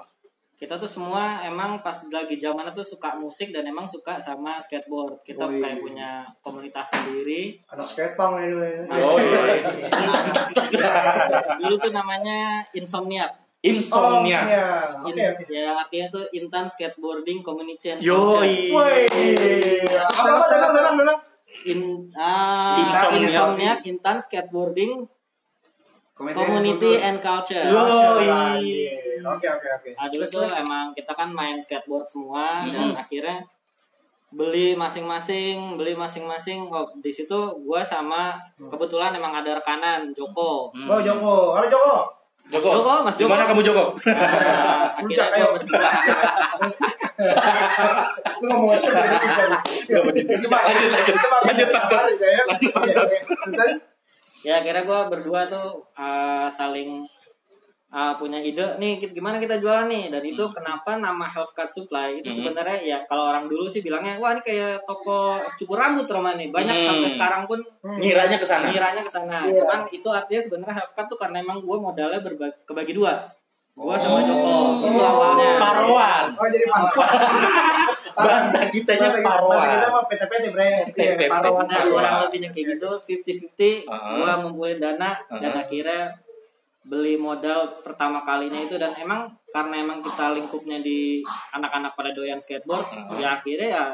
kita 0.56 0.80
tuh 0.80 0.88
semua 0.88 1.44
emang 1.44 1.84
pas 1.84 2.00
lagi 2.08 2.40
zamannya 2.40 2.72
tuh 2.72 2.88
suka 2.88 3.20
musik 3.20 3.52
dan 3.52 3.68
emang 3.68 3.84
suka 3.84 4.16
sama 4.24 4.56
skateboard. 4.64 5.20
Kita 5.28 5.46
Oh, 5.46 5.52
iya. 5.52 5.60
kayak 5.68 5.78
punya 5.84 6.10
komunitas 6.40 6.88
sendiri. 6.96 7.60
Anak 7.68 7.84
skatepunk 7.86 8.40
ini. 8.40 8.88
Oh, 8.88 9.20
iya. 9.20 9.68
Dulu 11.60 11.76
tuh 11.78 11.92
namanya 11.92 12.64
Insomnia. 12.72 13.28
Insomnia. 13.74 14.42
Oh, 14.42 14.48
iya. 14.48 14.68
In- 15.04 15.12
Oke, 15.12 15.24
oke. 15.34 15.44
Ya 15.52 15.76
artinya 15.76 16.08
tuh 16.08 16.24
Intan 16.32 16.66
Skateboarding 16.68 17.40
Community 17.44 17.88
and 17.92 18.00
Yoi. 18.00 18.16
Culture. 18.16 18.48
Woi, 18.72 19.02
apa 19.98 20.22
apa 20.24 20.46
dalam 20.48 20.72
dalam 20.72 20.94
dalam. 20.96 21.18
In, 21.68 21.80
ah, 22.16 22.80
Insomnia. 22.80 23.28
Insomnia 23.28 23.74
Intan 23.84 24.18
Skateboarding 24.20 25.04
Community 26.18 26.98
and 26.98 27.22
Culture. 27.22 27.62
Yoi. 27.62 28.28
Oke 29.22 29.48
oke 29.50 29.68
oke. 29.70 29.90
Ah, 29.94 30.08
dulu 30.08 30.26
tuh 30.26 30.48
emang 30.48 30.90
kita 30.94 31.14
kan 31.14 31.30
main 31.30 31.58
skateboard 31.60 32.08
semua 32.08 32.66
dan 32.66 32.96
akhirnya 32.96 33.44
beli 34.28 34.76
masing-masing, 34.76 35.80
beli 35.80 35.96
masing-masing. 35.96 36.68
Oh, 36.68 36.90
di 37.00 37.14
situ 37.14 37.38
gua 37.64 37.80
sama 37.86 38.36
kebetulan 38.60 39.16
emang 39.16 39.32
ada 39.32 39.56
rekanan 39.56 40.12
Joko. 40.12 40.68
Oh 40.74 41.00
Joko, 41.00 41.54
halo 41.56 41.68
Joko. 41.70 42.17
Joko. 42.48 42.70
Joko, 42.80 42.94
Mas 43.04 43.16
Joko. 43.20 43.28
Gimana 43.28 43.44
kamu 43.44 43.62
Joko? 43.64 43.84
Akhirnya 44.08 44.56
Puncak, 45.04 45.28
ayo. 45.36 45.48
berdua. 45.60 45.90
Lu 48.40 48.46
ngomong 48.48 48.72
aja 48.72 48.88
dari 48.94 49.10
puncak. 49.20 49.28
Gimana? 49.28 49.58
Lanjut, 49.92 50.92
lanjut. 50.96 51.16
Lanjut, 51.44 51.68
Pak. 51.68 51.92
Lanjut, 52.08 52.24
ya. 52.24 52.44
Lanjut, 52.48 53.80
ya 54.48 54.54
akhirnya 54.64 54.84
gua 54.88 55.12
berdua 55.12 55.50
tuh 55.52 55.84
uh, 56.00 56.48
saling 56.48 57.04
uh, 57.90 58.14
punya 58.14 58.38
ide 58.38 58.76
nih 58.76 59.00
gimana 59.08 59.38
kita 59.38 59.58
jualan 59.58 59.86
nih 59.86 60.10
dan 60.10 60.20
itu 60.22 60.44
kenapa 60.50 60.96
nama 60.96 61.24
Health 61.26 61.52
Cut 61.52 61.70
Supply 61.70 62.18
itu 62.18 62.28
Hmm. 62.28 62.38
sebenarnya 62.44 62.78
ya 62.82 62.98
kalau 63.04 63.30
orang 63.30 63.46
dulu 63.46 63.66
sih 63.66 63.80
bilangnya 63.80 64.16
wah 64.16 64.32
ini 64.32 64.42
kayak 64.42 64.84
toko 64.84 65.20
cukur 65.56 65.78
rambut 65.78 66.04
Roma 66.06 66.34
nih 66.34 66.50
banyak 66.50 66.74
Hmm. 66.74 66.88
sampai 66.90 67.10
sekarang 67.10 67.42
pun 67.44 67.60
Ngiranya 67.82 68.36
ke 68.36 68.44
sana. 68.44 68.68
ngiranya 68.68 69.02
ke 69.02 69.10
sana. 69.10 69.40
Iya. 69.44 69.62
Cuman 69.62 69.80
itu 69.90 70.10
artinya 70.10 70.42
sebenarnya 70.42 70.76
half 70.78 70.92
cut 70.94 71.08
tuh 71.08 71.16
karena 71.16 71.40
emang 71.40 71.60
gue 71.60 71.78
modalnya 71.78 72.20
berbagi, 72.20 72.58
kebagi 72.64 72.92
dua. 72.92 73.14
Gue 73.74 73.94
sama 73.96 74.20
Joko 74.20 74.54
itu 74.82 74.98
awalnya. 74.98 75.50
Paruan. 75.56 76.24
Oh 76.34 76.48
jadi 76.48 76.66
paruan. 76.66 77.10
bahasa 78.18 78.60
kitanya 78.68 79.06
Bahasa- 79.08 79.22
paroan. 79.22 79.52
Bahasa 79.54 79.68
kita 79.72 79.88
mah 79.88 80.04
PT-PT 80.04 80.46
bre. 80.50 80.70
Iya, 80.90 81.12
PT. 81.16 81.30
Paroan. 81.30 81.66
Nah, 81.66 81.84
kurang 81.86 82.16
lebihnya 82.26 82.50
kayak 82.50 82.66
gitu 82.74 82.90
50-50 83.00 83.86
Uh-huh. 83.86 84.18
gua 84.18 84.32
ngumpulin 84.42 84.78
dana 84.78 85.14
dan 85.30 85.40
Uh-huh. 85.46 85.62
akhirnya 85.62 86.02
beli 86.88 87.16
modal 87.16 87.80
pertama 87.80 88.24
kalinya 88.24 88.58
itu 88.58 88.76
dan 88.76 88.96
emang 88.96 89.28
karena 89.50 89.76
emang 89.78 90.00
kita 90.00 90.32
lingkupnya 90.32 90.80
di 90.80 91.20
anak-anak 91.52 91.92
pada 91.94 92.12
doyan 92.12 92.40
skateboard 92.40 92.88
ya 93.16 93.36
akhirnya 93.36 93.70
ya 93.70 93.86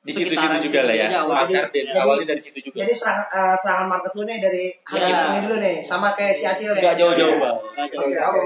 Di 0.00 0.14
situ-situ 0.14 0.70
juga 0.70 0.86
lah 0.86 0.94
ya. 0.94 1.08
Pasar 1.26 1.66
dari 1.66 1.90
awalnya 1.90 2.30
dari 2.30 2.38
situ 2.38 2.62
juga. 2.62 2.78
Jadi 2.78 2.94
serangan, 2.94 3.26
eh, 3.26 3.56
serangan 3.58 3.86
market 3.90 4.12
lu 4.14 4.22
nih 4.22 4.38
dari 4.38 4.64
Iya. 4.94 5.18
ini 5.34 5.38
dulu 5.42 5.56
nih, 5.58 5.76
sama 5.82 6.14
kayak 6.14 6.30
si 6.30 6.46
Acil 6.46 6.70
ya. 6.70 6.78
Enggak 6.78 6.94
jauh-jauh, 6.94 7.36
Bang. 7.42 7.58
Nggak 7.74 7.86
jauh. 7.90 8.06
Oke, 8.06 8.14
oke. 8.14 8.42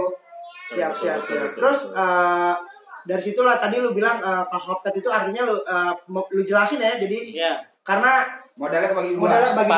Siap, 0.72 0.92
siap, 0.96 1.20
siap. 1.20 1.52
Terus 1.52 1.92
eh, 1.92 2.54
dari 3.02 3.20
situ 3.20 3.44
lah 3.44 3.60
tadi 3.60 3.76
lu 3.76 3.92
bilang 3.92 4.24
eh, 4.24 4.40
half 4.48 4.80
cut 4.80 4.96
itu 4.96 5.12
artinya 5.12 5.44
lu 5.44 5.60
eh, 5.60 5.92
mau- 6.08 6.24
lu 6.32 6.40
jelasin 6.40 6.80
ya. 6.80 6.96
Jadi 6.96 7.36
Iya. 7.36 7.60
karena 7.84 8.24
Modalnya 8.56 8.88
kebagi 8.88 9.12
dua. 9.12 9.20
modalnya 9.20 9.50
bagi. 9.52 9.70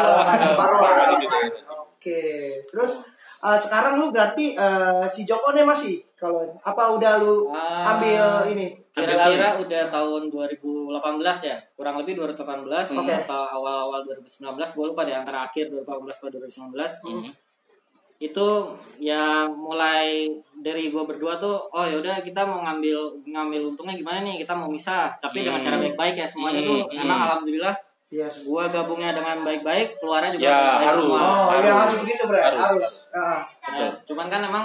Paroan 0.54 1.18
gitu. 1.18 1.36
Oke. 1.66 2.22
Terus 2.64 2.92
eh, 3.43 3.59
sekarang 3.59 3.99
lu 3.99 4.09
berarti 4.09 4.55
eh, 4.55 5.05
si 5.07 5.22
Joko 5.22 5.51
nih 5.51 5.62
masih 5.62 5.99
kalau 6.14 6.47
apa 6.62 6.82
udah 6.90 7.18
lu 7.18 7.51
Ah. 7.51 7.93
ambil 7.93 8.47
ini? 8.49 8.70
Kira-kira 8.93 9.57
udah 9.59 9.82
tahun 9.88 10.28
2018 10.28 10.93
ya, 11.43 11.57
kurang 11.72 11.97
lebih 11.99 12.14
2018 12.14 12.93
Oke. 12.93 13.09
atau 13.24 13.43
awal-awal 13.51 14.05
2019, 14.05 14.45
gue 14.70 14.84
lupa 14.86 15.03
deh 15.03 15.16
antara 15.16 15.43
akhir 15.43 15.72
2018 15.72 16.20
ke 16.20 16.26
2019. 16.28 17.01
Hmm. 17.03 17.32
Itu 18.20 18.70
ya 19.01 19.49
mulai 19.49 20.30
dari 20.55 20.93
gue 20.93 21.03
berdua 21.03 21.34
tuh, 21.36 21.59
oh 21.66 21.82
yaudah 21.82 22.22
kita 22.22 22.45
mau 22.45 22.62
ngambil 22.62 23.26
ngambil 23.26 23.72
untungnya 23.72 23.97
gimana 23.97 24.22
nih, 24.22 24.38
kita 24.38 24.55
mau 24.55 24.68
misah, 24.68 25.11
tapi 25.18 25.43
dengan 25.43 25.59
Hmm. 25.59 25.66
cara 25.66 25.76
baik-baik 25.80 26.14
ya 26.14 26.26
semuanya 26.28 26.61
Hmm, 26.61 26.68
tuh 26.68 26.80
hmm. 26.86 27.03
emang 27.03 27.20
alhamdulillah 27.26 27.74
Yes. 28.12 28.44
gue 28.44 28.64
gabungnya 28.68 29.10
dengan 29.10 29.40
baik-baik, 29.40 29.96
keluarnya 29.96 30.30
juga 30.30 30.44
Ya, 30.44 30.52
baik-baik 30.52 30.84
harus. 30.86 31.00
semua. 31.02 31.18
Oh, 31.18 31.32
Harus. 31.48 31.56
iya 31.58 31.72
harus 31.74 31.94
begitu, 31.98 32.22
Bre. 32.28 32.40
Harus. 32.40 32.60
Harus. 32.60 32.92
Ah. 33.10 33.40
Ya, 33.72 33.88
cuman 34.04 34.26
kan 34.28 34.40
emang 34.42 34.64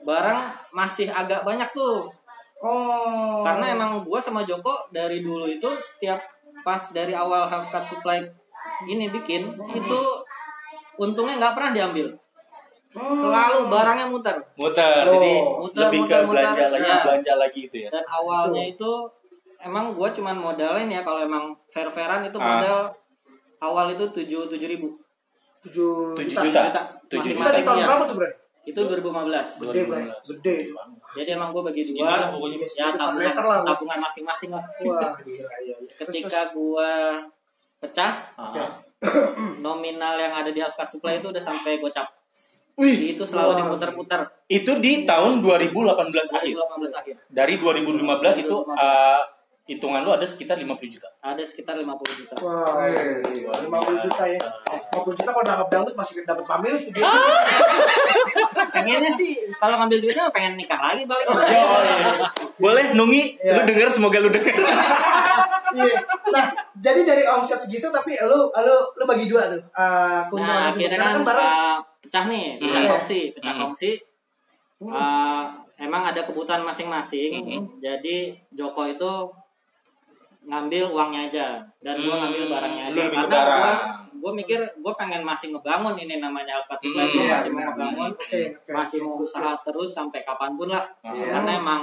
barang 0.00 0.40
masih 0.70 1.08
agak 1.08 1.40
banyak 1.40 1.68
tuh 1.70 2.04
Oh. 2.60 3.40
karena 3.40 3.72
emang 3.72 4.00
gua 4.02 4.20
sama 4.20 4.44
Joko 4.44 4.84
dari 4.90 5.20
dulu 5.20 5.44
itu 5.44 5.64
setiap 5.78 6.20
pas 6.60 6.80
dari 6.90 7.12
awal 7.12 7.48
half 7.48 7.64
cut 7.66 7.80
supply 7.82 8.20
ini 8.84 9.08
bikin 9.08 9.48
itu 9.70 10.00
untungnya 10.94 11.36
nggak 11.38 11.54
pernah 11.54 11.72
diambil 11.74 12.12
selalu 12.92 13.64
barangnya 13.66 14.06
muter 14.06 14.36
Muter. 14.54 15.04
Oh. 15.06 15.14
Jadi 15.14 15.32
Muter, 15.40 15.80
lebih 15.80 16.00
muter, 16.02 16.20
ke 16.20 16.26
belanja 16.26 16.52
muter. 16.52 16.68
lagi, 16.70 16.84
Ya. 16.84 16.98
belanja 17.00 17.32
lagi 17.38 17.60
itu 17.62 17.76
ya. 17.78 17.88
dan 17.88 18.04
awalnya 18.06 18.62
itu 18.66 18.90
emang 19.60 19.92
gua 19.92 20.08
cuman 20.08 20.34
modalin 20.34 20.86
ya 20.86 21.00
kalau 21.00 21.20
emang 21.20 21.44
fair 21.66 21.86
fairan 21.86 22.22
itu 22.22 22.36
Ah. 22.36 22.44
modal 22.50 22.78
awal 23.58 23.86
itu 23.88 24.04
tujuh 24.10 24.48
tujuh 24.48 24.68
ribu 24.68 24.96
tujuh 25.60 26.16
Tujuh 26.16 26.32
juta. 26.34 26.42
juta. 26.42 26.60
Juta. 26.66 26.82
Tujuh 27.06 27.32
juta. 27.34 27.50
di 27.50 27.62
tahun 27.62 27.76
Iya. 27.76 27.86
berapa 27.86 28.04
tuh, 28.04 28.16
Bre? 28.16 28.30
itu 28.62 28.76
2015 28.78 29.48
Gede, 29.62 29.80
Bre. 29.84 30.02
Gede. 30.22 30.56
jadi 31.12 31.30
emang 31.34 31.48
gua 31.50 31.62
bagi 31.62 31.82
dua 31.86 32.30
pokoknya. 32.30 32.58
ya 32.70 32.86
tabungan 32.92 33.32
tabungan 33.64 33.98
masing-masing 34.00 34.50
lah 34.50 34.64
Wah, 34.80 35.12
gila 35.18 35.48
iya. 35.58 35.74
iya. 35.76 35.76
Ketika 35.98 36.40
gua 36.50 37.20
pecah 37.78 38.12
Ah. 38.36 38.80
nominal 39.60 40.14
yang 40.14 40.32
ada 40.34 40.48
di 40.48 40.60
Alphard 40.60 40.88
Supply 40.88 41.18
itu 41.18 41.28
udah 41.28 41.40
sampai 41.40 41.76
gocap. 41.78 42.04
Wih, 42.76 43.12
Itu 43.12 43.24
selalu 43.24 43.60
diputar-putar. 43.60 44.24
itu 44.46 44.72
di 44.78 45.04
tahun 45.04 45.40
2018 45.40 46.00
akhir. 46.30 46.56
2018 46.56 46.92
akhir. 46.94 47.14
Dari 47.28 47.54
2015 47.56 48.40
itu 48.40 48.56
uh, 48.62 49.20
hitungan 49.70 50.02
lu 50.02 50.10
ada 50.10 50.26
sekitar 50.26 50.58
50 50.58 50.66
juta. 50.90 51.06
Ada 51.22 51.46
sekitar 51.46 51.78
50 51.78 51.86
juta. 52.18 52.34
Wah, 52.42 52.90
Eh, 52.90 53.22
iya, 53.38 53.54
50 53.54 54.02
juta 54.02 54.24
ya. 54.26 54.40
50 54.90 55.14
juta 55.14 55.30
kalau 55.30 55.44
nangkap 55.46 55.68
dangdut 55.70 55.94
masih 55.94 56.26
dapat 56.26 56.42
pamilis 56.42 56.82
tuh. 56.90 56.98
Pengennya 58.74 59.12
sih 59.12 59.38
kalau 59.56 59.78
ngambil 59.78 59.98
duitnya 60.02 60.26
pengen 60.30 60.58
nikah 60.58 60.80
lagi 60.80 61.06
balik. 61.06 61.26
Boleh 62.58 62.90
nungi, 62.92 63.38
Iya. 63.38 63.62
lu 63.62 63.70
denger 63.70 63.88
semoga 63.88 64.18
lu 64.18 64.28
denger. 64.28 64.54
Iya. 65.70 66.02
Nah, 66.34 66.50
jadi 66.82 67.06
dari 67.06 67.22
omset 67.30 67.62
segitu 67.62 67.94
tapi 67.94 68.18
lu 68.26 68.50
lu 68.50 68.76
lu 68.98 69.04
bagi 69.06 69.30
dua 69.30 69.46
tuh. 69.46 69.62
Eh 69.70 70.18
keuntungan 70.26 70.66
Nah, 70.66 70.66
akhirnya 70.66 70.98
Karena 70.98 71.06
kan 71.06 71.14
kan 71.14 71.22
barang 71.30 71.46
uh, 71.46 71.76
pecah 72.02 72.24
nih, 72.26 72.46
pecah 72.58 72.80
Hmm. 72.82 72.90
kongsi, 72.90 73.20
pecah 73.30 73.52
Hmm. 73.54 73.60
kongsi. 73.62 73.90
Uh, 74.82 75.46
emang 75.78 76.02
ada 76.02 76.26
kebutuhan 76.26 76.66
masing-masing. 76.66 77.30
Hmm. 77.38 77.62
Jadi 77.78 78.34
Joko 78.50 78.82
itu 78.82 79.12
ngambil 80.50 80.84
uangnya 80.90 81.20
aja. 81.24 81.46
Dan 81.78 81.94
gua 82.02 82.12
Hmm. 82.12 82.20
ngambil 82.26 82.44
barangnya 82.50 82.82
aja. 82.84 83.00
Ke 83.00 83.14
karena 83.14 83.38
gua 83.54 83.72
gua 84.20 84.32
mikir 84.34 84.60
gua 84.82 84.92
pengen 84.92 85.22
masih 85.22 85.54
ngebangun 85.54 85.94
ini 85.96 86.18
namanya 86.18 86.58
Alphard 86.58 86.76
Supply 86.76 87.00
Hmm, 87.00 87.08
gua 87.08 87.22
iya, 87.22 87.32
masih 87.32 87.50
mau 87.50 87.62
ngebangun. 87.64 88.10
Masih 88.68 88.98
mau 89.00 89.14
usaha 89.16 89.52
terus 89.62 89.90
sampai 89.90 90.20
kapan 90.20 90.52
pun 90.52 90.68
lah. 90.68 90.84
Iya. 91.00 91.38
karena 91.38 91.52
emang 91.56 91.82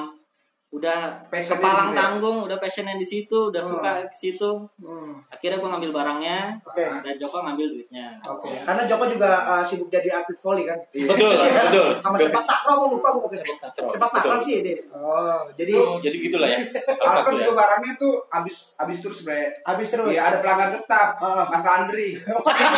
udah 0.69 1.23
Passionnya 1.25 1.63
kepalang 1.63 1.87
di 1.87 1.93
ya? 1.93 1.97
tanggung 1.97 2.37
udah 2.43 2.57
passionnya 2.57 2.95
di 2.95 3.03
situ 3.03 3.47
udah 3.47 3.57
Hmm. 3.57 3.71
suka 3.73 3.91
ke 4.03 4.13
situ 4.13 4.51
Hmm, 4.77 5.15
akhirnya 5.25 5.57
gua 5.57 5.69
ngambil 5.71 5.91
barangnya 5.93 6.59
Oke. 6.61 6.83
dan 7.01 7.15
Joko 7.15 7.39
ngambil 7.41 7.71
duitnya 7.71 8.19
Oke. 8.21 8.51
Karena 8.61 8.83
Joko 8.83 9.07
juga 9.07 9.31
eh, 9.49 9.63
sibuk 9.63 9.87
jadi 9.87 10.09
atlet 10.13 10.35
volley 10.37 10.63
kan. 10.63 10.75
Iya. 10.91 11.07
Betul, 11.07 11.31
betul. 11.39 11.87
Sama 12.03 12.15
sepak 12.17 12.43
takraw 12.43 12.73
aku 12.77 12.85
lupa 12.93 13.07
aku 13.09 13.19
pakai. 13.25 13.39
takraw, 13.57 13.87
Sepak 13.87 14.09
takraw 14.11 14.37
sih 14.37 14.59
dia. 14.59 14.75
Oh, 14.91 15.47
jadi 15.53 15.71
Oh, 15.73 15.97
jadi 15.97 16.17
gitulah 16.19 16.45
ya. 16.45 16.59
Alphard 17.07 17.31
juga 17.33 17.47
ya. 17.47 17.55
barangnya 17.57 17.93
tuh 17.95 18.13
habis 18.27 18.75
habis 18.75 18.97
terus 18.99 19.19
bre. 19.23 19.47
habis 19.63 19.87
terus. 19.87 20.09
Iya 20.09 20.21
ada 20.25 20.37
pelanggan 20.39 20.71
tetap, 20.73 21.15
Ah. 21.17 21.47
Mas 21.47 21.63
Andri. 21.63 22.19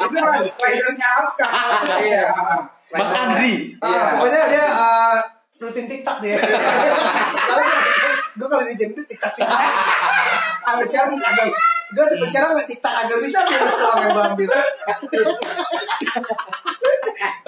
Itu 0.00 0.16
kan 0.16 0.40
ridernya 0.40 1.06
Alfa. 1.14 1.48
Iya. 1.98 2.24
Mas 2.88 3.12
Andri. 3.12 3.76
Ah, 3.76 3.86
Iya. 3.86 4.00
pokoknya 4.14 4.42
dia 4.48 4.64
eh, 4.66 5.18
rutin 5.58 5.86
TikTok 5.90 6.18
dia. 6.22 6.38
gue 8.38 8.46
kalau 8.46 8.62
di 8.62 8.74
gym 8.78 8.94
TikTok 8.94 9.32
TikTok. 9.34 9.60
Sampai 10.62 10.86
sekarang 10.86 11.18
agak 11.18 11.46
gue 11.88 12.04
sampai 12.04 12.28
sekarang 12.30 12.50
nggak 12.54 12.68
TikTok 12.70 12.94
agak 12.94 13.18
bisa 13.24 13.38
nih 13.42 13.58
setelah 13.66 13.96
yang 13.98 14.18
ambil. 14.32 14.48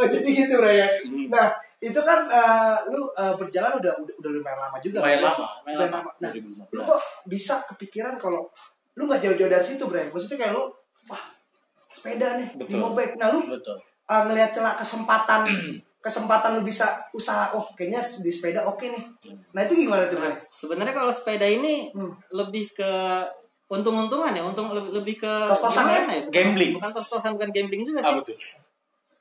oh, 0.00 0.06
jadi 0.10 0.28
gitu 0.34 0.54
Bro 0.58 0.70
ya. 0.74 0.88
Hmm. 1.06 1.26
Nah 1.30 1.46
itu 1.80 2.00
kan 2.02 2.26
eh, 2.26 2.76
lu 2.90 3.08
eh, 3.14 3.34
berjalan 3.38 3.78
udah 3.78 3.92
udah, 4.02 4.14
udah 4.18 4.30
lumayan 4.34 4.58
lama 4.58 4.76
juga. 4.82 4.98
Lumayan 5.06 5.20
Bro. 5.22 5.28
lama. 5.30 5.46
Lumayan 5.62 5.90
lama. 5.94 6.10
Nah, 6.18 6.30
2015. 6.34 6.74
lu 6.74 6.80
kok 6.82 7.00
bisa 7.30 7.54
kepikiran 7.70 8.14
kalau 8.18 8.50
lu 8.98 9.06
nggak 9.06 9.22
jauh-jauh 9.22 9.50
dari 9.52 9.64
situ, 9.64 9.86
Bre? 9.86 10.10
Maksudnya 10.10 10.36
kayak 10.44 10.52
lu, 10.58 10.66
wah 11.06 11.22
sepeda 11.86 12.38
nih 12.38 12.48
di 12.58 12.64
Betul. 12.66 12.78
Mobike. 12.82 13.14
Nah 13.18 13.28
lu 13.30 13.46
Betul. 13.46 13.78
uh, 14.10 14.22
ngelihat 14.26 14.50
celah 14.50 14.74
kesempatan 14.74 15.46
kesempatan 16.00 16.56
lu 16.56 16.62
bisa 16.62 16.84
usaha 17.10 17.52
oh 17.52 17.64
kayaknya 17.72 18.00
di 18.00 18.28
sepeda 18.28 18.64
oke 18.64 18.82
nih 18.82 19.04
nah 19.52 19.60
itu 19.62 19.76
gimana 19.78 20.04
tuh 20.06 20.16
Bre? 20.16 20.32
sebenarnya 20.48 20.92
kalau 20.92 21.12
sepeda 21.12 21.44
ini 21.44 21.92
Hmm. 21.92 22.16
lebih 22.30 22.72
ke 22.72 22.92
untung-untungan 23.66 24.32
ya 24.32 24.42
untung 24.42 24.66
lebih, 24.68 24.90
lebih 24.92 25.14
ke 25.18 25.32
Tos-tosan 25.46 25.84
gimana 25.86 26.12
ya? 26.12 26.22
Gambling. 26.26 26.72
bukan 26.74 26.90
tos-tosan 26.90 27.30
bukan 27.36 27.50
gambling 27.50 27.82
juga 27.84 28.00
Ah, 28.00 28.06
sih 28.06 28.16
betul. 28.18 28.36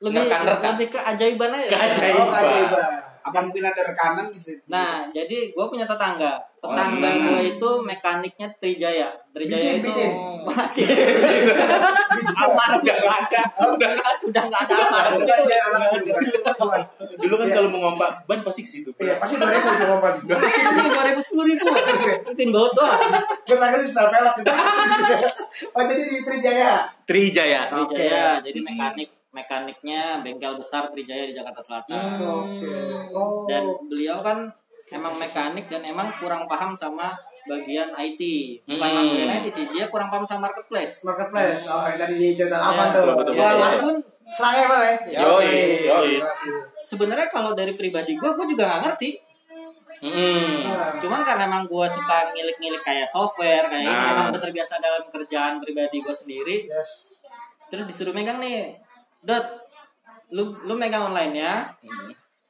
lebih 0.00 0.20
Rekan-rekan. 0.24 0.68
lebih 0.74 0.88
keajaiban 0.90 1.50
aja 1.54 1.68
Keajaiban. 1.68 2.18
oh 2.18 2.28
keajaiban 2.30 2.82
Apa 3.30 3.38
mungkin 3.46 3.62
ada 3.62 3.82
rekanan 3.86 4.26
di 4.28 4.40
situ? 4.42 4.62
Nah, 4.66 5.06
jadi 5.10 5.54
gue 5.54 5.66
punya 5.70 5.86
tetangga. 5.86 6.34
Oh, 6.60 6.68
Tetangga 6.68 7.08
gimana? 7.08 7.40
gue 7.40 7.56
itu 7.56 7.70
mekaniknya 7.80 8.48
Trijaya. 8.60 9.08
Trijaya 9.32 9.80
Bikin, 9.80 9.88
itu. 9.88 10.44
Wajib. 10.44 10.86
Apa 12.36 12.62
udah 12.76 12.96
nggak 13.00 13.16
ada. 13.32 13.42
Udah 13.64 13.88
nggak 13.96 14.04
ada. 14.12 14.24
Udah 14.28 14.42
nggak 14.44 14.62
ada 14.68 14.74
apa. 14.76 14.98
Iya, 15.24 15.36
iya. 15.40 15.60
Bukan. 16.52 16.80
Dulu 17.16 17.34
kan 17.40 17.46
Iya. 17.48 17.54
kalau 17.56 17.68
mau 17.72 17.80
ngompak 17.88 18.10
ban 18.28 18.40
pasti 18.44 18.60
ke 18.64 18.70
situ. 18.70 18.90
iya 19.00 19.16
pasti 19.16 19.40
dua 19.40 19.48
ribu 19.48 19.68
itu 19.72 20.34
ini 20.60 20.88
dua 20.92 21.04
ribu 21.08 21.20
sepuluh 21.24 21.44
ribu. 21.48 21.64
Mungkin 22.28 22.48
baut 22.52 22.72
doang. 22.76 23.00
gue 23.48 23.56
tanya 23.56 23.76
sih 23.80 23.88
setel 23.88 24.06
pelak 24.12 24.34
oh 25.70 25.82
jadi 25.86 26.02
di 26.04 26.16
Trijaya 26.20 26.72
Trijaya. 27.08 27.60
Trijaya. 27.68 28.26
Jadi 28.44 28.58
mekanik 28.60 29.08
mekaniknya 29.30 30.20
bengkel 30.20 30.54
besar 30.54 30.88
Trijaya 30.88 31.24
di 31.24 31.32
Jakarta 31.32 31.58
Selatan. 31.58 32.18
oke 32.18 32.74
oh 33.10 33.46
Dan 33.46 33.62
beliau 33.86 34.18
kan 34.18 34.50
emang 34.88 35.14
mekanik 35.14 35.66
dan 35.66 35.82
emang 35.82 36.10
kurang 36.16 36.44
paham 36.44 36.72
sama 36.72 37.14
bagian 37.42 37.94
IT. 37.96 38.20
Bukan 38.64 38.78
Hmm. 38.82 38.98
bagian 39.00 39.30
IT 39.32 39.46
sih, 39.48 39.64
dia 39.68 39.86
kurang 39.86 40.08
paham 40.08 40.22
sama 40.22 40.46
marketplace. 40.46 41.02
marketplace 41.02 41.62
oh 41.66 41.82
yang 41.84 41.96
tadi 41.96 42.14
cerita 42.32 42.58
apa 42.58 42.82
Ya, 42.82 42.92
tuh 42.92 43.02
betul, 43.12 43.32
ya 43.32 43.38
betul. 43.38 43.56
walaupun 43.56 43.94
serangnya 44.28 44.64
mana 44.68 44.84
ya 45.06 45.18
Yoi, 45.20 45.58
yoi. 45.84 46.14
Sebenarnya 46.80 47.26
kalau 47.28 47.50
dari 47.52 47.72
pribadi 47.72 48.12
gue, 48.12 48.30
gue 48.30 48.46
juga 48.48 48.66
nggak 48.68 48.82
ngerti. 48.84 49.10
Hmm. 50.00 50.64
Cuman 50.96 51.20
karena 51.20 51.44
emang 51.44 51.64
gue 51.66 51.86
suka 51.86 52.30
ngilik-ngilik 52.30 52.80
kayak 52.80 53.04
software 53.06 53.68
kayak 53.68 53.84
ini 53.84 53.92
Nah. 53.92 54.10
emang 54.12 54.26
udah 54.30 54.40
terbiasa 54.40 54.78
dalam 54.78 55.06
kerjaan 55.06 55.58
pribadi 55.58 55.96
gue 55.98 56.14
sendiri. 56.14 56.56
yes 56.66 57.14
Terus 57.68 57.86
disuruh 57.86 58.10
megang 58.10 58.38
nih, 58.38 58.74
dot, 59.22 59.44
lu 60.28 60.56
lu 60.62 60.74
megang 60.74 61.08
online 61.08 61.34
ya. 61.34 61.54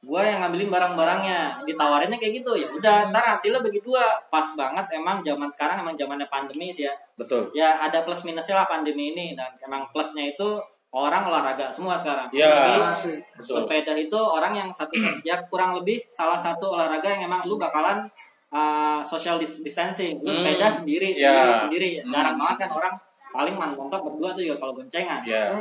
gue 0.01 0.17
yang 0.17 0.41
ngambilin 0.41 0.73
barang-barangnya 0.73 1.61
ditawarinnya 1.61 2.17
kayak 2.17 2.41
gitu 2.41 2.57
ya 2.57 2.65
udah 2.67 3.13
ntar 3.13 3.21
hasilnya 3.21 3.61
bagi 3.61 3.85
dua 3.85 4.01
pas 4.27 4.49
banget 4.57 4.81
emang 4.97 5.21
zaman 5.21 5.45
sekarang 5.45 5.77
emang 5.77 5.93
zamannya 5.93 6.25
pandemi 6.25 6.73
sih 6.73 6.89
ya 6.89 6.93
Betul. 7.13 7.53
ya 7.53 7.77
ada 7.77 8.01
plus 8.01 8.25
minusnya 8.25 8.57
lah 8.57 8.65
pandemi 8.65 9.13
ini 9.13 9.37
dan 9.37 9.53
emang 9.61 9.85
plusnya 9.93 10.33
itu 10.33 10.57
orang 10.89 11.21
olahraga 11.21 11.69
semua 11.69 12.01
sekarang 12.01 12.33
Ya. 12.33 12.49
Jadi. 12.49 13.21
Betul. 13.37 13.61
sepeda 13.61 13.93
itu 13.93 14.17
orang 14.17 14.57
yang 14.57 14.69
satu 14.73 14.97
ya 15.21 15.37
kurang 15.45 15.77
lebih 15.77 16.01
salah 16.09 16.35
satu 16.35 16.73
olahraga 16.73 17.05
yang 17.07 17.29
emang 17.29 17.45
lu 17.45 17.61
bakalan 17.61 18.01
uh, 18.49 19.05
social 19.05 19.37
dis- 19.37 19.61
distancing 19.61 20.17
lu 20.17 20.25
Hmm. 20.27 20.41
sepeda 20.41 20.81
sendiri 20.81 21.13
Ya. 21.13 21.29
sendiri 21.29 21.53
sendiri 21.61 21.89
jarang 22.09 22.41
banget 22.41 22.65
kan 22.65 22.69
orang 22.73 22.93
paling 23.29 23.53
mantok 23.53 24.01
berdua 24.01 24.33
tuh 24.33 24.41
juga 24.41 24.57
kalau 24.57 24.73
goncengan 24.73 25.21
Ya. 25.21 25.53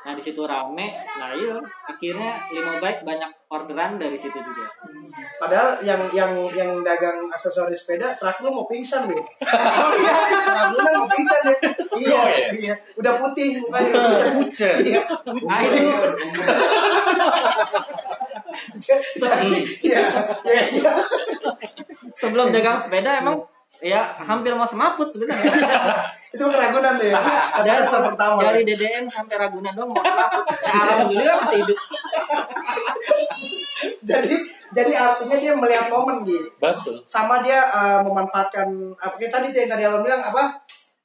Nah 0.00 0.12
di 0.16 0.22
situ 0.24 0.40
rame 0.48 0.88
nah 1.20 1.30
iya 1.36 1.60
akhirnya 1.84 2.32
lima 2.56 2.80
bike 2.80 3.04
banyak 3.04 3.30
orderan 3.52 4.00
dari 4.00 4.16
situ 4.16 4.40
juga 4.40 4.64
Padahal 5.40 5.80
yang 5.80 6.00
yang 6.12 6.32
yang 6.52 6.70
dagang 6.84 7.16
aksesoris 7.32 7.82
sepeda, 7.82 8.12
terakhir 8.14 8.44
lu 8.44 8.52
mau 8.52 8.68
pingsan 8.68 9.08
deh. 9.08 9.16
Oh 9.16 9.92
iya, 9.96 10.14
Ragunan 10.52 10.92
mau 11.00 11.08
pingsan 11.08 11.40
deh. 11.48 11.58
Iya, 11.96 12.12
Oh, 12.14 12.26
yes. 12.28 12.52
iya. 12.60 12.74
Udah 12.94 13.12
putih 13.18 13.56
mukanya 13.58 13.90
udah 13.90 14.30
Pucet. 14.36 14.76
Iya. 14.84 15.02
nah 15.48 15.58
itu 15.64 15.80
Jadi, 19.20 19.50
iya, 19.86 20.02
iya, 20.44 20.62
iya. 20.74 20.92
sebelum 22.18 22.50
dagang 22.52 22.82
sepeda 22.82 23.22
emang 23.22 23.40
ya 23.80 24.00
hampir 24.20 24.52
mau 24.52 24.64
semaput 24.64 25.08
sebenarnya 25.08 25.50
Itu 26.30 26.46
keragunan 26.46 26.94
tuh 26.94 27.10
ya. 27.10 27.18
Ada 27.58 27.82
step 27.82 28.06
pertama. 28.06 28.38
dari 28.38 28.62
DDN 28.62 29.10
sampai 29.10 29.34
Ragunan 29.34 29.74
doang 29.74 29.90
mau 29.90 29.98
semaput 29.98 30.46
ya, 30.46 30.70
alhamdulillah 30.70 31.36
masih 31.42 31.58
hidup 31.66 31.78
Jadi 34.06 34.34
jadi 34.70 34.92
artinya 34.94 35.34
dia 35.34 35.52
melihat 35.56 35.90
momen 35.90 36.22
gitu. 36.22 36.46
Betul. 36.62 37.02
Sama 37.02 37.42
dia 37.42 37.66
eh, 37.66 37.98
memanfaatkan 38.06 38.70
apa 38.94 39.18
kayak 39.18 39.32
tadi 39.34 39.46
tuh 39.50 39.60
yang 39.66 39.70
tadi 39.74 39.82
abang 39.82 40.06
bilang 40.06 40.22
apa 40.22 40.54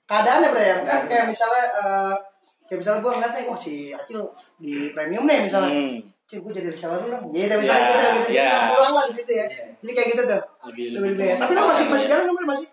keadaannya 0.06 0.54
bre 0.54 0.62
ya 0.62 0.78
kan 0.86 1.02
kayak 1.10 1.26
misalnya 1.26 1.66
eh, 1.74 2.14
kayak 2.70 2.80
misalnya 2.86 3.02
gue 3.02 3.12
ngeliat 3.18 3.34
nih 3.34 3.44
wah 3.50 3.58
si 3.58 3.90
Acil 3.90 4.22
di 4.62 4.94
premium 4.94 5.26
nih 5.26 5.42
misalnya 5.42 5.72
Hmm. 5.74 5.98
Cih, 6.26 6.42
gue 6.42 6.52
jadi 6.52 6.68
reseller 6.74 6.98
dulu 7.06 7.12
dong. 7.14 7.24
Gitu 7.30 7.54
misalnya 7.54 7.86
Ya, 7.86 7.90
gitu 7.94 8.06
gitu. 8.18 8.30
Jadi 8.34 8.34
ya. 8.34 8.46
yeah. 8.50 8.66
pulang 8.74 8.94
lah 8.98 9.06
di 9.06 9.14
situ 9.14 9.32
ya. 9.38 9.46
Jadi 9.78 9.92
kayak 9.94 10.08
gitu 10.10 10.22
tuh. 10.26 10.42
Lebih 10.66 10.86
Lebih 10.98 11.10
lebih. 11.14 11.28
Tapi 11.38 11.52
lu 11.54 11.64
masih 11.70 11.86
masih 11.94 12.08
jalan 12.10 12.26
kan 12.34 12.46
masih 12.50 12.68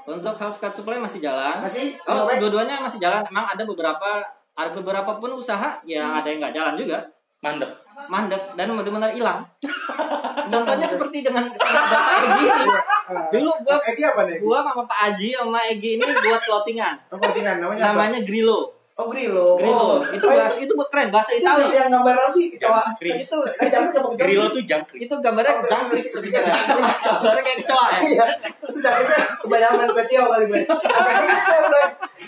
untuk 0.00 0.34
half 0.34 0.56
cut 0.58 0.72
supply 0.74 0.98
masih 0.98 1.20
jalan 1.22 1.62
masih 1.62 1.94
Oh, 2.02 2.26
dua-duanya 2.26 2.82
masih 2.82 2.98
jalan. 2.98 3.22
Emang 3.30 3.46
ada 3.46 3.62
beberapa 3.62 4.26
ada 4.58 4.70
beberapa 4.74 5.10
pun 5.16 5.30
usaha 5.38 5.78
ya 5.86 6.18
ada 6.18 6.26
yang 6.26 6.42
nggak 6.42 6.52
jalan 6.52 6.74
juga, 6.74 6.98
Mandek. 7.40 7.70
mandek 8.10 8.42
dan 8.58 8.66
benar-benar 8.74 9.12
hilang. 9.14 9.44
Contohnya 10.52 10.88
seperti 10.88 11.22
dengan 11.22 11.46
Bapak 11.46 12.16
Egi. 12.26 12.44
Dulu 13.38 13.50
gua 13.62 13.76
Eh 13.86 13.94
dia 13.94 14.10
apa 14.10 14.26
nih? 14.26 14.42
gua 14.42 14.66
sama 14.66 14.82
Pak 14.82 14.98
Aji 15.14 15.28
sama 15.30 15.60
Egi 15.68 15.94
ini 15.94 16.02
buat 16.02 16.42
clothingan. 16.42 16.94
Oh, 17.12 17.18
pentingan 17.22 17.62
namanya 17.62 17.80
apa? 17.86 17.88
Namanya 17.94 18.20
Grillo. 18.26 18.79
Oh 19.00 19.08
Grillo. 19.08 19.56
Grillo. 19.56 19.80
Oh. 19.80 19.96
Itu 20.04 20.26
Oh, 20.28 20.36
bahasa 20.36 20.60
itu 20.60 20.72
keren 20.92 21.08
bahasa 21.08 21.32
itu 21.32 21.40
Italia. 21.40 21.72
yang 21.72 21.88
gambar 21.88 22.12
apa 22.12 22.28
sih? 22.28 22.52
Kecoa. 22.52 22.82
Jangkrik. 22.84 23.14
Itu 23.24 23.38
eh 23.40 23.68
coba 23.72 23.86
kecoa. 24.12 24.20
Grillo 24.20 24.46
tuh 24.52 24.62
jangkrik. 24.62 25.00
Itu 25.08 25.14
gambarnya 25.18 25.52
Oh, 25.56 25.64
jangkrik 25.64 26.04
jangkrik. 26.04 26.36
sebenarnya. 26.36 26.54
Gambarnya 27.00 27.42
kayak 27.42 27.58
kecoa 27.64 27.86
ya. 27.88 28.00
Iya. 28.04 28.24
Itu 28.60 28.78
jangkriknya 28.78 29.18
kebanyakan 29.40 29.88
ketiau 29.96 30.24
kali 30.28 30.44
gue. 30.44 30.60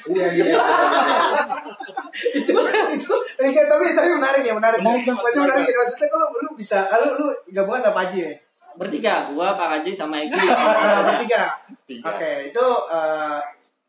Iya 0.03 0.27
iya. 0.33 0.45
itu 2.33 2.53
itu 2.93 3.13
itu 3.39 3.61
tapi 3.63 3.85
tapi 3.93 4.09
menarik 4.11 4.43
ya 4.43 4.55
menarik. 4.57 4.79
Maksudnya 4.81 5.45
menarik 5.45 5.67
ya 5.67 5.77
maksudnya 5.77 6.09
kalau 6.09 6.27
lu 6.33 6.51
bisa 6.57 6.79
lu 6.99 7.09
lu 7.21 7.27
gabungan 7.53 7.83
sama 7.83 7.97
Paji 8.01 8.19
ya. 8.25 8.33
Bertiga, 8.73 9.29
gua 9.29 9.53
Pak 9.53 9.69
Haji 9.69 9.93
sama 9.93 10.17
Egi. 10.17 10.33
Nah, 10.33 11.05
bertiga. 11.05 11.45
Tiga. 11.85 12.09
Oke, 12.09 12.49
itu 12.49 12.67
eh, 12.89 13.39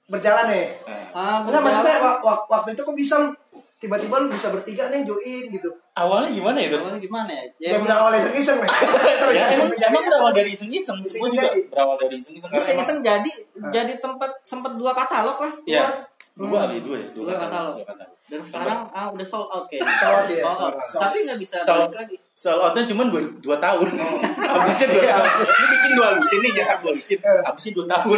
berjalan 0.05 0.45
nih. 0.45 0.65
Nah, 0.83 1.01
Ah, 1.13 1.37
Enggak 1.39 1.61
maksudnya 1.61 1.95
wa- 1.97 2.19
wa- 2.19 2.43
waktu 2.49 2.73
itu 2.73 2.81
kok 2.81 2.93
bisa 2.93 3.15
lu 3.17 3.29
tiba-tiba 3.77 4.15
lu 4.17 4.27
bisa 4.27 4.47
bertiga 4.49 4.87
nih 4.87 5.03
join 5.03 5.45
gitu. 5.47 5.69
Awalnya 5.93 6.31
gimana 6.31 6.57
itu? 6.57 6.73
Awalnya 6.73 6.97
gimana 6.99 7.29
ya? 7.29 7.43
Ya, 7.61 7.77
benar 7.77 7.97
awalnya 7.99 8.19
iseng-iseng 8.23 8.57
nih. 8.57 8.69
Terus 9.21 9.33
Ya, 9.33 9.45
iseng 9.45 9.53
emang, 9.53 9.69
menjadi 9.69 9.89
emang 9.89 10.03
berawal 10.05 10.31
dari 10.33 10.49
iseng-iseng. 10.51 10.97
Iseng 10.99 11.19
Gue 11.19 11.29
juga 11.29 11.43
jadi. 11.45 11.59
berawal 11.67 11.95
dari 11.99 12.15
iseng-iseng. 12.17 12.49
Iseng-iseng 12.49 12.97
jadi 12.99 13.31
jadi 13.69 13.93
tempat 13.97 14.31
sempat 14.41 14.71
dua 14.73 14.91
katalog 14.91 15.37
lah. 15.37 15.53
Iya. 15.63 15.85
Dua 16.33 16.65
kali, 16.65 16.81
dua 16.81 16.95
ya. 16.97 17.07
Dua 17.11 17.35
katalog. 17.37 17.75
Dua 17.75 17.85
katalog. 17.85 18.11
Dan 18.23 18.39
sekarang 18.41 18.79
ah, 18.89 19.07
udah 19.07 19.27
sold 19.27 19.45
out 19.47 19.65
kayaknya. 19.67 19.93
Sold 19.93 20.15
out, 20.15 20.25
ya? 20.25 20.41
Sold 20.41 20.57
out. 20.57 20.73
Sold 20.81 20.95
out. 20.95 21.03
Tapi 21.03 21.17
nggak 21.21 21.37
bisa 21.37 21.55
Sold- 21.61 21.85
balik 21.85 21.97
lagi. 21.99 22.15
Soal 22.33 22.57
outnya 22.63 22.83
cuma 22.87 23.03
dua, 23.05 23.21
dua 23.37 23.57
tahun. 23.59 23.89
Habisnya 24.49 24.87
dua 24.89 25.03
Iya. 25.03 25.13
tahun. 25.13 25.29
Ini 25.45 25.65
bikin 25.69 25.91
dua 25.93 26.07
lusin 26.15 26.39
nih, 26.41 26.51
jangan 26.55 26.77
dua 26.79 26.91
lusin. 26.93 27.17
Habisnya 27.21 27.71
dua 27.75 27.85
tahun. 27.85 28.17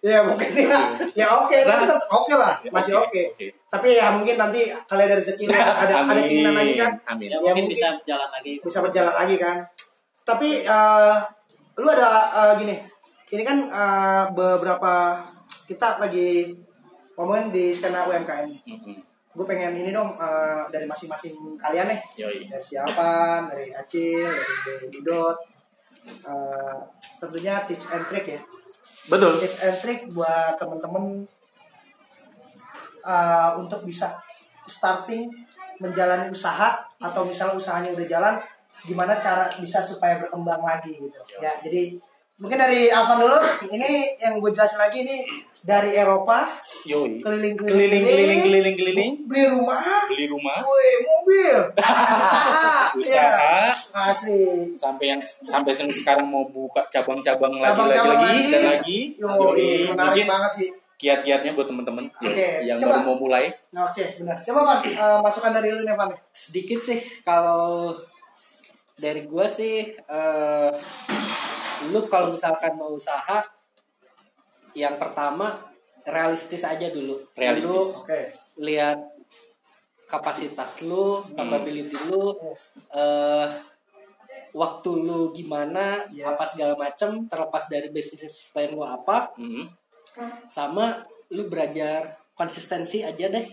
Ya, 0.00 0.24
mungkin 0.24 0.48
ya. 0.56 0.80
Ya 1.12 1.26
oke, 1.28 1.52
tapi 1.60 1.84
tetap 1.84 2.08
oke 2.08 2.32
lah, 2.32 2.56
Ya, 2.64 2.72
masih 2.72 2.96
oke, 2.96 3.04
oke. 3.04 3.22
oke. 3.36 3.46
Tapi 3.68 3.88
ya 3.94 4.08
mungkin 4.16 4.34
nanti 4.34 4.72
kalian 4.88 5.06
ada 5.06 5.16
rezeki 5.20 5.44
ada 5.52 5.76
ada 6.08 6.16
keinginan 6.16 6.56
lagi 6.56 6.74
kan, 6.74 6.92
Amin. 7.04 7.28
Ya, 7.28 7.36
Ya, 7.36 7.52
mungkin, 7.52 7.68
mungkin. 7.68 7.76
bisa 7.76 7.88
jalan 8.02 8.28
lagi. 8.32 8.52
bisa 8.58 8.78
berjalan 8.80 9.12
lagi 9.12 9.36
kan. 9.36 9.56
Tapi 10.24 10.48
eh 10.64 11.16
lu 11.76 11.86
ada 11.86 12.08
eh, 12.32 12.52
gini, 12.56 12.76
ini 13.30 13.42
kan 13.42 13.58
eh, 13.68 14.24
beberapa 14.32 15.20
kita 15.64 16.00
lagi 16.00 16.48
ngomongin 17.14 17.52
di 17.52 17.68
skena 17.68 18.08
UMKM. 18.08 18.48
Mhm. 18.48 18.94
Gue 19.30 19.44
pengen 19.44 19.76
ini 19.76 19.92
dong 19.92 20.16
eh, 20.16 20.64
dari 20.68 20.88
masing-masing 20.88 21.36
kalian 21.54 21.86
nih, 21.86 22.00
Yoi. 22.18 22.48
dari 22.48 22.64
siapa, 22.64 23.44
dari 23.46 23.68
Acil, 23.70 24.32
dari 24.64 24.86
Didot. 24.88 25.36
Eh, 26.08 26.76
tentunya 27.20 27.60
tips 27.68 27.86
and 27.92 28.04
trick 28.08 28.26
ya. 28.26 28.40
Betul. 29.10 29.32
tips 29.34 29.58
and 29.66 29.76
trick 29.76 30.00
buat 30.14 30.54
temen-temen 30.54 31.26
uh, 33.02 33.50
untuk 33.58 33.82
bisa 33.82 34.22
starting 34.70 35.26
menjalani 35.82 36.30
usaha 36.30 36.78
atau 37.00 37.26
misalnya 37.26 37.56
usahanya 37.56 37.90
udah 37.96 38.06
jalan 38.06 38.34
gimana 38.84 39.16
cara 39.16 39.48
bisa 39.58 39.80
supaya 39.80 40.20
berkembang 40.20 40.60
lagi 40.60 40.92
gitu 40.96 41.20
ya 41.40 41.52
jadi 41.64 41.96
mungkin 42.40 42.56
dari 42.56 42.88
Alvan 42.88 43.20
dulu. 43.20 43.38
Ini 43.68 43.90
yang 44.18 44.40
gue 44.40 44.50
jelasin 44.50 44.80
lagi 44.80 45.04
ini 45.04 45.28
dari 45.60 45.92
Eropa. 45.92 46.48
Yoi. 46.88 47.20
keliling 47.20 47.52
Keliling, 47.60 48.00
keliling, 48.00 48.40
keliling, 48.42 48.76
keliling. 48.80 49.12
beli 49.28 49.44
rumah. 49.46 50.08
Beli 50.08 50.24
rumah, 50.26 50.58
Woi, 50.64 50.90
mobil. 51.04 51.56
Usaha. 51.76 52.96
Usaha, 52.96 53.12
ya 53.12 53.68
asli 53.92 54.72
sampai 54.72 55.12
yang 55.12 55.20
sampai 55.22 55.76
yang 55.76 55.92
sekarang 55.92 56.26
mau 56.26 56.48
buka 56.48 56.80
cabang-cabang 56.88 57.60
lagi, 57.60 57.76
lagi, 57.76 57.92
lagi, 57.92 58.08
lagi. 58.08 58.40
dan 58.48 58.62
lagi. 58.72 58.98
Yoi, 59.20 59.70
menarik 59.92 60.24
Mungkin 60.24 60.26
banget 60.26 60.52
sih. 60.56 60.68
kiat-kiatnya 61.00 61.56
buat 61.56 61.64
temen-temen 61.64 62.12
Oke, 62.12 62.48
yang 62.60 62.76
coba. 62.76 63.00
baru 63.00 63.08
mau 63.08 63.16
mulai. 63.16 63.48
Oke 63.72 64.04
benar. 64.20 64.36
Coba 64.44 64.60
Van 64.68 64.80
uh, 64.84 65.20
masukan 65.24 65.52
dari 65.52 65.72
lu 65.72 65.80
nih 65.80 65.96
Van. 65.96 66.12
Sedikit 66.28 66.80
sih 66.80 67.00
kalau 67.24 67.96
dari 68.96 69.24
gua 69.24 69.48
sih 69.48 69.92
eh 69.96 70.70
lu 71.88 72.04
kalau 72.06 72.36
misalkan 72.36 72.76
mau 72.76 72.92
usaha 72.92 73.40
yang 74.72 75.00
pertama 75.00 75.56
realistis 76.04 76.62
aja 76.62 76.88
dulu 76.88 77.24
Realistis. 77.34 77.70
Lu 77.72 78.04
oke 78.04 78.20
lihat 78.60 78.98
kapasitas 80.06 80.82
lu 80.82 81.22
Hmm. 81.22 81.34
capability 81.34 81.96
lu 82.04 82.34
eh 82.92 83.48
waktu 84.50 84.90
lu 84.98 85.30
gimana 85.30 86.02
Yes. 86.10 86.26
apa 86.26 86.44
segala 86.44 86.74
macem 86.74 87.24
terlepas 87.24 87.70
dari 87.70 87.88
bisnis 87.88 88.50
plan 88.50 88.68
lu 88.68 88.82
apa 88.82 89.30
Mhm. 89.38 89.64
sama 90.46 91.06
lu 91.30 91.46
belajar 91.46 92.18
konsistensi 92.34 93.00
aja 93.00 93.30
deh 93.30 93.46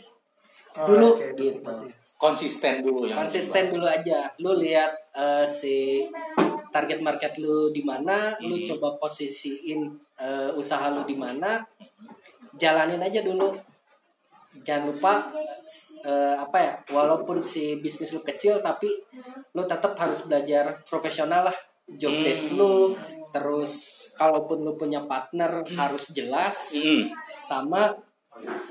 Oh, 0.77 0.85
dulu 0.89 1.09
oke, 1.17 1.33
gitu 1.33 1.57
berarti. 1.61 1.87
Konsisten 2.17 2.81
dulu 2.81 3.05
yang 3.05 3.17
konsisten 3.21 3.69
dulu 3.69 3.85
aja 3.85 4.29
lu 4.37 4.57
lihat 4.57 4.89
eh, 5.13 5.45
si 5.45 6.05
target 6.77 7.01
market 7.01 7.33
lu 7.41 7.73
di 7.73 7.81
mana 7.81 8.37
lu 8.45 8.53
Hmm. 8.53 8.65
coba 8.69 9.01
posisiin 9.01 9.81
eh, 10.21 10.51
usaha 10.53 10.93
lu 10.93 11.01
di 11.09 11.17
mana 11.17 11.65
jalanin 12.53 13.01
aja 13.01 13.25
dulu 13.25 13.49
jangan 14.61 14.89
lupa 14.89 15.13
eh, 16.05 16.35
apa 16.37 16.57
ya 16.61 16.73
walaupun 16.89 17.41
si 17.41 17.77
bisnis 17.77 18.13
lu 18.13 18.21
kecil 18.21 18.61
tapi 18.61 18.89
lu 19.53 19.63
tetap 19.65 19.97
harus 19.97 20.25
belajar 20.25 20.77
profesional 20.85 21.49
lah 21.49 21.57
job 21.97 22.13
Hmm. 22.13 22.25
desk 22.25 22.53
lu 22.53 22.93
terus 23.33 23.71
kalaupun 24.13 24.61
lu 24.61 24.73
punya 24.73 25.05
partner 25.05 25.65
harus 25.73 26.13
jelas 26.13 26.73
Mhm. 26.73 27.09
sama 27.41 27.93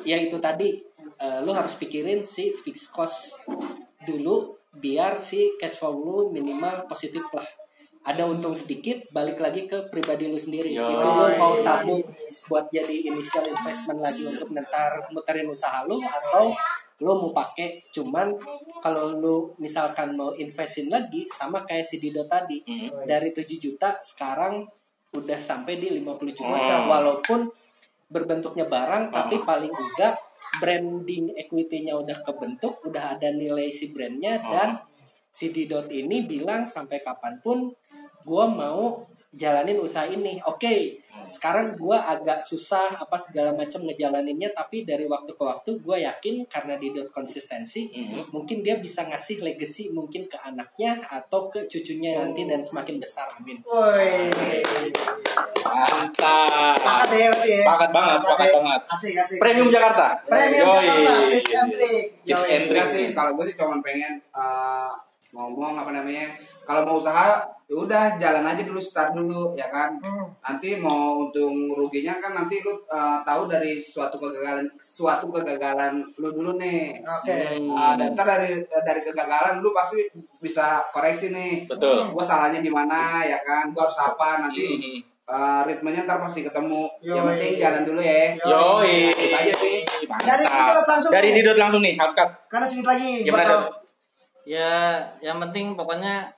ya 0.03 0.15
itu 0.19 0.39
tadi 0.39 0.79
eh, 1.17 1.39
lu 1.43 1.51
harus 1.51 1.75
pikirin 1.75 2.21
si 2.23 2.55
fixed 2.55 2.91
cost 2.91 3.39
dulu 4.03 4.55
biar 4.77 5.17
si 5.17 5.57
cash 5.57 5.81
flow 5.81 5.97
lu 5.97 6.17
minimal 6.29 6.85
positif 6.85 7.25
lah 7.33 7.47
ada 8.07 8.23
untung 8.23 8.55
sedikit 8.55 9.03
balik 9.11 9.43
lagi 9.43 9.67
ke 9.67 9.91
pribadi 9.91 10.31
lu 10.31 10.39
sendiri 10.39 10.71
Yo. 10.71 10.87
itu 10.87 11.03
lu 11.03 11.27
mau 11.35 11.59
tabung 11.61 11.99
buat 12.47 12.71
jadi 12.71 13.11
initial 13.11 13.43
investment 13.45 13.99
lagi 13.99 14.23
untuk 14.31 14.49
ntar 14.55 15.11
muterin 15.11 15.51
usaha 15.51 15.83
lu 15.85 15.99
atau 15.99 16.55
lo 16.97 17.13
mau 17.19 17.35
pakai 17.35 17.83
cuman 17.91 18.33
kalau 18.79 19.19
lo 19.19 19.37
misalkan 19.59 20.17
mau 20.17 20.33
investin 20.33 20.89
lagi 20.89 21.27
sama 21.29 21.67
kayak 21.67 21.85
si 21.85 21.99
Dido 21.99 22.25
tadi 22.25 22.63
Hmm. 22.63 23.05
dari 23.05 23.35
7 23.35 23.59
juta 23.59 23.99
sekarang 24.01 24.65
udah 25.13 25.39
sampai 25.43 25.77
di 25.77 25.91
50 25.93 26.33
juta 26.33 26.57
Hmm. 26.57 26.89
walaupun 26.89 27.51
berbentuknya 28.07 28.71
barang 28.71 29.11
tapi 29.11 29.43
paling 29.43 29.75
enggak 29.75 30.15
branding 30.57 31.35
equity-nya 31.37 31.99
udah 31.99 32.23
kebentuk 32.23 32.81
udah 32.87 33.19
ada 33.19 33.29
nilai 33.29 33.69
si 33.69 33.91
brandnya 33.93 34.41
dan 34.47 34.79
si 35.29 35.53
Didot 35.53 35.91
ini 35.93 36.25
bilang 36.25 36.65
sampai 36.65 37.05
kapan 37.05 37.37
pun 37.45 37.69
gua 38.27 38.51
mau 38.51 39.07
jalanin 39.31 39.79
usaha 39.79 40.03
ini 40.05 40.43
oke 40.43 40.99
sekarang 41.29 41.77
gua 41.77 42.03
agak 42.09 42.41
susah 42.41 42.97
apa 42.97 43.15
segala 43.17 43.53
macam 43.53 43.85
ngejalaninnya 43.85 44.51
tapi 44.51 44.83
dari 44.83 45.05
waktu 45.07 45.33
ke 45.33 45.45
waktu 45.45 45.71
gua 45.79 45.95
yakin 45.95 46.43
karena 46.47 46.75
Didot 46.75 47.09
konsistensi 47.09 47.87
Mhm. 47.89 48.33
mungkin 48.33 48.61
dia 48.61 48.77
bisa 48.77 49.07
ngasih 49.07 49.39
legacy 49.41 49.93
mungkin 49.93 50.27
ke 50.27 50.35
anaknya 50.37 50.99
atau 51.07 51.47
ke 51.47 51.65
cucunya 51.67 52.19
nanti 52.19 52.45
dan 52.45 52.59
semakin 52.61 52.99
besar 52.99 53.29
amin 53.37 53.63
Woi. 53.63 54.33
Mantap. 55.67 56.79
Sepakat 56.79 57.11
ya 57.11 57.27
berarti 57.29 57.51
ya. 57.51 57.63
Sepakat 57.67 57.91
banget, 57.91 58.19
sepakat 58.23 58.47
ya. 58.47 58.55
banget. 58.55 58.81
Asik 58.87 59.15
asik. 59.19 59.39
Premium 59.43 59.69
Jakarta. 59.69 60.07
Premium 60.25 60.63
Yoi. 60.63 60.87
Jakarta. 60.87 61.13
Tips 61.27 61.53
and 61.53 61.71
trick. 61.75 62.05
Tips 62.25 62.45
and 62.47 62.65
trick. 62.71 62.87
Sih, 62.87 63.05
kalau 63.13 63.31
gue 63.35 63.45
sih 63.45 63.57
cuma 63.59 63.77
pengen 63.83 64.15
eh, 64.23 64.91
ngomong 65.35 65.75
apa 65.77 65.91
namanya. 65.93 66.31
Kalau 66.67 66.83
mau 66.83 66.99
usaha, 66.99 67.47
ya 67.67 67.75
udah 67.75 68.05
jalan 68.19 68.47
aja 68.47 68.63
dulu 68.63 68.79
start 68.83 69.15
dulu 69.15 69.55
ya 69.55 69.71
kan. 69.71 69.95
Hmm. 70.03 70.27
Nanti 70.43 70.79
mau 70.79 71.23
untung 71.23 71.71
ruginya 71.71 72.19
kan 72.19 72.35
nanti 72.35 72.59
lu 72.67 72.75
eh, 72.91 73.19
tahu 73.23 73.47
dari 73.47 73.79
suatu 73.79 74.19
kegagalan 74.19 74.67
suatu 74.79 75.31
kegagalan 75.31 76.03
lu 76.19 76.35
dulu 76.35 76.59
nih. 76.59 76.99
Oke. 77.07 77.59
Hmm. 77.59 77.75
Ah, 77.75 77.95
dan 77.95 78.15
ntar 78.15 78.27
dari 78.27 78.63
dari 78.67 79.01
kegagalan 79.03 79.63
lu 79.63 79.71
pasti 79.71 80.03
bisa 80.43 80.83
koreksi 80.91 81.31
nih. 81.31 81.71
Betul. 81.71 82.11
Gua 82.11 82.25
salahnya 82.27 82.59
di 82.59 82.71
mana 82.71 83.23
ya 83.23 83.39
kan? 83.47 83.71
Gua 83.71 83.87
harus 83.87 83.99
apa 84.03 84.43
nanti? 84.47 84.67
Eh, 85.27 85.61
ritmenya 85.67 86.07
ntar 86.07 86.23
pasti 86.23 86.47
ketemu. 86.47 86.87
Yang 87.03 87.19
Yoi. 87.19 87.29
penting 87.35 87.53
jalan 87.59 87.83
dulu 87.83 87.99
ya. 87.99 88.35
Yoi. 88.47 89.11
Itu 89.11 89.35
aja 89.35 89.55
sih. 89.59 89.77
Dari 90.23 90.45
Didot 90.47 90.87
langsung 90.87 91.11
Dari 91.11 91.29
nih. 91.31 91.37
Didot 91.43 91.59
langsung 91.59 91.83
nih, 91.83 91.95
Hafkat. 91.99 92.29
Karena 92.47 92.67
sedikit 92.67 92.95
lagi. 92.95 93.27
Gimana? 93.27 93.67
Ya, 94.47 95.03
yang 95.19 95.43
penting 95.43 95.75
pokoknya 95.75 96.31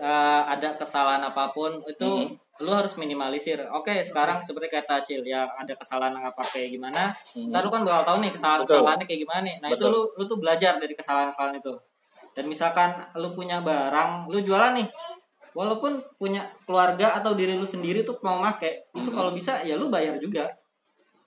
uh, 0.00 0.42
ada 0.48 0.76
kesalahan 0.76 1.22
apa 1.24 1.52
pun 1.52 1.80
itu 1.84 2.36
lu 2.56 2.72
harus 2.72 2.96
minimalisir. 2.96 3.60
Oke, 3.68 4.00
sekarang 4.00 4.40
seperti 4.40 4.72
kata 4.72 5.04
Acil, 5.04 5.20
ya 5.20 5.44
ada 5.44 5.76
kesalahan 5.76 6.16
apa 6.16 6.40
kayak 6.40 6.72
gimana. 6.72 7.12
Mhm. 7.36 7.52
Ntar 7.52 7.60
lu 7.68 7.70
kan 7.72 7.82
bakal 7.84 8.02
tahu 8.08 8.18
nih 8.24 8.32
kesalahan-kesalahannya 8.32 9.06
kayak 9.06 9.20
gimana 9.28 9.40
nih. 9.44 9.56
Nah, 9.60 9.68
itu 9.68 9.84
Betul. 9.84 9.92
lu 9.92 10.00
lu 10.16 10.22
tuh 10.24 10.38
belajar 10.40 10.72
dari 10.80 10.94
kesalahan-kesalahan 10.96 11.60
itu. 11.60 11.74
Dan 12.32 12.44
misalkan 12.48 12.90
lu 13.16 13.32
punya 13.36 13.60
barang, 13.60 14.28
lu 14.32 14.40
jualan 14.40 14.72
nih. 14.76 14.88
Walaupun 15.56 16.04
punya 16.20 16.44
keluarga 16.68 17.16
atau 17.16 17.32
diri 17.32 17.56
lu 17.56 17.64
sendiri 17.64 18.04
tuh 18.04 18.20
mau 18.20 18.36
make, 18.40 18.92
itu 18.92 19.08
kalau 19.08 19.32
bisa 19.32 19.64
ya 19.64 19.76
lu 19.76 19.88
bayar 19.88 20.20
juga. 20.20 20.48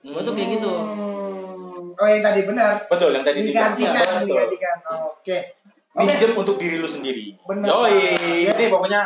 Gua 0.05 0.21
tuh 0.21 0.37
kayak 0.37 0.61
gitu. 0.61 0.69
Hmm. 0.69 1.97
Oh 1.99 2.07
yang 2.07 2.23
tadi 2.23 2.45
benar. 2.47 2.85
Betul, 2.87 3.11
yang 3.11 3.25
tadi 3.25 3.43
Digantikan, 3.43 4.23
digantikan. 4.23 4.77
Oke. 5.11 5.58
Oke. 5.99 6.07
Minjem 6.07 6.31
untuk 6.31 6.55
diri 6.55 6.79
lu 6.79 6.87
sendiri. 6.87 7.35
Bener. 7.43 7.67
Yoi. 7.67 8.15
Ya. 8.47 8.55
Ini 8.55 8.71
pokoknya 8.71 9.03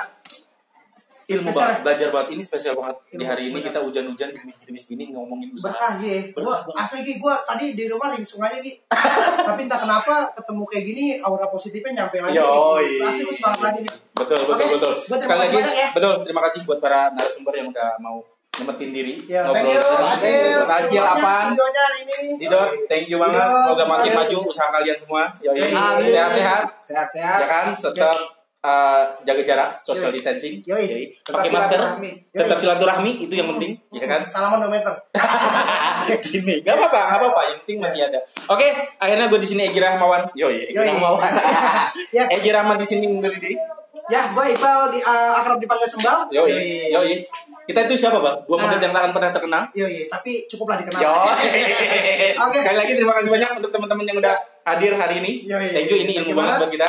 ilmu 1.23 1.49
banget, 1.49 1.77
belajar 1.81 2.07
banget. 2.11 2.27
Ini 2.35 2.43
spesial 2.43 2.75
banget. 2.75 2.95
Di 3.07 3.15
Ilmu, 3.15 3.25
hari 3.25 3.43
ini 3.49 3.57
bener. 3.57 3.67
kita 3.71 3.79
hujan-hujan 3.79 4.29
gerimis-gerimis 4.29 4.83
gini 4.85 5.03
ngomongin 5.09 5.49
usaha. 5.55 5.71
Berkah 5.71 5.93
sih. 5.95 6.09
ya. 6.11 6.21
Gua 6.35 6.55
asli 6.75 6.99
Gi, 7.01 7.13
gua 7.17 7.39
tadi 7.41 7.73
di 7.73 7.87
rumah 7.87 8.11
langsung 8.11 8.43
aja 8.43 8.59
Gi. 8.59 8.75
Tapi 9.47 9.59
entah 9.65 9.79
kenapa 9.79 10.29
ketemu 10.35 10.63
kayak 10.67 10.83
gini 10.83 11.05
aura 11.23 11.47
positifnya 11.47 12.05
nyampe 12.05 12.19
lagi. 12.19 12.37
Yoi. 12.37 13.01
Asli 13.01 13.23
gua 13.23 13.35
semangat 13.35 13.59
lagi 13.63 13.79
nih. 13.87 13.93
Betul, 14.13 14.39
betul, 14.45 14.53
Oke, 14.53 14.65
betul. 14.77 14.93
Sekali 15.17 15.39
lagi, 15.39 15.57
ya. 15.73 15.89
betul. 15.95 16.13
Terima 16.27 16.41
kasih 16.45 16.59
buat 16.67 16.79
para 16.83 16.99
narasumber 17.15 17.53
yang 17.55 17.67
udah 17.71 17.89
mau 17.97 18.19
nyemetin 18.53 18.89
diri 18.93 19.13
Ya, 19.25 19.49
sama 19.49 19.65
kita. 19.65 20.65
Acil. 20.69 21.01
Apaan? 21.01 21.47
Didot, 22.37 22.69
thank 22.85 23.09
you 23.09 23.17
banget. 23.17 23.41
Semoga 23.41 23.85
makin 23.89 24.11
ayo. 24.13 24.17
maju 24.21 24.35
usaha 24.45 24.69
kalian 24.69 24.97
semua. 24.97 25.23
Amin. 25.29 26.09
Sehat-sehat. 26.09 26.63
Sehat-sehat. 26.81 27.39
Ya 27.41 27.47
kan, 27.49 27.65
tetap 27.73 28.17
uh, 28.63 29.01
jaga 29.25 29.41
jarak, 29.43 29.69
social 29.81 30.09
distancing. 30.09 30.63
Yoi. 30.63 31.11
Pakai 31.25 31.51
Tetap 31.51 31.59
masker, 31.59 31.81
tetap 32.31 32.57
silaturahmi 32.57 33.11
itu 33.27 33.33
yang 33.35 33.49
penting, 33.55 33.75
ya 33.91 34.05
kan? 34.07 34.21
Salaman 34.31 34.69
2 34.69 34.73
meter. 34.73 34.93
Gini, 36.25 36.63
nggak 36.63 36.75
apa-apa, 36.77 36.99
nggak 37.03 37.19
apa-apa. 37.19 37.41
Yang 37.51 37.57
penting 37.65 37.77
masih 37.83 37.99
ada. 38.07 38.19
Oke, 38.49 38.67
akhirnya 38.97 39.25
gue 39.27 39.39
di 39.39 39.47
sini 39.47 39.61
Egi 39.69 39.79
Rahmawan. 39.83 40.23
Yoi, 40.33 40.71
Egi. 40.71 40.77
Rahmawan. 40.79 41.21
Ya. 42.13 42.29
Egi 42.29 42.49
Rahman 42.53 42.77
di 42.77 42.85
sini 42.85 43.05
undur 43.09 43.33
diri. 43.33 43.57
Ya, 44.11 44.35
gua 44.35 44.43
Iqbal 44.43 44.91
di 44.91 44.99
uh, 44.99 45.31
akrab 45.39 45.57
dipanggil 45.57 45.87
Sembal. 45.87 46.27
Yoi, 46.29 46.91
yoi. 46.91 47.23
Kita 47.63 47.79
itu 47.83 47.95
siapa, 47.95 48.19
Bang? 48.19 48.37
Dua 48.43 48.57
menit 48.59 48.75
Ah. 48.75 48.83
yang 48.83 48.91
tak 48.91 49.01
akan 49.01 49.11
pernah 49.13 49.31
terkenal. 49.31 49.63
Yoi, 49.71 50.07
tapi 50.07 50.43
cukuplah 50.45 50.75
dikenal. 50.75 50.99
Oke. 52.43 52.59
Sekali 52.59 52.77
lagi 52.77 52.91
terima 52.93 53.13
kasih 53.15 53.31
banyak 53.31 53.49
untuk 53.57 53.71
teman-teman 53.71 54.03
yang 54.03 54.17
udah 54.19 54.35
hadir 54.65 54.91
hari 54.93 55.23
ini. 55.23 55.47
Yoi. 55.47 55.67
Thank 55.71 55.87
you, 55.87 55.97
ini 56.03 56.19
ilmu 56.19 56.35
banget 56.35 56.59
buat 56.59 56.71
kita. 56.71 56.87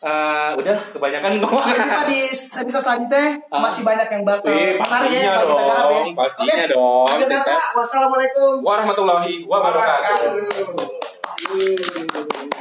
Eh, 0.00 0.50
udah 0.56 0.76
kebanyakan 0.82 1.38
ngomong. 1.38 1.62
Sampai 1.62 1.78
jumpa 1.78 2.02
di 2.08 2.18
episode 2.32 2.82
selanjutnya. 2.82 3.26
Ah. 3.52 3.60
Masih 3.60 3.82
banyak 3.84 4.08
yang 4.08 4.22
bakal 4.24 4.50
menarik 4.50 4.80
pastinya 4.80 5.30
kalau 5.30 5.46
kita 5.46 5.62
garap 5.62 5.84
ya. 5.84 5.92
dong, 5.92 6.08
pastinya 6.16 6.54
Oke. 6.56 6.66
dong. 6.72 7.06
Akhir 7.06 7.28
kata, 7.28 7.56
wassalamualaikum 7.76 8.52
Warahmatullahi 8.64 9.34
wabarakatuh. 9.44 10.32
Wabarakatuh. 11.52 12.59